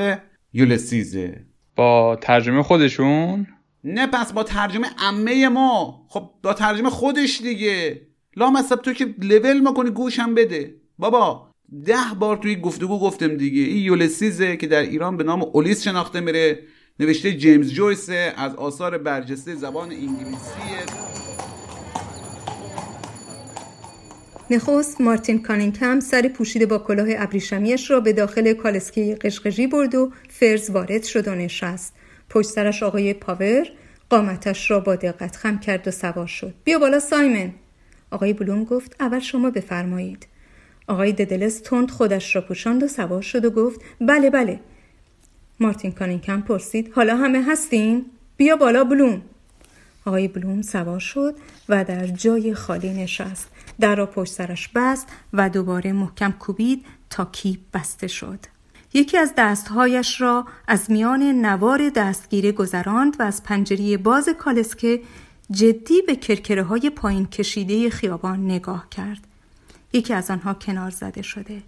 یولسیزه 0.53 1.45
با 1.75 2.17
ترجمه 2.21 2.63
خودشون؟ 2.63 3.47
نه 3.83 4.07
پس 4.07 4.33
با 4.33 4.43
ترجمه 4.43 4.87
عمه 4.97 5.49
ما. 5.49 6.05
خب 6.09 6.29
با 6.43 6.53
ترجمه 6.53 6.89
خودش 6.89 7.41
دیگه. 7.41 8.01
لامصب 8.35 8.75
تو 8.75 8.93
که 8.93 9.15
لول 9.21 9.73
کنی 9.73 9.89
گوشم 9.89 10.35
بده. 10.35 10.75
بابا 10.97 11.49
ده 11.85 11.95
بار 12.19 12.37
توی 12.37 12.55
گفتگو 12.55 12.99
گفتم 12.99 13.37
دیگه. 13.37 13.61
این 13.61 13.83
یولسیزه 13.83 14.57
که 14.57 14.67
در 14.67 14.81
ایران 14.81 15.17
به 15.17 15.23
نام 15.23 15.43
اولیس 15.53 15.83
شناخته 15.83 16.19
میره 16.19 16.59
نوشته 16.99 17.37
جیمز 17.37 17.71
جویسه 17.71 18.33
از 18.37 18.55
آثار 18.55 18.97
برجسته 18.97 19.55
زبان 19.55 19.91
انگلیسیه. 19.91 21.28
نخست 24.51 25.01
مارتین 25.01 25.41
کانینگهم 25.41 25.99
سر 25.99 26.27
پوشیده 26.27 26.65
با 26.65 26.77
کلاه 26.77 27.07
ابریشمیش 27.17 27.91
را 27.91 27.99
به 27.99 28.13
داخل 28.13 28.53
کالسکی 28.53 29.15
قشقشی 29.15 29.67
برد 29.67 29.95
و 29.95 30.11
فرز 30.29 30.69
وارد 30.69 31.03
شد 31.03 31.27
و 31.27 31.35
نشست. 31.35 31.93
پشت 32.29 32.49
سرش 32.49 32.83
آقای 32.83 33.13
پاور 33.13 33.67
قامتش 34.09 34.71
را 34.71 34.79
با 34.79 34.95
دقت 34.95 35.35
خم 35.35 35.59
کرد 35.59 35.87
و 35.87 35.91
سوار 35.91 36.27
شد. 36.27 36.53
بیا 36.63 36.79
بالا 36.79 36.99
سایمن. 36.99 37.51
آقای 38.11 38.33
بلوم 38.33 38.63
گفت 38.63 38.95
اول 38.99 39.19
شما 39.19 39.49
بفرمایید. 39.49 40.27
آقای 40.87 41.11
ددلس 41.11 41.59
تند 41.59 41.91
خودش 41.91 42.35
را 42.35 42.41
پوشاند 42.41 42.83
و 42.83 42.87
سوار 42.87 43.21
شد 43.21 43.45
و 43.45 43.49
گفت 43.49 43.81
بله 44.01 44.29
بله. 44.29 44.59
مارتین 45.59 45.91
کانینگهم 45.91 46.41
پرسید 46.41 46.91
حالا 46.95 47.15
همه 47.15 47.43
هستین؟ 47.47 48.05
بیا 48.37 48.55
بالا 48.55 48.83
بلوم. 48.83 49.21
آقای 50.05 50.27
بلوم 50.27 50.61
سوار 50.61 50.99
شد 50.99 51.35
و 51.69 51.83
در 51.83 52.07
جای 52.07 52.53
خالی 52.53 52.93
نشست. 52.93 53.47
در 53.79 53.95
را 53.95 54.05
پشت 54.05 54.33
سرش 54.33 54.69
بست 54.75 55.07
و 55.33 55.49
دوباره 55.49 55.91
محکم 55.91 56.31
کوبید 56.31 56.85
تا 57.09 57.25
کیپ 57.25 57.59
بسته 57.73 58.07
شد. 58.07 58.39
یکی 58.93 59.17
از 59.17 59.33
دستهایش 59.37 60.21
را 60.21 60.45
از 60.67 60.91
میان 60.91 61.23
نوار 61.23 61.89
دستگیره 61.89 62.51
گذراند 62.51 63.19
و 63.19 63.23
از 63.23 63.43
پنجری 63.43 63.97
باز 63.97 64.29
کالسکه 64.29 65.01
جدی 65.51 66.01
به 66.01 66.15
کرکره 66.15 66.63
های 66.63 66.89
پایین 66.89 67.25
کشیده 67.25 67.89
خیابان 67.89 68.45
نگاه 68.45 68.89
کرد. 68.89 69.27
یکی 69.93 70.13
از 70.13 70.31
آنها 70.31 70.53
کنار 70.53 70.91
زده 70.91 71.21
شده. 71.21 71.63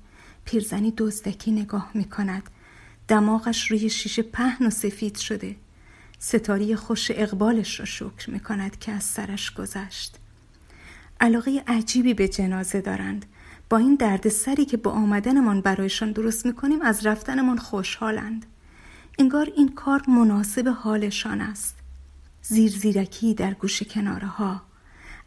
پیرزنی 0.45 0.93
دزدکی 0.97 1.51
نگاه 1.51 1.91
می 1.93 2.03
کند 2.03 2.43
دماغش 3.07 3.71
روی 3.71 3.89
شیشه 3.89 4.21
پهن 4.21 4.65
و 4.65 4.69
سفید 4.69 5.17
شده. 5.17 5.55
ستاری 6.19 6.75
خوش 6.75 7.11
اقبالش 7.15 7.79
را 7.79 7.85
شکر 7.85 8.29
می 8.29 8.39
کند 8.39 8.79
که 8.79 8.91
از 8.91 9.03
سرش 9.03 9.51
گذشت. 9.51 10.20
علاقه 11.21 11.63
عجیبی 11.67 12.13
به 12.13 12.27
جنازه 12.27 12.81
دارند 12.81 13.25
با 13.69 13.77
این 13.77 13.95
درد 13.95 14.29
سری 14.29 14.65
که 14.65 14.77
با 14.77 14.91
آمدنمان 14.91 15.61
برایشان 15.61 16.11
درست 16.11 16.45
می‌کنیم 16.45 16.81
از 16.81 17.05
رفتنمان 17.05 17.57
خوشحالند 17.57 18.45
انگار 19.19 19.47
این 19.55 19.69
کار 19.69 20.03
مناسب 20.07 20.67
حالشان 20.67 21.41
است 21.41 21.75
زیر 22.41 22.71
زیرکی 22.71 23.33
در 23.33 23.53
گوش 23.53 23.83
کناره 23.83 24.27
ها 24.27 24.61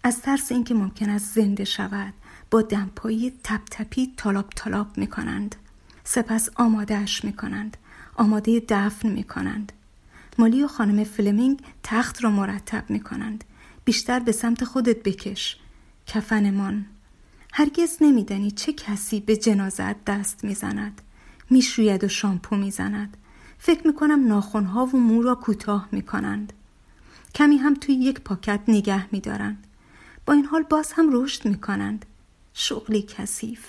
از 0.03 0.21
ترس 0.21 0.53
اینکه 0.53 0.75
ممکن 0.75 1.11
است 1.11 1.35
زنده 1.35 1.65
شود 1.65 2.15
با 2.51 2.63
دمپایی 2.63 3.33
تپ 3.45 3.61
تپی 3.71 4.13
تالاب 4.17 4.51
تالاب 4.57 4.99
می 4.99 5.07
کنند. 5.07 5.57
سپس 6.05 6.49
آمادهش 6.55 7.25
می 7.25 7.33
کنند. 7.33 7.77
آماده 8.17 8.63
دفن 8.69 9.09
می 9.09 9.25
کنند. 9.25 9.73
مالی 10.39 10.63
و 10.63 10.69
خانم 10.69 11.05
فلمینگ 11.05 11.61
تخت 11.83 12.25
را 12.25 12.31
مرتب 12.31 12.85
می 12.89 13.01
کنند. 13.01 13.45
بیشتر 13.85 14.21
به 14.21 14.33
سمت 14.33 14.65
خودت 14.65 15.03
بکش. 15.03 15.59
کفنمان. 16.07 16.87
هرگز 17.53 17.97
نمیدانی 18.01 18.51
چه 18.51 18.73
کسی 18.73 19.21
به 19.21 19.37
جنازت 19.37 20.05
دست 20.05 20.45
می‌زند. 20.45 21.03
می‌شوید 21.51 22.05
و 22.05 22.09
شامپو 22.09 22.57
می‌زند. 22.57 23.17
فکر 23.59 23.87
می‌کنم 23.87 24.29
ناخونها 24.29 24.87
و 24.87 24.97
مو 24.97 25.23
را 25.23 25.35
کوتاه 25.35 25.89
می‌کنند. 25.93 26.53
کمی 27.35 27.57
هم 27.57 27.75
توی 27.75 27.95
یک 27.95 28.21
پاکت 28.21 28.61
نگه 28.69 29.07
میدارند. 29.13 29.67
با 30.27 30.33
این 30.33 30.45
حال 30.45 30.63
باز 30.63 30.93
هم 30.93 31.09
رشد 31.13 31.49
می‌کنند. 31.49 32.07
شغلی 32.55 33.03
کثیف. 33.03 33.61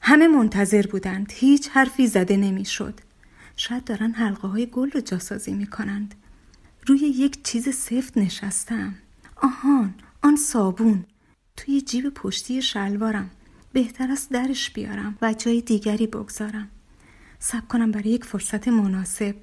همه 0.00 0.28
منتظر 0.28 0.86
بودند. 0.86 1.32
هیچ 1.34 1.68
حرفی 1.68 2.06
زده 2.06 2.36
نمی‌شد. 2.36 3.00
شاید 3.56 3.84
دارن 3.84 4.12
حلقه 4.12 4.48
های 4.48 4.66
گل 4.66 4.90
رو 4.90 5.00
جاسازی 5.00 5.52
می‌کنند. 5.52 6.14
روی 6.86 6.98
یک 6.98 7.44
چیز 7.44 7.68
سفت 7.68 8.18
نشستم. 8.18 8.94
آهان 9.36 9.94
آن 10.22 10.36
صابون. 10.36 11.04
توی 11.58 11.80
جیب 11.80 12.08
پشتی 12.08 12.62
شلوارم. 12.62 13.30
بهتر 13.72 14.12
است 14.12 14.30
درش 14.30 14.70
بیارم 14.70 15.18
و 15.22 15.32
جای 15.32 15.60
دیگری 15.60 16.06
بگذارم. 16.06 16.68
سب 17.38 17.68
کنم 17.68 17.90
برای 17.90 18.10
یک 18.10 18.24
فرصت 18.24 18.68
مناسب. 18.68 19.34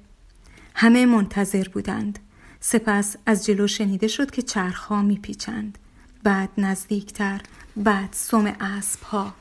همه 0.74 1.06
منتظر 1.06 1.68
بودند. 1.68 2.18
سپس 2.60 3.16
از 3.26 3.46
جلو 3.46 3.66
شنیده 3.66 4.08
شد 4.08 4.30
که 4.30 4.42
چرخها 4.42 5.02
میپیچند. 5.02 5.78
بعد 6.22 6.48
نزدیکتر 6.58 7.40
بعد 7.76 8.08
سم 8.12 8.56
اسب 8.60 9.02
ها 9.02 9.34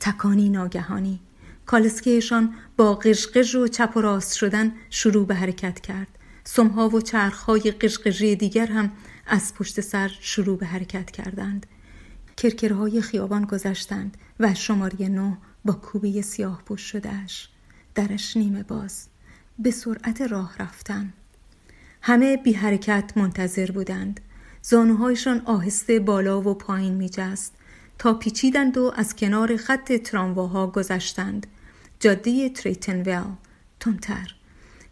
تکانی 0.00 0.48
ناگهانی. 0.48 1.20
کالسکهشان 1.66 2.54
با 2.76 2.94
قشقش 2.94 3.54
و 3.54 3.68
چپ 3.68 3.92
و 3.96 4.00
راست 4.00 4.36
شدن 4.36 4.72
شروع 4.90 5.26
به 5.26 5.34
حرکت 5.34 5.80
کرد. 5.80 6.18
سمها 6.44 6.88
و 6.88 7.00
چرخهای 7.00 7.70
قشقشی 7.70 8.36
دیگر 8.36 8.66
هم 8.66 8.92
از 9.26 9.54
پشت 9.54 9.80
سر 9.80 10.10
شروع 10.20 10.58
به 10.58 10.66
حرکت 10.66 11.10
کردند. 11.10 11.66
کرکرهای 12.38 13.00
خیابان 13.00 13.44
گذشتند 13.44 14.16
و 14.40 14.54
شماره 14.54 15.08
نو 15.08 15.34
با 15.64 15.72
کوبی 15.72 16.22
سیاه 16.22 16.62
پوش 16.66 16.80
شدهش 16.80 17.48
درش 17.94 18.36
نیمه 18.36 18.62
باز. 18.62 19.06
به 19.58 19.70
سرعت 19.70 20.20
راه 20.20 20.56
رفتن. 20.58 21.12
همه 22.02 22.36
بی 22.36 22.52
حرکت 22.52 23.12
منتظر 23.16 23.70
بودند. 23.70 24.20
زانوهایشان 24.62 25.42
آهسته 25.44 26.00
بالا 26.00 26.40
و 26.40 26.54
پایین 26.54 26.94
می 26.94 27.08
جست 27.08 27.54
تا 27.98 28.14
پیچیدند 28.14 28.78
و 28.78 28.92
از 28.96 29.16
کنار 29.16 29.56
خط 29.56 29.92
ترامواها 29.92 30.66
گذشتند. 30.66 31.46
جاده 32.00 32.48
تریتنویل. 32.48 33.24
تندتر. 33.80 34.34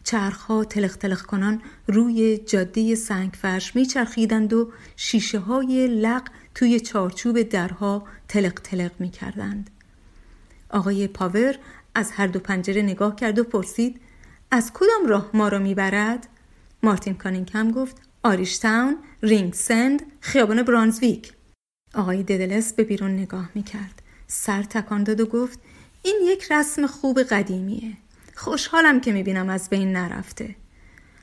چرخها 0.05 0.65
تلخ 0.65 0.97
تلخ 0.97 1.23
کنان 1.23 1.63
روی 1.87 2.39
جاده 2.39 2.95
سنگ 2.95 3.31
فرش 3.33 3.77
میچرخیدند 3.77 4.53
و 4.53 4.73
شیشه 4.97 5.39
های 5.39 5.87
لق 5.87 6.23
توی 6.57 6.81
چارچوب 6.81 7.43
درها 7.43 8.05
تلق 8.29 8.61
تلق 8.61 8.91
می 8.99 9.11
کردند. 9.11 9.71
آقای 10.71 11.09
پاور 11.09 11.55
از 11.95 12.11
هر 12.11 12.27
دو 12.27 12.39
پنجره 12.39 12.83
نگاه 12.83 13.17
کرد 13.17 13.39
و 13.39 13.45
پرسید 13.45 14.01
از 14.51 14.73
کدام 14.75 15.07
راه 15.07 15.31
ما 15.35 15.49
را 15.49 15.59
می‌برد؟ 15.59 16.29
مارتین 16.83 17.15
کانینگهم 17.15 17.71
گفت 17.71 17.97
آریشتاون، 18.23 18.97
رینگ 19.23 19.55
سند، 19.55 20.03
خیابان 20.21 20.63
برانزویک. 20.63 21.33
آقای 21.95 22.23
ددلس 22.23 22.73
به 22.73 22.85
بیرون 22.85 23.11
نگاه 23.11 23.51
می 23.55 23.63
کرد. 23.63 24.03
سر 24.27 24.63
تکان 24.63 25.05
داد 25.05 25.21
و 25.21 25.27
گفت 25.27 25.61
این 26.03 26.17
یک 26.25 26.53
رسم 26.53 26.87
خوب 26.87 27.23
قدیمیه. 27.23 27.93
خوشحالم 28.35 29.01
که 29.01 29.13
می‌بینم 29.13 29.49
از 29.49 29.71
بین 29.71 29.93
نرفته. 29.93 30.55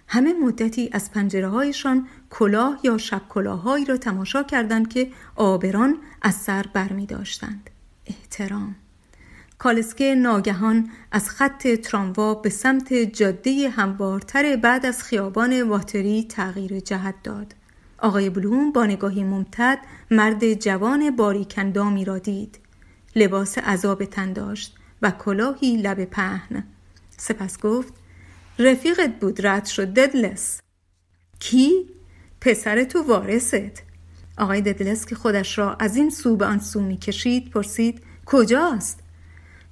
همه 0.07 0.33
مدتی 0.33 0.89
از 0.91 1.11
پنجره 1.11 1.47
هایشان 1.47 2.07
کلاه 2.29 2.79
یا 2.83 2.97
شب 2.97 3.21
کلاههایی 3.29 3.85
را 3.85 3.97
تماشا 3.97 4.43
کردند 4.43 4.89
که 4.89 5.11
آبران 5.35 5.97
از 6.21 6.35
سر 6.35 6.65
بر 6.73 6.93
می 6.93 7.05
داشتند. 7.05 7.69
احترام. 8.05 8.75
کالسکه 9.57 10.15
ناگهان 10.15 10.89
از 11.11 11.29
خط 11.29 11.67
تراموا 11.67 12.33
به 12.35 12.49
سمت 12.49 12.93
جاده 12.93 13.69
هموارتر 13.69 14.55
بعد 14.55 14.85
از 14.85 15.03
خیابان 15.03 15.61
واتری 15.61 16.23
تغییر 16.23 16.79
جهت 16.79 17.15
داد. 17.23 17.55
آقای 17.97 18.29
بلوم 18.29 18.71
با 18.71 18.85
نگاهی 18.85 19.23
ممتد 19.23 19.79
مرد 20.11 20.53
جوان 20.53 21.15
باریکندامی 21.15 22.05
را 22.05 22.17
دید. 22.17 22.59
لباس 23.15 23.57
عذاب 23.57 24.05
تن 24.05 24.33
داشت 24.33 24.75
و 25.01 25.11
کلاهی 25.11 25.77
لب 25.77 26.05
پهن. 26.05 26.63
سپس 27.17 27.59
گفت 27.59 27.93
رفیقت 28.59 29.19
بود 29.19 29.47
رد 29.47 29.65
شد 29.65 29.93
ددلس. 29.93 30.61
کی؟ 31.39 31.71
پسر 32.41 32.83
تو 32.83 33.01
وارثت. 33.01 33.83
آقای 34.37 34.61
ددلس 34.61 35.05
که 35.05 35.15
خودش 35.15 35.57
را 35.57 35.73
از 35.73 35.95
این 35.95 36.09
سو 36.09 36.35
به 36.35 36.45
آن 36.45 36.59
سو 36.59 36.81
می 36.81 36.97
کشید 36.97 37.49
پرسید 37.49 38.01
کجاست؟ 38.25 38.99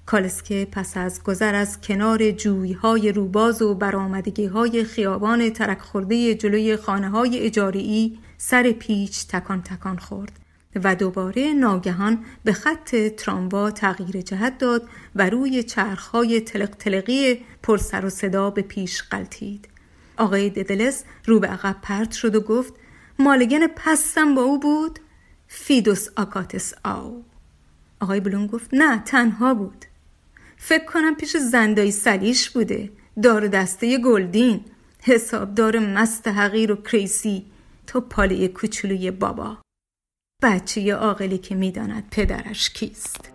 کالسکه 0.05 0.67
پس 0.71 0.97
از 0.97 1.23
گذر 1.23 1.55
از 1.55 1.81
کنار 1.81 2.31
جویهای 2.31 3.11
روباز 3.11 3.61
و 3.61 3.75
برآمدگی 3.75 4.45
های 4.45 4.83
خیابان 4.83 5.49
ترک 5.49 5.79
خورده 5.79 6.35
جلوی 6.35 6.77
خانه 6.77 7.09
های 7.09 7.39
اجاری 7.39 8.19
سر 8.37 8.71
پیچ 8.71 9.27
تکان 9.27 9.61
تکان 9.61 9.97
خورد 9.97 10.39
و 10.75 10.95
دوباره 10.95 11.53
ناگهان 11.53 12.25
به 12.43 12.53
خط 12.53 12.95
تراموا 12.95 13.71
تغییر 13.71 14.21
جهت 14.21 14.57
داد 14.57 14.89
و 15.15 15.29
روی 15.29 15.63
چرخهای 15.63 16.41
تلق 16.41 16.69
تلقی 16.69 17.45
پر 17.63 17.77
سر 17.77 18.05
و 18.05 18.09
صدا 18.09 18.49
به 18.49 18.61
پیش 18.61 19.03
قلتید. 19.03 19.67
آقای 20.17 20.49
ددلس 20.49 21.03
رو 21.25 21.39
به 21.39 21.47
عقب 21.47 21.75
پرت 21.81 22.11
شد 22.11 22.35
و 22.35 22.41
گفت 22.41 22.73
مالگن 23.19 23.67
پستم 23.67 24.35
با 24.35 24.41
او 24.41 24.59
بود؟ 24.59 24.99
فیدوس 25.47 26.07
آکاتس 26.15 26.73
آو. 26.83 27.23
آقای 27.99 28.19
بلون 28.19 28.47
گفت 28.47 28.69
نه 28.73 29.03
تنها 29.05 29.53
بود. 29.53 29.85
فکر 30.57 30.85
کنم 30.85 31.15
پیش 31.15 31.37
زندای 31.37 31.91
سلیش 31.91 32.49
بوده 32.49 32.89
دار 33.23 33.47
دسته 33.47 33.97
گلدین 33.97 34.65
حسابدار 35.01 35.79
مست 35.79 36.27
حقیر 36.27 36.71
و 36.71 36.75
کریسی 36.75 37.45
تو 37.87 38.01
پاله 38.01 38.47
کوچولوی 38.47 39.11
بابا 39.11 39.57
بچه 40.43 40.93
عاقلی 40.93 41.37
که 41.37 41.55
می‌داند 41.55 42.03
پدرش 42.11 42.69
کیست؟ 42.69 43.31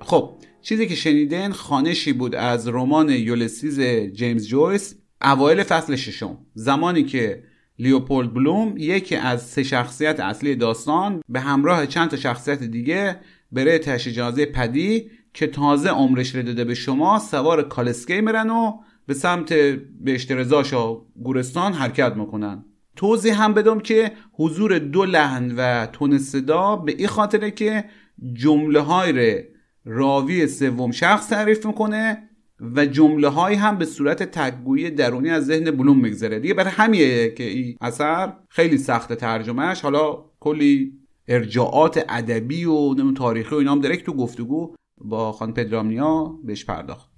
خب 0.00 0.38
چیزی 0.62 0.86
که 0.86 0.94
شنیدن 0.94 1.52
خانشی 1.52 2.12
بود 2.12 2.34
از 2.34 2.68
رمان 2.68 3.08
یولسیز 3.08 3.80
جیمز 4.12 4.46
جویس 4.46 4.94
اوایل 5.22 5.62
فصل 5.62 5.96
ششم. 5.96 6.38
زمانی 6.54 7.04
که 7.04 7.49
لیوپولد 7.80 8.34
بلوم 8.34 8.74
یکی 8.76 9.16
از 9.16 9.42
سه 9.42 9.62
شخصیت 9.62 10.20
اصلی 10.20 10.56
داستان 10.56 11.20
به 11.28 11.40
همراه 11.40 11.86
چند 11.86 12.10
تا 12.10 12.16
شخصیت 12.16 12.62
دیگه 12.62 13.16
برای 13.52 13.78
تشجازه 13.78 14.46
پدی 14.46 15.10
که 15.34 15.46
تازه 15.46 15.88
عمرش 15.88 16.34
رو 16.34 16.42
داده 16.42 16.64
به 16.64 16.74
شما 16.74 17.18
سوار 17.18 17.62
کالسکی 17.62 18.20
میرن 18.20 18.50
و 18.50 18.72
به 19.06 19.14
سمت 19.14 19.52
بهشت 20.00 20.30
و 20.72 21.06
گورستان 21.22 21.72
حرکت 21.72 22.16
می‌کنن. 22.16 22.64
توضیح 22.96 23.42
هم 23.42 23.54
بدم 23.54 23.80
که 23.80 24.12
حضور 24.32 24.78
دو 24.78 25.04
لحن 25.04 25.54
و 25.56 25.86
تون 25.86 26.18
صدا 26.18 26.76
به 26.76 26.94
این 26.98 27.06
خاطره 27.06 27.50
که 27.50 27.84
جمله 28.32 28.80
های 28.80 29.44
راوی 29.84 30.46
سوم 30.46 30.90
شخص 30.90 31.28
تعریف 31.28 31.66
می‌کنه 31.66 32.29
و 32.76 32.86
جمله 32.86 33.28
های 33.28 33.54
هم 33.54 33.78
به 33.78 33.84
صورت 33.84 34.22
تگویی 34.22 34.90
درونی 34.90 35.30
از 35.30 35.46
ذهن 35.46 35.70
بلوم 35.70 36.00
میگذره. 36.00 36.38
دیگه 36.38 36.54
برای 36.54 36.70
همیه 36.70 37.34
که 37.34 37.44
این 37.44 37.76
اثر 37.80 38.32
خیلی 38.48 38.78
سخت 38.78 39.12
ترجمهش 39.12 39.80
حالا 39.80 40.24
کلی 40.40 40.92
ارجاعات 41.28 42.04
ادبی 42.08 42.64
و 42.64 43.12
تاریخی 43.12 43.54
و 43.54 43.58
اینا 43.58 43.72
هم 43.72 43.80
درک 43.80 44.04
تو 44.04 44.12
گفتگو 44.12 44.74
با 45.04 45.32
خان 45.32 45.54
پدرامنیا 45.54 46.38
بهش 46.44 46.64
پرداخت. 46.64 47.10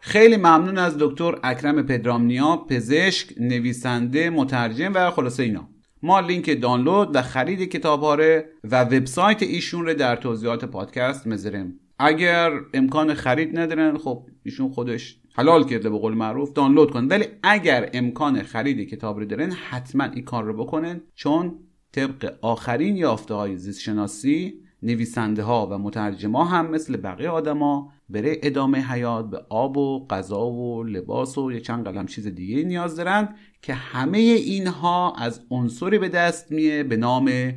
خیلی 0.00 0.36
ممنون 0.36 0.78
از 0.78 0.96
دکتر 0.98 1.38
اکرم 1.42 1.82
پدرامنیا 1.82 2.56
پزشک 2.56 3.34
نویسنده 3.40 4.30
مترجم 4.30 4.92
و 4.94 5.10
خلاصه 5.10 5.42
اینا. 5.42 5.68
ما 6.02 6.20
لینک 6.20 6.60
دانلود 6.62 7.16
و 7.16 7.22
خرید 7.22 7.62
کتاب 7.68 8.02
و 8.02 8.42
وبسایت 8.64 9.42
ایشون 9.42 9.86
رو 9.86 9.94
در 9.94 10.16
توضیحات 10.16 10.64
پادکست 10.64 11.26
مذاریم 11.26 11.80
اگر 12.04 12.52
امکان 12.74 13.14
خرید 13.14 13.58
ندارن 13.58 13.98
خب 13.98 14.26
ایشون 14.42 14.68
خودش 14.68 15.20
حلال 15.34 15.64
کرده 15.64 15.90
به 15.90 15.98
قول 15.98 16.14
معروف 16.14 16.52
دانلود 16.52 16.90
کن 16.90 17.08
ولی 17.08 17.24
اگر 17.42 17.90
امکان 17.92 18.42
خرید 18.42 18.88
کتاب 18.88 19.18
رو 19.18 19.24
دارن 19.24 19.50
حتما 19.50 20.04
این 20.04 20.24
کار 20.24 20.44
رو 20.44 20.64
بکنن. 20.64 21.00
چون 21.14 21.54
طبق 21.92 22.34
آخرین 22.42 22.96
یافته 22.96 23.34
های 23.34 23.56
زیست 23.56 23.80
شناسی 23.80 24.54
نویسنده 24.82 25.42
ها 25.42 25.68
و 25.70 25.78
مترجما 25.78 26.44
هم 26.44 26.70
مثل 26.70 26.96
بقیه 26.96 27.28
آدما 27.28 27.92
برای 28.08 28.38
ادامه 28.42 28.78
حیات 28.78 29.30
به 29.30 29.40
آب 29.48 29.76
و 29.76 30.06
غذا 30.06 30.46
و 30.50 30.84
لباس 30.84 31.38
و 31.38 31.52
یه 31.52 31.60
چند 31.60 31.84
قلم 31.84 32.06
چیز 32.06 32.26
دیگه 32.26 32.62
نیاز 32.62 32.96
دارن 32.96 33.28
که 33.62 33.74
همه 33.74 34.18
اینها 34.18 35.14
از 35.18 35.40
عنصری 35.50 35.98
به 35.98 36.08
دست 36.08 36.52
میه 36.52 36.82
به 36.82 36.96
نام 36.96 37.52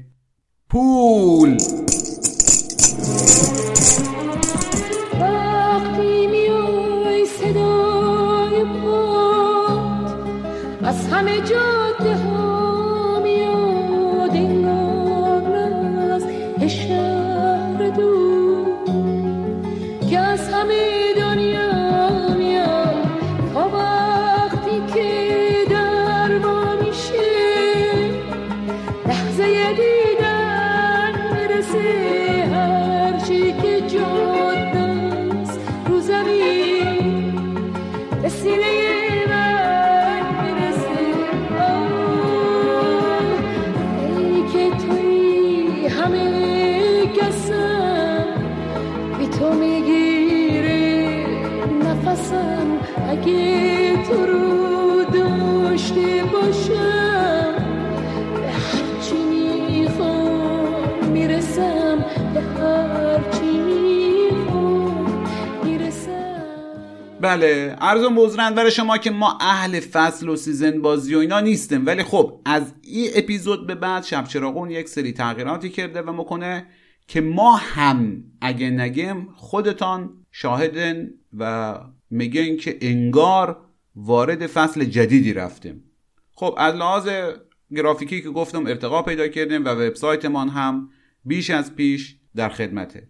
پول. 0.69 1.57
از 11.53 11.74
نفسم 52.15 52.79
اگه 53.09 54.03
تو 54.03 54.25
رو 54.25 55.03
داشته 55.03 56.23
باشم 56.33 57.55
به 58.35 58.49
هرچی 58.51 59.15
می‌خوام 59.69 61.09
می‌رسم 61.09 62.05
به 62.33 62.41
هرچی 62.41 63.57
می‌خوام 63.57 65.25
می‌رسم. 65.63 66.41
بله 67.21 67.75
ارزم 67.81 68.15
بزرگند 68.15 68.55
برای 68.55 68.71
شما 68.71 68.97
که 68.97 69.11
ما 69.11 69.37
اهل 69.41 69.79
فصل 69.79 70.29
و 70.29 70.35
سیزن 70.35 70.81
بازی 70.81 71.15
و 71.15 71.19
اینا 71.19 71.39
نیستیم. 71.39 71.85
ولی 71.85 72.03
خب 72.03 72.41
از 72.45 72.73
این 72.83 73.09
اپیزود 73.15 73.67
به 73.67 73.75
بعد 73.75 74.03
شب 74.03 74.23
چراغون 74.23 74.71
یک 74.71 74.89
سری 74.89 75.13
تغییراتی 75.13 75.69
کرده 75.69 76.01
و 76.01 76.11
می‌کنه 76.11 76.67
که 77.07 77.21
ما 77.21 77.55
هم 77.55 78.23
اگه 78.41 78.69
نگیم 78.69 79.27
خودتان 79.35 80.09
شاهدن 80.31 81.09
و 81.37 81.75
میگن 82.15 82.55
که 82.55 82.77
انگار 82.81 83.57
وارد 83.95 84.47
فصل 84.47 84.85
جدیدی 84.85 85.33
رفتیم. 85.33 85.83
خب 86.35 86.55
از 86.57 86.75
لحاظ 86.75 87.09
گرافیکی 87.75 88.21
که 88.21 88.29
گفتم 88.29 88.65
ارتقا 88.65 89.01
پیدا 89.01 89.27
کردیم 89.27 89.65
و 89.65 89.69
وبسایتمان 89.69 90.49
هم 90.49 90.89
بیش 91.25 91.49
از 91.49 91.75
پیش 91.75 92.15
در 92.35 92.49
خدمته. 92.49 93.07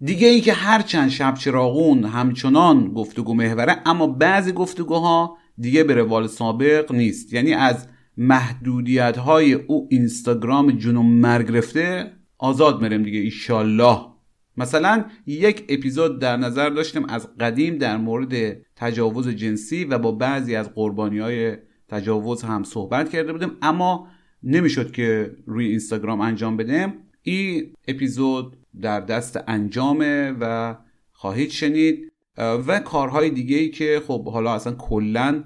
دیگه 0.00 0.28
ای 0.28 0.40
که 0.40 0.52
هرچند 0.52 1.10
شب 1.10 1.34
چراغون 1.34 2.04
همچنان 2.04 2.92
گفتگو 2.92 3.34
محوره 3.34 3.76
اما 3.86 4.06
بعضی 4.06 4.52
گفتگوها 4.52 5.36
دیگه 5.58 5.84
به 5.84 5.94
روال 5.94 6.26
سابق 6.26 6.92
نیست. 6.92 7.32
یعنی 7.32 7.54
از 7.54 7.88
محدودیت 8.16 9.16
های 9.16 9.52
او 9.52 9.88
اینستاگرام 9.90 10.70
جنوم 10.70 11.06
مرگ 11.06 11.56
رفته 11.56 12.12
آزاد 12.38 12.82
مریم 12.82 13.02
دیگه 13.02 13.18
ایشالله 13.18 14.13
مثلا 14.56 15.04
یک 15.26 15.64
اپیزود 15.68 16.20
در 16.20 16.36
نظر 16.36 16.70
داشتیم 16.70 17.04
از 17.04 17.36
قدیم 17.36 17.78
در 17.78 17.96
مورد 17.96 18.56
تجاوز 18.76 19.28
جنسی 19.28 19.84
و 19.84 19.98
با 19.98 20.12
بعضی 20.12 20.56
از 20.56 20.74
قربانی 20.74 21.18
های 21.18 21.56
تجاوز 21.88 22.42
هم 22.42 22.64
صحبت 22.64 23.10
کرده 23.10 23.32
بودیم 23.32 23.52
اما 23.62 24.08
نمی‌شد 24.42 24.92
که 24.92 25.36
روی 25.46 25.66
اینستاگرام 25.66 26.20
انجام 26.20 26.56
بدیم. 26.56 26.92
این 27.22 27.72
اپیزود 27.88 28.56
در 28.80 29.00
دست 29.00 29.44
انجامه 29.46 30.32
و 30.40 30.76
خواهید 31.12 31.50
شنید. 31.50 32.12
و 32.38 32.80
کارهای 32.80 33.30
دیگه 33.30 33.56
ای 33.56 33.68
که 33.68 34.02
خب 34.06 34.28
حالا 34.28 34.54
اصلا 34.54 34.72
کلا 34.72 35.44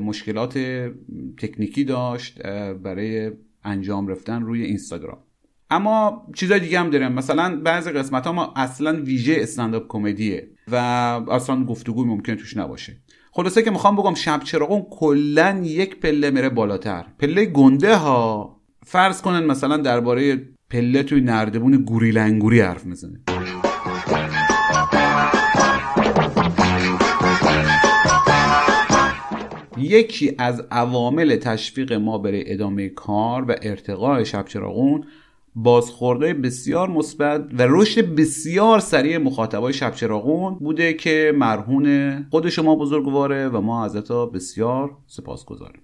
مشکلات 0.00 0.58
تکنیکی 1.38 1.84
داشت 1.84 2.42
برای 2.82 3.30
انجام 3.64 4.08
رفتن 4.08 4.42
روی 4.42 4.62
اینستاگرام. 4.62 5.18
اما 5.70 6.26
چیزای 6.34 6.60
دیگه 6.60 6.80
هم 6.80 6.90
داریم. 6.90 7.12
مثلا 7.12 7.60
بعضی 7.64 7.90
قسمت 7.90 8.26
ها 8.26 8.32
ما 8.32 8.52
اصلا 8.56 9.02
ویژه 9.02 9.36
استنداپ 9.38 9.82
کمدیه 9.88 10.50
و 10.72 10.76
اصلا 11.30 11.64
گفتگوی 11.64 12.08
ممکن 12.08 12.34
توش 12.34 12.56
نباشه. 12.56 12.96
خلاصه 13.32 13.62
که 13.62 13.70
می‌خوام 13.70 13.96
بگم 13.96 14.14
شب 14.14 14.40
چراغون 14.44 14.86
کلا 14.90 15.60
یک 15.64 16.00
پله 16.00 16.30
میره 16.30 16.48
بالاتر. 16.48 17.04
پله 17.18 17.44
گنده 17.44 17.96
ها 17.96 18.56
فرض 18.86 19.22
کنن 19.22 19.44
مثلا 19.44 19.76
درباره 19.76 20.48
پله 20.70 21.02
توی 21.02 21.20
نردبون 21.20 21.76
گوریل 21.76 22.18
انگوری 22.18 22.60
حرف 22.60 22.86
می‌زنه. 22.86 23.20
یکی 29.76 30.34
از 30.38 30.62
عوامل 30.70 31.36
تشویق 31.36 31.92
ما 31.92 32.18
برای 32.18 32.52
ادامه 32.52 32.88
کار 32.88 33.44
و 33.48 33.54
ارتقاء 33.62 34.24
شب 34.24 34.44
چراغون 34.44 35.04
بازخورده 35.62 36.34
بسیار 36.34 36.88
مثبت 36.88 37.40
و 37.58 37.66
رشد 37.68 38.14
بسیار 38.14 38.80
سریع 38.80 39.18
مخاطبای 39.18 39.72
شب 39.72 39.94
چراغون 39.94 40.54
بوده 40.54 40.92
که 40.92 41.32
مرهون 41.36 42.26
خود 42.30 42.48
شما 42.48 42.76
بزرگواره 42.76 43.48
و 43.48 43.60
ما 43.60 43.84
ازتا 43.84 44.26
بسیار 44.26 44.96
سپاسگزاریم. 45.06 45.82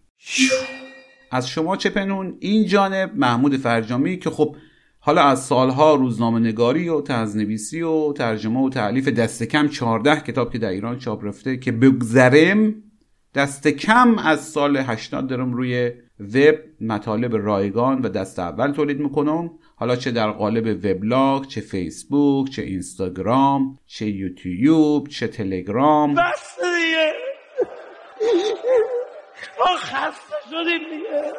از 1.31 1.49
شما 1.49 1.77
چه 1.77 1.91
پنون 1.91 2.37
این 2.41 2.67
جانب 2.67 3.13
محمود 3.17 3.57
فرجامی 3.57 4.19
که 4.19 4.31
خب 4.31 4.57
حالا 5.01 5.23
از 5.23 5.45
سالها 5.45 5.95
روزنامه 5.95 6.41
نگاری 6.41 6.89
و 6.89 7.01
تزنویسی 7.01 7.83
و 7.83 8.13
ترجمه 8.13 8.61
و 8.61 8.71
تعلیف 8.71 9.09
دست 9.09 9.43
کم 9.43 9.69
14 9.69 10.21
کتاب 10.21 10.53
که 10.53 10.59
در 10.59 10.69
ایران 10.69 10.99
چاپ 10.99 11.25
رفته 11.25 11.57
که 11.57 11.73
بگذرم 11.73 12.75
دست 13.35 13.69
کم 13.69 14.19
از 14.19 14.41
سال 14.41 14.77
80 14.77 15.27
دارم 15.27 15.53
روی 15.53 15.93
وب 16.21 16.55
مطالب 16.81 17.37
رایگان 17.37 18.03
و 18.03 18.09
دست 18.09 18.39
اول 18.39 18.73
تولید 18.73 19.01
می‌کنم. 19.01 19.51
حالا 19.79 19.97
چه 19.97 20.11
در 20.11 20.31
قالب 20.31 20.85
وبلاگ 20.85 21.47
چه 21.47 21.61
فیسبوک 21.61 22.51
چه 22.51 22.63
اینستاگرام 22.63 23.79
چه 23.87 24.07
یوتیوب 24.07 25.09
چه 25.09 25.29
تلگرام. 25.29 26.15
بس 26.15 26.57
دیگه. 26.61 27.13
ما 29.59 29.77
خسته 29.77 30.35
شدیم 30.51 30.91
دیگه. 30.91 31.33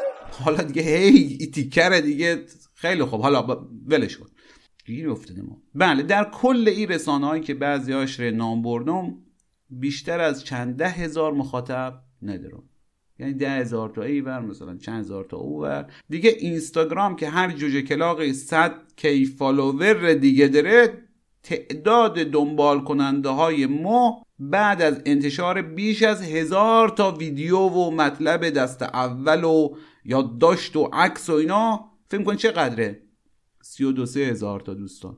حالا 0.44 0.64
دیگه 0.64 0.82
هی 0.82 1.38
ای 1.40 1.48
تیکره 1.48 2.02
دیگه. 2.02 2.46
خیلی 2.74 3.04
خوب. 3.04 3.22
حالا 3.22 3.68
ولش 3.88 4.18
کن. 4.18 4.28
گیر 4.86 5.10
افتاده 5.10 5.42
ما. 5.42 5.62
بله 5.76 6.04
در 6.04 6.24
کل 6.24 6.68
این 6.68 6.90
رسانه 6.90 7.28
هایی 7.28 7.44
که 7.44 7.54
بعضی 7.54 7.94
هاش 7.94 8.20
نام 8.20 8.62
بردم 8.62 9.18
بیشتر 9.70 10.20
از 10.20 10.46
چند 10.46 10.76
ده 10.76 10.90
هزار 10.90 11.34
مخاطب 11.34 11.94
ندارم 12.22 12.64
یعنی 13.20 13.34
ده 13.34 13.50
هزار 13.50 13.90
تا 13.90 14.02
اینور 14.02 14.40
مثلا 14.40 14.78
چند 14.78 15.00
هزار 15.00 15.26
تا 15.26 15.38
اونور. 15.38 15.92
دیگه 16.10 16.30
اینستاگرام 16.30 17.16
که 17.16 17.30
هر 17.30 17.52
جوجه 17.52 17.82
کلاغی 17.82 18.34
صد 18.34 18.74
K 18.96 19.26
follower 19.26 20.14
دیگه 20.14 20.48
داره 20.48 21.08
تعداد 21.44 22.20
دنبال 22.20 22.84
کننده 22.84 23.30
های 23.30 23.66
ما 23.66 24.24
بعد 24.40 24.82
از 24.82 25.02
انتشار 25.06 25.62
بیش 25.62 26.04
از 26.04 26.22
هزار 26.22 26.90
تا 26.90 27.12
ویدیو 27.12 27.58
و 27.58 27.92
مطلب 27.92 28.50
دست 28.50 28.82
اول 28.82 29.44
و 29.44 29.70
یادداشت 30.06 30.76
و 30.76 30.90
عکس 30.94 31.30
و 31.30 31.34
اینا. 31.34 31.92
فکر 32.10 32.24
کن 32.24 32.36
چقدره؟ 32.36 33.02
سی 33.62 33.84
و 33.84 33.92
دو 33.92 34.06
سه 34.06 34.20
هزار 34.20 34.60
تا 34.60 34.74
دوستان. 34.74 35.18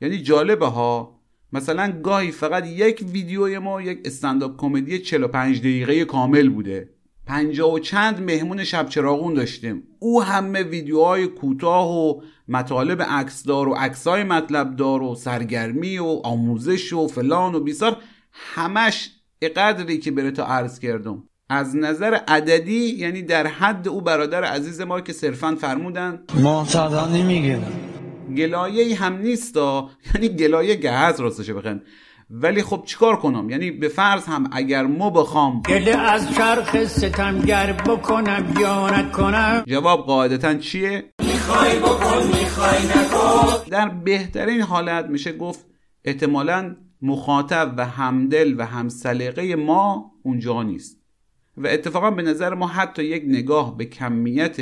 یعنی 0.00 0.18
جالبه 0.18 0.66
ها. 0.66 1.20
مثلا 1.52 2.00
گاهی 2.02 2.30
فقط 2.30 2.66
یک 2.66 3.04
ویدیوی 3.12 3.58
ما 3.58 3.82
یک 3.82 4.00
استنداپ 4.04 4.56
کمدی 4.56 4.98
45 4.98 5.60
دقیقه 5.60 6.04
کامل 6.04 6.48
بوده. 6.48 6.99
پنجاه 7.30 7.72
و 7.72 7.78
چند 7.78 8.22
مهمون 8.22 8.64
شب 8.64 8.88
چراغون 8.88 9.34
داشتیم. 9.34 9.82
او 9.98 10.22
همه 10.22 10.62
ویدیوهای 10.62 11.26
کوتاه 11.26 11.90
و 11.90 12.20
مطالب 12.48 13.02
عکسدار 13.02 13.68
و 13.68 13.74
عکسای 13.74 14.22
مطلب 14.22 14.76
دار 14.76 15.02
و 15.02 15.14
سرگرمی 15.14 15.98
و 15.98 16.20
آموزش 16.24 16.92
و 16.92 17.06
فلان 17.06 17.54
و 17.54 17.60
بیسار 17.60 17.96
همش 18.32 19.10
قدری 19.56 19.98
که 19.98 20.10
بره 20.10 20.30
تا 20.30 20.44
عرض 20.44 20.78
کردم. 20.78 21.22
از 21.48 21.76
نظر 21.76 22.14
عددی 22.14 22.96
یعنی 22.98 23.22
در 23.22 23.46
حد 23.46 23.88
او 23.88 24.00
برادر 24.00 24.44
عزیز 24.44 24.80
ما 24.80 25.00
که 25.00 25.12
صرفا 25.12 25.56
فرمودن. 25.60 26.22
معتادا 26.34 27.06
نمی‌گیرم 27.06 27.72
گلایه 28.36 28.96
هم 28.96 29.18
نیستا 29.18 29.90
یعنی 30.14 30.28
گلایه 30.28 30.74
گهز 30.74 31.20
راستشه 31.20 31.54
بخن 31.54 31.80
ولی 32.32 32.62
خب 32.62 32.82
چیکار 32.86 33.16
کنم؟ 33.16 33.50
یعنی 33.50 33.70
به 33.70 33.88
فرض 33.88 34.26
هم 34.26 34.50
اگر 34.52 34.86
ما 34.86 35.10
بخوام 35.10 35.62
گله 35.62 35.96
از 35.96 36.34
چرخ 36.34 36.84
ستمگر 36.84 37.72
بکنم 37.72 38.54
یا 38.60 38.90
نکنم؟ 38.90 39.64
جواب 39.66 40.06
قاعدتا 40.06 40.54
چیه؟ 40.54 41.12
می‌خوای 41.22 41.78
بکن 41.78 42.26
می‌خوای 42.26 42.78
نکن. 42.86 43.70
در 43.70 43.88
بهترین 43.88 44.60
حالت 44.60 45.06
میشه 45.06 45.32
گفت 45.32 45.66
احتمالا 46.04 46.76
مخاطب 47.02 47.74
و 47.76 47.86
همدل 47.86 48.54
و 48.58 48.66
همسلیقه 48.66 49.56
ما 49.56 50.12
اونجا 50.22 50.62
نیست. 50.62 51.00
و 51.56 51.66
اتفاقا 51.66 52.10
به 52.10 52.22
نظر 52.22 52.54
ما 52.54 52.66
حتی 52.66 53.04
یک 53.04 53.22
نگاه 53.26 53.76
به 53.76 53.84
کمیت 53.84 54.56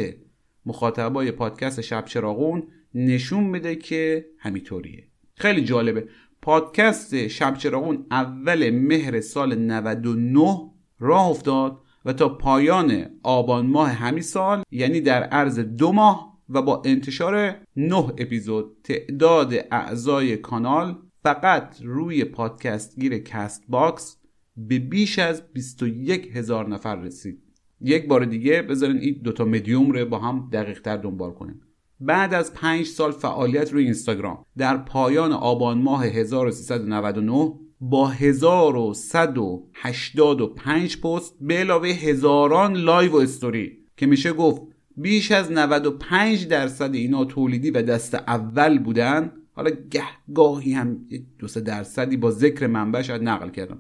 مخاطبای 0.67 1.33
پادکست 1.33 1.81
شب 1.81 2.05
چراغون 2.05 2.63
نشون 2.95 3.45
میده 3.45 3.77
که 3.77 4.27
همینطوریه. 4.39 5.09
خیلی 5.35 5.65
جالبه. 5.65 6.09
پادکست 6.43 7.29
شب 7.29 7.55
چراغون 7.55 8.07
اول 8.11 8.71
مهر 8.71 9.21
سال 9.21 9.55
99 9.55 10.71
راه 10.99 11.27
افتاد 11.27 11.81
و 12.05 12.13
تا 12.13 12.29
پایان 12.29 13.07
آبان 13.23 13.67
ماه 13.67 13.91
همین 13.91 14.23
سال 14.23 14.63
یعنی 14.71 15.01
در 15.01 15.23
عرض 15.23 15.59
دو 15.59 15.93
ماه 15.93 16.39
و 16.49 16.63
با 16.63 16.83
انتشار 16.85 17.57
نه 17.77 18.05
اپیزود 18.19 18.77
تعداد 18.85 19.55
اعضای 19.71 20.37
کانال 20.37 20.97
فقط 21.23 21.83
روی 21.83 22.25
پادکست 22.25 23.01
گیر 23.01 23.19
Castbox 23.19 24.17
به 24.57 24.79
بیش 24.79 25.19
از 25.19 25.53
21 25.53 26.37
هزار 26.37 26.69
نفر 26.69 26.97
رسید. 26.97 27.43
یک 27.81 28.09
بار 28.09 28.25
دیگه 28.25 28.63
بذارین 28.63 28.97
این 28.97 29.21
دوتا 29.23 29.45
مدیوم 29.45 29.91
رو 29.91 30.07
با 30.07 30.19
هم 30.19 30.49
دقیق 30.53 30.81
تر 30.81 30.97
دنبال 30.97 31.31
کنیم. 31.31 31.61
بعد 32.01 32.35
از 32.35 32.55
پنج 32.55 32.87
سال 32.87 33.13
فعالیت 33.13 33.73
روی 33.73 33.85
اینستاگرام. 33.85 34.45
در 34.57 34.77
پایان 34.77 35.33
آبان 35.33 35.83
ماه 35.83 36.05
1399 36.05 37.53
با 37.81 38.09
1185 38.09 41.01
پست 41.01 41.35
به 41.41 41.55
علاوه 41.55 41.89
هزاران 41.89 42.77
live 42.77 43.13
و 43.13 43.17
استوری 43.17 43.79
که 43.97 44.07
میشه 44.07 44.33
گفت 44.33 44.63
بیش 44.97 45.33
از 45.33 45.53
95 45.53 46.47
درصد 46.47 46.95
اینا 46.95 47.25
تولیدی 47.25 47.71
و 47.71 47.83
دست 47.83 48.15
اول 48.15 48.79
بودن. 48.79 49.33
حالا 49.53 49.71
گاهی 50.35 50.73
هم 50.73 51.07
دو 51.39 51.49
سه 51.49 51.61
درصدی 51.61 52.17
با 52.17 52.31
ذکر 52.31 52.67
منبع 52.67 53.03
شاید 53.03 53.23
نقل 53.23 53.51
کردم. 53.51 53.79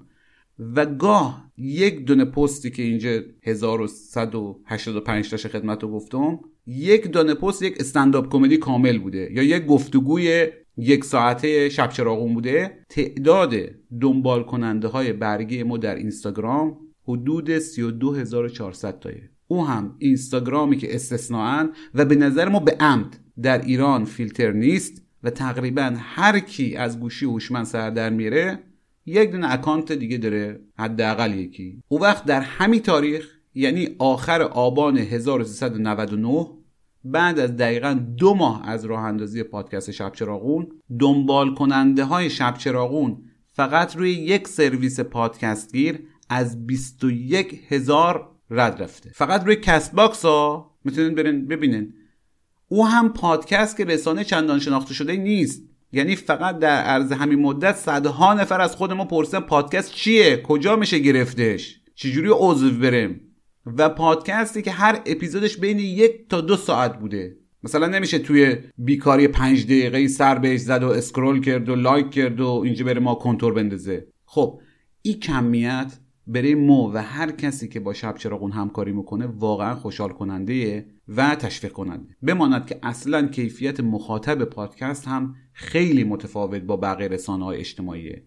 و 0.59 0.87
گاه 0.87 1.51
یک 1.57 2.05
دونه 2.05 2.25
پستی 2.25 2.71
که 2.71 2.83
اینجا 2.83 3.21
1185 3.43 5.31
تاش 5.31 5.47
خدمت 5.47 5.83
رو 5.83 5.91
گفتم 5.91 6.41
یک 6.69 7.07
دونه 7.07 7.35
پست 7.35 7.63
یک 7.63 7.81
استنداپ 7.81 8.33
کمدی 8.33 8.57
کامل 8.57 8.99
بوده 8.99 9.29
یا 9.33 9.43
یک 9.43 9.67
گفتگوی 9.67 10.47
یک 10.77 11.05
ساعته 11.05 11.69
شب 11.69 11.89
چراغون 11.89 12.35
بوده. 12.35 12.79
تعداد 12.89 13.55
دنبال 14.01 14.43
کننده 14.43 14.89
های 14.89 15.13
برگه 15.13 15.65
ما 15.65 15.77
در 15.77 15.95
اینستاگرام 15.95 16.79
حدود 17.09 17.59
32400 17.59 18.99
تایه. 18.99 19.31
او 19.47 19.67
هم 19.67 19.95
اینستاگرامی 19.99 20.77
که 20.77 20.95
استثناءن 20.95 21.71
و 21.95 22.05
به 22.05 22.15
نظر 22.15 22.49
ما 22.49 22.61
به 22.61 22.77
عمد 22.81 23.17
در 23.43 23.63
ایران 23.63 24.05
فیلتر 24.05 24.53
نیست 24.53 25.03
و 25.23 25.31
تقریبا 25.31 25.95
هر 25.99 26.39
کی 26.39 26.77
از 26.77 27.01
گوشی 27.01 27.27
هوشمند 27.27 27.67
سر 27.67 27.91
در 27.91 28.11
میره 28.11 28.59
یک 29.07 29.31
دونه 29.31 29.53
account 29.53 29.93
دیگه 29.93 30.19
داره 30.19 30.61
حداقل 30.79 31.35
یکی. 31.35 31.83
اون 31.89 32.01
وقت 32.01 32.25
در 32.25 32.41
همین 32.41 32.81
تاریخ 32.81 33.39
یعنی 33.55 33.89
آخر 33.99 34.43
آبان 34.43 34.99
1399 34.99 36.58
بعد 37.11 37.39
از 37.39 37.57
دقیقا 37.57 38.01
دو 38.17 38.35
ماه 38.35 38.69
از 38.69 38.85
راه 38.85 39.01
اندازی 39.01 39.43
پادکست 39.43 39.91
شب 39.91 40.13
چراغون 40.13 40.67
دنبال 41.01 41.55
کننده 41.55 42.05
های 42.05 42.31
شب 42.31 42.55
چراغون 42.59 43.23
فقط 43.47 43.97
روی 43.97 44.11
یک 44.13 44.49
سرویس 44.49 45.01
پادکست 45.01 45.73
گیر 45.73 46.01
از 46.29 46.67
21 46.67 47.61
هزار 47.69 48.29
رد 48.51 48.83
شده. 48.83 49.11
فقط 49.15 49.45
روی 49.45 49.57
Castbox 49.57 50.25
ها 50.25 50.75
می‌تونین 50.85 51.15
برین 51.15 51.47
ببینین. 51.47 51.95
اون 52.69 52.87
هم 52.87 53.13
پادکست 53.13 53.77
که 53.77 53.85
رسانه 53.85 54.25
چندان 54.25 54.59
شناخته 54.59 54.95
شده 54.95 55.17
نیست. 55.17 55.63
یعنی 55.93 56.17
فقط 56.17 56.59
در 56.59 56.83
عرض 56.83 57.13
همین 57.13 57.39
مدت 57.39 57.77
صدها 57.77 58.35
نفر 58.35 58.61
از 58.61 58.77
خود 58.77 58.93
ما 58.93 59.05
پرسیدن 59.05 59.41
پادکست 59.41 59.93
چیه؟ 59.93 60.43
کجا 60.43 60.77
میشه 60.77 60.99
گرفتش؟ 60.99 61.81
چجوری 61.95 62.29
عضو 62.33 62.71
بشیم؟ 62.71 63.21
و 63.77 63.89
پادکستی 63.89 64.63
که 64.63 64.71
هر 64.71 65.01
اپیزودش 65.07 65.57
بین 65.57 65.79
یک 65.79 66.29
تا 66.29 66.41
دو 66.41 66.57
ساعت 66.57 66.99
بوده. 66.99 67.37
مثلا 67.63 67.87
نمیشه 67.87 68.19
توی 68.19 68.57
بیکاری 68.79 69.29
پنج 69.29 69.65
دقیقه 69.65 70.09
سر 70.09 70.39
بهش 70.39 70.61
زد 70.61 70.83
و 70.83 70.89
scroll 70.89 71.41
کرد 71.41 71.69
و 71.69 71.75
like 71.75 72.11
کرد 72.11 72.41
و 72.41 72.49
اینجا 72.65 72.85
بره 72.85 73.01
ما 73.01 73.15
کنتور 73.15 73.55
بندازه. 73.55 74.07
خب 74.25 74.61
این 75.03 75.21
کمیت 75.21 75.99
برای 76.27 76.55
ما 76.55 76.91
و 76.95 77.03
هر 77.03 77.31
کسی 77.31 77.69
که 77.69 77.81
با 77.81 77.93
شب 77.93 78.15
چراغون 78.19 78.53
همکاری 78.53 78.93
می‌کنه 78.93 79.27
واقعا 79.27 79.75
خوشحال 79.75 80.09
کننده 80.09 80.87
و 81.09 81.35
تشویق 81.35 81.73
کننده 81.73 82.17
بماند 82.23 82.67
که 82.67 82.79
اصلا 82.83 83.27
کیفیت 83.27 83.81
مخاطب 83.81 84.45
پادکست 84.45 85.09
هم 85.09 85.35
خیلی 85.53 86.05
متفاوت 86.05 86.63
با 86.63 86.77
بقیه 86.77 87.09
رسانه 87.09 87.45
های 87.45 87.59
اجتماعیه. 87.59 88.23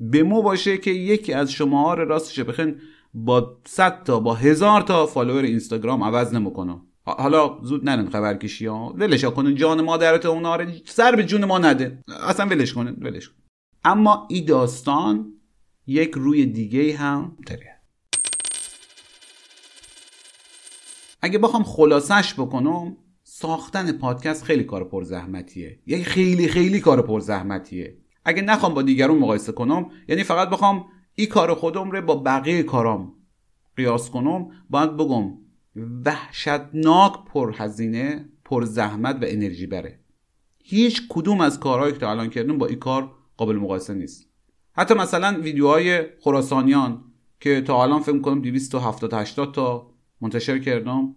به 0.00 0.22
مو 0.22 0.42
باشه 0.42 0.78
که 0.78 0.90
یکی 0.90 1.32
از 1.32 1.52
شما 1.52 1.82
ها 1.82 1.94
راستش 1.94 2.40
بخین 2.40 2.76
با 3.16 3.56
100 3.66 4.02
تا 4.02 4.20
با 4.20 4.34
هزار 4.34 4.80
تا 4.80 5.06
فالوور 5.06 5.42
اینستاگرام 5.42 6.04
عوض 6.04 6.34
نمی‌کنه. 6.34 6.80
حالا 7.04 7.58
زود 7.62 7.88
نرن 7.88 8.08
خبر 8.10 8.36
کشی 8.36 8.66
ها. 8.66 8.94
ولش 8.96 9.24
کنن 9.24 9.54
جان 9.54 9.80
مادرت 9.80 10.26
اونا 10.26 10.56
رو 10.56 10.70
سر 10.84 11.16
به 11.16 11.24
جون 11.24 11.44
ما 11.44 11.58
نده. 11.58 12.02
اصلا 12.28 12.46
ولش 12.46 12.72
کنن 12.72 12.96
ولش 13.00 13.28
کنن. 13.28 13.36
اما 13.84 14.26
این 14.30 14.44
داستان 14.44 15.32
یک 15.86 16.10
روی 16.14 16.46
دیگه 16.46 16.96
هم 16.96 17.36
داره 17.46 17.80
اگه 21.22 21.38
بخوام 21.38 21.62
خلاصش 21.62 22.34
بکنم 22.34 22.96
ساختن 23.22 23.92
پادکست 23.92 24.44
خیلی 24.44 24.64
کار 24.64 24.84
پرزحمتیه. 24.84 25.78
یعنی 25.86 26.04
خیلی 26.04 26.48
خیلی 26.48 26.80
کار 26.80 27.02
پرزحمتیه. 27.02 27.96
اگه 28.24 28.42
نخوام 28.42 28.74
با 28.74 28.82
دیگرون 28.82 29.18
مقایسه 29.18 29.52
کنم 29.52 29.90
یعنی 30.08 30.22
فقط 30.22 30.50
بخوام 30.50 30.84
این 31.18 31.28
کار 31.28 31.54
خودم 31.54 31.90
رو 31.90 32.02
با 32.02 32.14
بقیه 32.16 32.62
کارام 32.62 33.12
قیاس 33.76 34.10
کنم 34.10 34.50
باید 34.70 34.96
بگم 34.96 35.32
وحشتناک 36.04 37.12
پرهزینه 37.26 38.28
پرزحمت 38.44 39.16
و 39.16 39.24
انرژی 39.28 39.66
بره. 39.66 40.00
هیچ 40.64 41.02
کدوم 41.08 41.40
از 41.40 41.60
کارهایی 41.60 41.92
که 41.92 41.98
تا 41.98 42.10
الان 42.10 42.30
کردم 42.30 42.58
با 42.58 42.66
این 42.66 42.78
کار 42.78 43.10
قابل 43.36 43.56
مقایسه 43.56 43.94
نیست. 43.94 44.28
حتی 44.72 44.94
مثلا 44.94 45.40
ویدیوهای 45.40 46.02
خراسانیان 46.20 47.04
که 47.40 47.60
تا 47.60 47.82
الان 47.82 48.00
فکر 48.00 48.18
کنم 48.18 48.40
270 48.40 49.14
80 49.14 49.54
تا 49.54 49.90
منتشر 50.20 50.58
کردم 50.58 51.16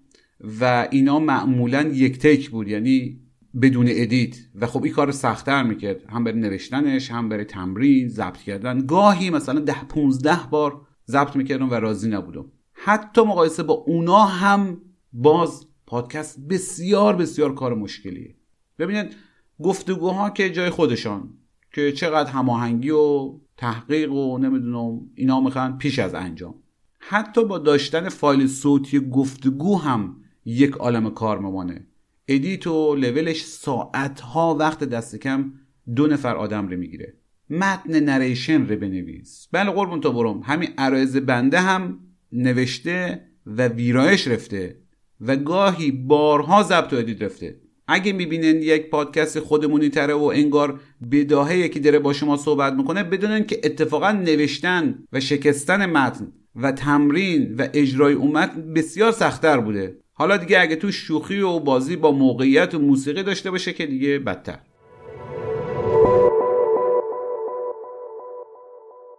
و 0.61 0.87
اینا 0.91 1.19
معمولا 1.19 1.81
یک 1.81 2.17
تیک 2.17 2.49
بود. 2.49 2.67
یعنی 2.67 3.19
بدون 3.61 3.85
ادیت. 3.89 4.35
و 4.55 4.67
خب 4.67 4.83
این 4.83 4.93
کار 4.93 5.11
سختتر 5.11 5.63
می‌کرد. 5.63 6.03
هم 6.09 6.23
برای 6.23 6.39
نوشتنش 6.39 7.11
هم 7.11 7.29
برای 7.29 7.45
تمرین 7.45 8.07
ضبط 8.07 8.37
کردن. 8.37 8.85
گاهی 8.85 9.29
مثلا 9.29 9.59
ده 9.59 9.83
15 9.83 10.39
بار 10.51 10.81
ضبط 11.07 11.35
می‌کردم 11.35 11.69
و 11.69 11.73
راضی 11.73 12.09
نبودم. 12.09 12.45
حتی 12.73 13.21
مقایسه 13.21 13.63
با 13.63 13.73
اونا 13.73 14.25
هم 14.25 14.81
باز 15.13 15.65
پادکست 15.87 16.47
بسیار 16.47 17.15
بسیار 17.15 17.55
کار 17.55 17.75
مشکلیه. 17.75 18.35
ببینید 18.79 19.15
گفتگوها 19.63 20.29
که 20.29 20.49
جای 20.49 20.69
خودشان 20.69 21.29
که 21.71 21.91
چقدر 21.91 22.31
هماهنگی 22.31 22.89
و 22.89 23.33
تحقیق 23.57 24.11
و 24.11 24.37
نمی‌دونم 24.37 25.01
اینا 25.15 25.39
می‌خوان 25.39 25.77
پیش 25.77 25.99
از 25.99 26.13
انجام. 26.13 26.55
حتی 26.99 27.45
با 27.45 27.57
داشتن 27.57 28.09
فایل 28.09 28.47
صوتی 28.47 28.99
گفتگو 28.99 29.77
هم 29.77 30.15
یک 30.45 30.71
عالم 30.71 31.09
کار 31.09 31.39
ممانه 31.39 31.87
ادیت 32.31 32.67
و 32.67 32.95
لولش 32.95 33.43
ساعتها 33.43 34.55
وقت 34.55 34.83
دست 34.83 35.15
کم 35.15 35.53
دو 35.95 36.07
نفر 36.07 36.35
آدم 36.35 36.67
رو 36.67 36.77
می‌گیره. 36.77 37.13
متن 37.49 37.99
نریشن 37.99 38.67
رو 38.67 38.75
بنویس. 38.75 39.47
بله 39.51 39.71
قربون 39.71 40.01
تا 40.01 40.11
برم. 40.11 40.39
همین 40.39 40.69
عرایز 40.77 41.17
بنده 41.17 41.59
هم 41.59 41.99
نوشته 42.31 43.21
و 43.45 43.67
ویرایش 43.67 44.27
رفته 44.27 44.75
و 45.21 45.35
گاهی 45.35 45.91
بارها 45.91 46.63
ضبط 46.63 46.93
و 46.93 46.95
ادیت 46.95 47.21
رفته. 47.21 47.61
اگه 47.87 48.13
می‌بینین 48.13 48.55
یک 48.55 48.89
پادکست 48.89 49.39
خودمونی 49.39 49.89
تره 49.89 50.13
و 50.13 50.23
انگار 50.23 50.79
بداهه 51.11 51.57
یکی 51.57 51.79
داره 51.79 51.99
با 51.99 52.13
شما 52.13 52.37
صحبت 52.37 52.73
می‌کنه 52.73 53.03
بدونن 53.03 53.45
که 53.45 53.61
اتفاقا 53.63 54.11
نوشتن 54.11 54.99
و 55.13 55.19
شکستن 55.19 55.85
متن 55.85 56.27
و 56.55 56.71
تمرین 56.71 57.55
و 57.55 57.67
اجرای 57.73 58.13
اومد 58.13 58.73
بسیار 58.73 59.11
سختتر 59.11 59.59
بوده. 59.59 59.97
حالا 60.19 60.37
دیگه 60.37 60.61
اگه 60.61 60.75
تو 60.75 60.91
شوخی 60.91 61.39
و 61.39 61.59
بازی 61.59 61.95
با 61.95 62.11
موقعیت 62.11 62.75
و 62.75 62.79
موسیقی 62.79 63.23
داشته 63.23 63.51
باشه 63.51 63.73
که 63.73 63.85
دیگه 63.85 64.19
بدتر. 64.19 64.59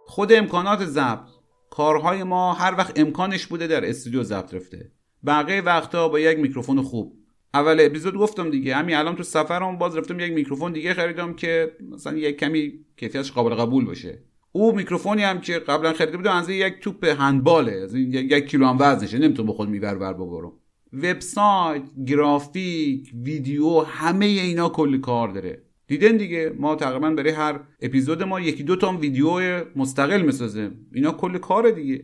خود 0.05 0.33
امکانات 0.33 0.85
ضبط. 0.85 1.29
کارهای 1.69 2.23
ما 2.23 2.53
هر 2.53 2.75
وقت 2.77 2.99
امکانش 2.99 3.47
بوده 3.47 3.67
در 3.67 3.89
استودیو 3.89 4.23
ضبط 4.23 4.53
رفته. 4.53 4.91
بقیه 5.25 5.61
وقتا 5.61 6.09
با 6.09 6.19
یک 6.19 6.39
میکروفون 6.39 6.81
خوب. 6.81 7.13
اول 7.53 7.77
اپیزود 7.79 8.15
گفتم 8.15 8.49
دیگه. 8.49 8.75
همین 8.75 8.95
الان 8.95 9.15
تو 9.15 9.23
سفرم 9.23 9.77
باز 9.77 9.97
رفتم 9.97 10.19
یک 10.19 10.33
میکروفون 10.33 10.71
دیگه 10.71 10.93
خریدم 10.93 11.33
که 11.33 11.71
مثلا 11.91 12.17
یک 12.17 12.37
کمی 12.37 12.73
کیفیتش 12.97 13.31
قابل 13.31 13.55
قبول 13.55 13.85
باشه. 13.85 14.19
او 14.51 14.75
میکروفونی 14.75 15.23
هم 15.23 15.41
که 15.41 15.59
قبلا 15.59 15.93
خریده 15.93 16.17
بودم 16.17 16.35
از 16.35 16.49
یک 16.49 16.79
توپ 16.79 17.05
هندباله. 17.05 17.71
از 17.71 17.95
یک 17.95 18.47
کیلو 18.47 18.65
هم 18.65 18.77
وزنشه. 18.79 19.17
نمی‌تونم 19.17 19.49
بخود 19.49 19.69
میبر 19.69 19.95
بر 19.95 20.13
ببرم. 20.13 20.51
وبسایت 20.93 21.83
گرافیک 22.07 23.11
ویدیو 23.23 23.79
همه 23.79 24.25
اینا 24.25 24.69
کلی 24.69 24.99
کار 24.99 25.27
داره. 25.27 25.63
دیدن 25.87 26.17
دیگه 26.17 26.55
ما 26.59 26.75
تقریبا 26.75 27.09
برای 27.09 27.31
هر 27.31 27.59
اپیزود 27.81 28.23
ما 28.23 28.39
یکی 28.39 28.63
دو 28.63 28.75
تا 28.75 28.91
ویدیو 28.91 29.65
مستقل 29.75 30.21
می‌سازیم 30.21 30.87
اینا 30.93 31.11
کلی 31.11 31.39
کار 31.39 31.71
دیگه. 31.71 32.03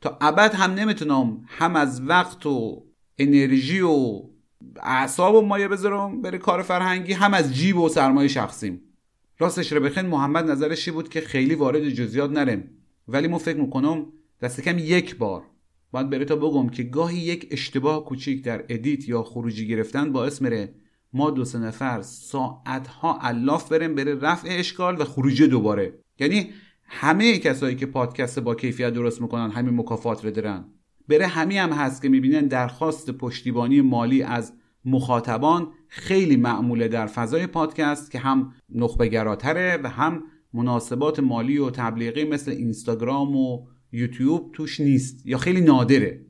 تا 0.00 0.18
ابد 0.20 0.54
هم 0.54 0.70
نمی‌تونم 0.70 1.40
هم 1.46 1.76
از 1.76 2.02
وقت 2.02 2.46
و 2.46 2.82
انرژی 3.18 3.80
و 3.80 4.22
اعصاب 4.82 5.34
و 5.34 5.40
مایه 5.42 5.68
بذارم 5.68 6.22
برای 6.22 6.38
کار 6.38 6.62
فرهنگی 6.62 7.12
هم 7.12 7.34
از 7.34 7.54
جیب 7.54 7.76
و 7.76 7.88
سرمایه 7.88 8.28
شخصیم. 8.28 8.82
راستش 9.38 9.72
رو 9.72 9.80
بخواین 9.80 10.06
محمد 10.06 10.50
نظرشی 10.50 10.90
بود 10.90 11.08
که 11.08 11.20
خیلی 11.20 11.54
وارد 11.54 11.88
جزئیات 11.88 12.30
نشم 12.30 12.64
ولی 13.08 13.28
ما 13.28 13.38
فکر 13.38 13.56
می‌کنم 13.56 14.06
دست 14.42 14.60
کم 14.60 14.78
یک 14.78 15.16
بار 15.16 15.42
باید 15.90 16.10
بره 16.10 16.24
تا 16.24 16.36
بگم 16.36 16.68
که 16.68 16.82
گاهی 16.82 17.18
یک 17.18 17.48
اشتباه 17.50 18.04
کوچیک 18.04 18.44
در 18.44 18.64
edit 18.68 19.08
یا 19.08 19.22
خروجی 19.22 19.66
گرفتن 19.66 20.12
باعث 20.12 20.42
میشه 20.42 20.74
ما 21.12 21.30
دو 21.30 21.44
سه 21.44 21.58
نفر 21.58 22.02
ساعتها 22.02 23.18
الاف 23.20 23.68
بشیم 23.68 23.94
برای 23.94 24.14
رفع 24.14 24.48
اشکال 24.50 25.00
و 25.00 25.04
خروجی 25.04 25.46
دوباره. 25.46 25.98
یعنی 26.18 26.50
همه 26.84 27.38
کسایی 27.38 27.76
که 27.76 27.86
پادکست 27.86 28.38
با 28.38 28.54
کیفیت 28.54 28.92
درست 28.92 29.22
می‌کنن 29.22 29.50
همین 29.50 29.80
مکافات 29.80 30.24
رو 30.24 30.30
دارن. 30.30 30.64
بره 31.08 31.26
همین 31.26 31.58
هم 31.58 31.70
هست 31.70 32.02
که 32.02 32.08
می‌بینن 32.08 32.46
درخواست 32.46 33.10
پشتیبانی 33.10 33.80
مالی 33.80 34.22
از 34.22 34.52
مخاطبان 34.84 35.68
خیلی 35.88 36.36
معموله 36.36 36.88
در 36.88 37.06
فضای 37.06 37.46
پادکست 37.46 38.10
که 38.10 38.18
هم 38.18 38.52
نخبگراتره 38.74 39.80
و 39.82 39.88
هم 39.88 40.22
مناسبات 40.54 41.20
مالی 41.20 41.58
و 41.58 41.70
تبلیغی 41.70 42.24
مثل 42.24 42.50
اینستاگرام 42.50 43.36
و 43.36 43.66
یوتیوب 43.92 44.50
توش 44.52 44.80
نیست 44.80 45.26
یا 45.26 45.38
خیلی 45.38 45.60
نادره. 45.60 46.20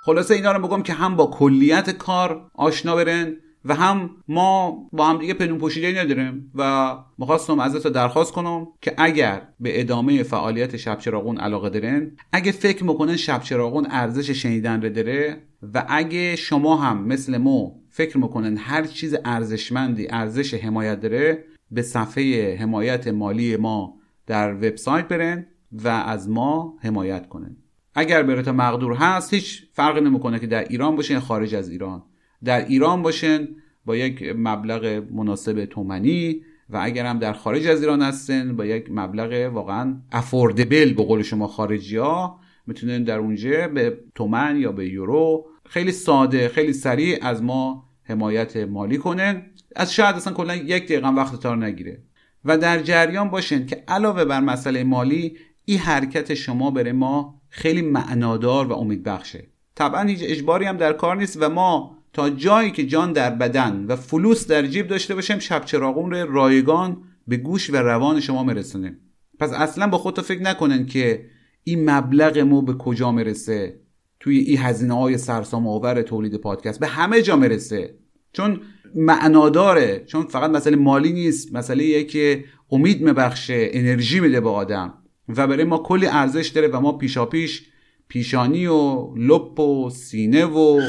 خلاصه 0.00 0.34
اینا 0.34 0.52
رو 0.52 0.66
بگم 0.68 0.82
که 0.82 0.92
هم 0.92 1.16
با 1.16 1.26
کلیت 1.26 1.90
کار 1.90 2.50
آشنا 2.54 2.96
برن 2.96 3.36
و 3.64 3.74
هم 3.74 4.10
ما 4.28 4.78
با 4.92 5.06
هم 5.06 5.18
دیگه 5.18 5.34
پنون 5.34 5.58
پوشیده 5.58 6.02
نداریم 6.02 6.50
و 6.54 6.94
می‌خواستم 7.18 7.60
ازت 7.60 7.88
درخواست 7.88 8.32
کنم 8.32 8.66
که 8.80 8.94
اگر 8.98 9.48
به 9.60 9.80
ادامه 9.80 10.22
فعالیت 10.22 10.76
شب 10.76 10.98
چراغون 10.98 11.38
علاقه 11.38 11.70
دارن 11.70 12.16
اگه 12.32 12.52
فکر 12.52 12.84
می‌کنن 12.84 13.16
شب 13.16 13.42
چراغون 13.42 13.86
ارزش 13.90 14.30
شنیدن 14.30 14.82
رو 14.82 14.88
داره 14.88 15.42
و 15.74 15.86
اگه 15.88 16.36
شما 16.36 16.76
هم 16.76 17.06
مثل 17.06 17.36
ما 17.36 17.72
فکر 17.88 18.18
می‌کنن 18.18 18.56
هر 18.56 18.82
چیز 18.82 19.16
ارزشمندی 19.24 20.06
ارزش 20.10 20.54
حمایت 20.54 21.00
داره 21.00 21.44
به 21.70 21.82
صفحه 21.82 22.56
حمایت 22.56 23.08
مالی 23.08 23.56
ما 23.56 23.94
در 24.26 24.54
وبسایت 24.54 25.08
برن 25.08 25.46
و 25.72 25.88
از 25.88 26.28
ما 26.28 26.78
حمایت 26.82 27.28
کنن. 27.28 27.56
اگر 27.94 28.22
برای 28.22 28.50
مقدور 28.50 28.94
هست 28.94 29.34
هیچ 29.34 29.62
فرقی 29.72 30.00
نمی‌کنه 30.00 30.38
که 30.38 30.46
در 30.46 30.64
ایران 30.64 30.96
باشین 30.96 31.18
خارج 31.18 31.54
از 31.54 31.70
ایران. 31.70 32.02
در 32.44 32.66
ایران 32.66 33.02
باشن 33.02 33.48
با 33.84 33.96
یک 33.96 34.34
مبلغ 34.36 35.04
مناسب 35.12 35.64
تومنی 35.64 36.40
و 36.70 36.78
اگر 36.82 37.06
هم 37.06 37.18
در 37.18 37.32
خارج 37.32 37.66
از 37.66 37.80
ایران 37.80 38.02
هستن 38.02 38.56
با 38.56 38.64
یک 38.64 38.86
مبلغ 38.90 39.54
واقعا 39.54 39.96
افوردبل 40.12 40.92
به 40.94 41.02
قول 41.02 41.22
شما 41.22 41.46
خارجی 41.46 41.96
ها 41.96 42.40
می‌تونن 42.66 43.04
در 43.04 43.18
اونجا 43.18 43.68
به 43.68 43.98
تومن 44.14 44.56
یا 44.56 44.72
به 44.72 44.88
یورو 44.88 45.46
خیلی 45.66 45.92
ساده 45.92 46.48
خیلی 46.48 46.72
سریع 46.72 47.18
از 47.22 47.42
ما 47.42 47.84
حمایت 48.02 48.56
مالی 48.56 48.98
کنن 48.98 49.42
از 49.74 49.92
شاید 49.94 50.16
اصلا 50.16 50.32
کلا 50.32 50.56
یک 50.56 50.84
دقیقه 50.84 51.08
وقت 51.08 51.40
تار 51.40 51.64
نگیره. 51.64 52.02
و 52.44 52.58
در 52.58 52.82
جریان 52.82 53.30
باشن 53.30 53.66
که 53.66 53.84
علاوه 53.88 54.24
بر 54.24 54.40
مسئله 54.40 54.84
مالی 54.84 55.36
این 55.64 55.78
حرکت 55.78 56.34
شما 56.34 56.70
بره 56.70 56.92
ما 56.92 57.40
خیلی 57.48 57.82
معنادار 57.82 58.66
و 58.66 58.72
امیدبخشه. 58.72 59.46
طبعا 59.74 60.02
هیچ 60.02 60.20
اجباری 60.22 60.64
هم 60.64 60.76
در 60.76 60.92
کار 60.92 61.16
نیست 61.16 61.38
و 61.40 61.48
ما 61.48 61.98
تا 62.12 62.30
جایی 62.30 62.70
که 62.70 62.86
جان 62.86 63.12
در 63.12 63.30
بدن 63.30 63.84
و 63.88 63.96
فلوس 63.96 64.46
در 64.46 64.66
جیب 64.66 64.86
داشته 64.86 65.14
باشیم 65.14 65.38
شب 65.38 65.64
چراغون 65.64 66.10
رو 66.10 66.32
رایگان 66.32 66.96
به 67.28 67.36
گوش 67.36 67.70
و 67.70 67.76
روان 67.76 68.20
شما 68.20 68.44
مرسونیم 68.44 68.96
پس 69.38 69.52
اصلا 69.52 69.86
با 69.86 69.98
خودتو 69.98 70.22
فکر 70.22 70.42
نکنن 70.42 70.86
که 70.86 71.24
این 71.64 71.90
مبلغ 71.90 72.38
ما 72.38 72.60
به 72.60 72.74
کجا 72.74 73.12
مرسه 73.12 73.80
توی 74.20 74.38
این 74.38 74.58
هزینه 74.58 74.94
های 74.94 75.18
سرسام 75.18 75.66
آور 75.68 76.02
تولید 76.02 76.34
پادکست 76.34 76.80
به 76.80 76.86
همه 76.86 77.22
جا 77.22 77.36
مرسه 77.36 77.94
چون 78.32 78.60
معناداره. 78.94 80.04
چون 80.06 80.22
فقط 80.22 80.50
مسئله 80.50 80.76
مالی 80.76 81.12
نیست 81.12 81.54
مسئله 81.54 82.04
که 82.04 82.44
امید 82.70 83.02
میبخشه 83.02 83.68
انرژی 83.72 84.20
میده 84.20 84.40
به 84.40 84.50
آدم. 84.50 84.94
و 85.28 85.46
برای 85.46 85.64
ما 85.64 85.78
کلی 85.78 86.06
ارزش 86.06 86.48
داره 86.48 86.68
و 86.68 86.80
ما 86.80 86.92
پیشا 86.92 87.26
پیش 87.26 87.62
پیشانی 88.08 88.66
و 88.66 89.08
لپ 89.16 89.60
و 89.60 89.90
سینه 89.90 90.44
و 90.44 90.80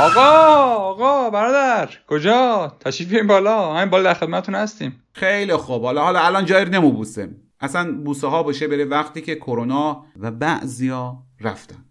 آقا 0.00 0.20
آقا 0.74 1.30
برادر 1.30 1.90
کجا؟ 2.08 2.76
تشریف 2.80 3.08
بیاریم 3.08 3.26
بالا. 3.26 3.74
همین 3.74 3.90
بالا 3.90 4.04
در 4.04 4.14
خدمتتون 4.14 4.54
هستیم. 4.54 5.02
خیلی 5.12 5.56
خوب. 5.56 5.82
حالا 5.82 6.02
حالا 6.02 6.20
الان 6.20 6.44
جای 6.44 6.64
نمو 6.64 6.90
بوسم 6.90 7.28
اصلا 7.60 7.92
بوسه 7.92 8.26
ها 8.26 8.42
باشه 8.42 8.68
بره 8.68 8.84
وقتی 8.84 9.20
که 9.20 9.34
کرونا 9.34 10.04
و 10.20 10.30
بعضیا 10.30 11.16
رفتن. 11.40 11.84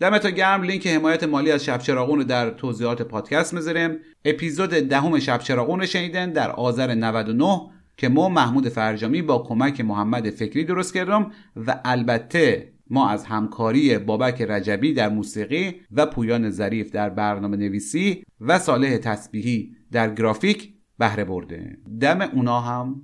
دمتون 0.00 0.30
گرم. 0.30 0.62
لینک 0.62 0.86
حمایت 0.86 1.24
مالی 1.24 1.50
از 1.50 1.64
شب 1.64 1.90
رو 1.90 2.24
در 2.24 2.50
توضیحات 2.50 3.02
پادکست 3.02 3.54
می‌ذاریم. 3.54 3.96
اپیزود 4.24 4.70
دهم 4.70 5.18
شب 5.18 5.38
چراغون 5.38 5.86
شنیدن 5.86 6.32
در 6.32 6.50
آذر 6.50 6.94
99 6.94 7.60
که 7.96 8.08
ما 8.08 8.28
محمود 8.28 8.68
فرجامی 8.68 9.22
با 9.22 9.38
کمک 9.38 9.80
محمد 9.80 10.30
فکری 10.30 10.64
درست 10.64 10.94
کردم 10.94 11.30
و 11.56 11.80
البته 11.84 12.72
ما 12.90 13.08
از 13.08 13.24
همکاری 13.24 13.98
بابک 13.98 14.42
رجبی 14.42 14.94
در 14.94 15.08
موسیقی 15.08 15.80
و 15.92 16.06
پویان 16.06 16.50
ظریف 16.50 16.90
در 16.90 17.10
برنامه 17.10 17.56
نویسی 17.56 18.24
و 18.40 18.58
صالح 18.58 18.96
تسبیحی 18.96 19.76
در 19.92 20.14
گرافیک 20.14 20.74
بهره 20.98 21.24
برده. 21.24 21.78
دم 22.00 22.20
اونا 22.20 22.60
هم 22.60 23.02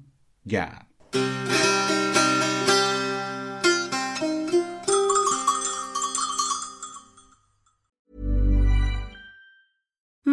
گرم. 0.48 0.86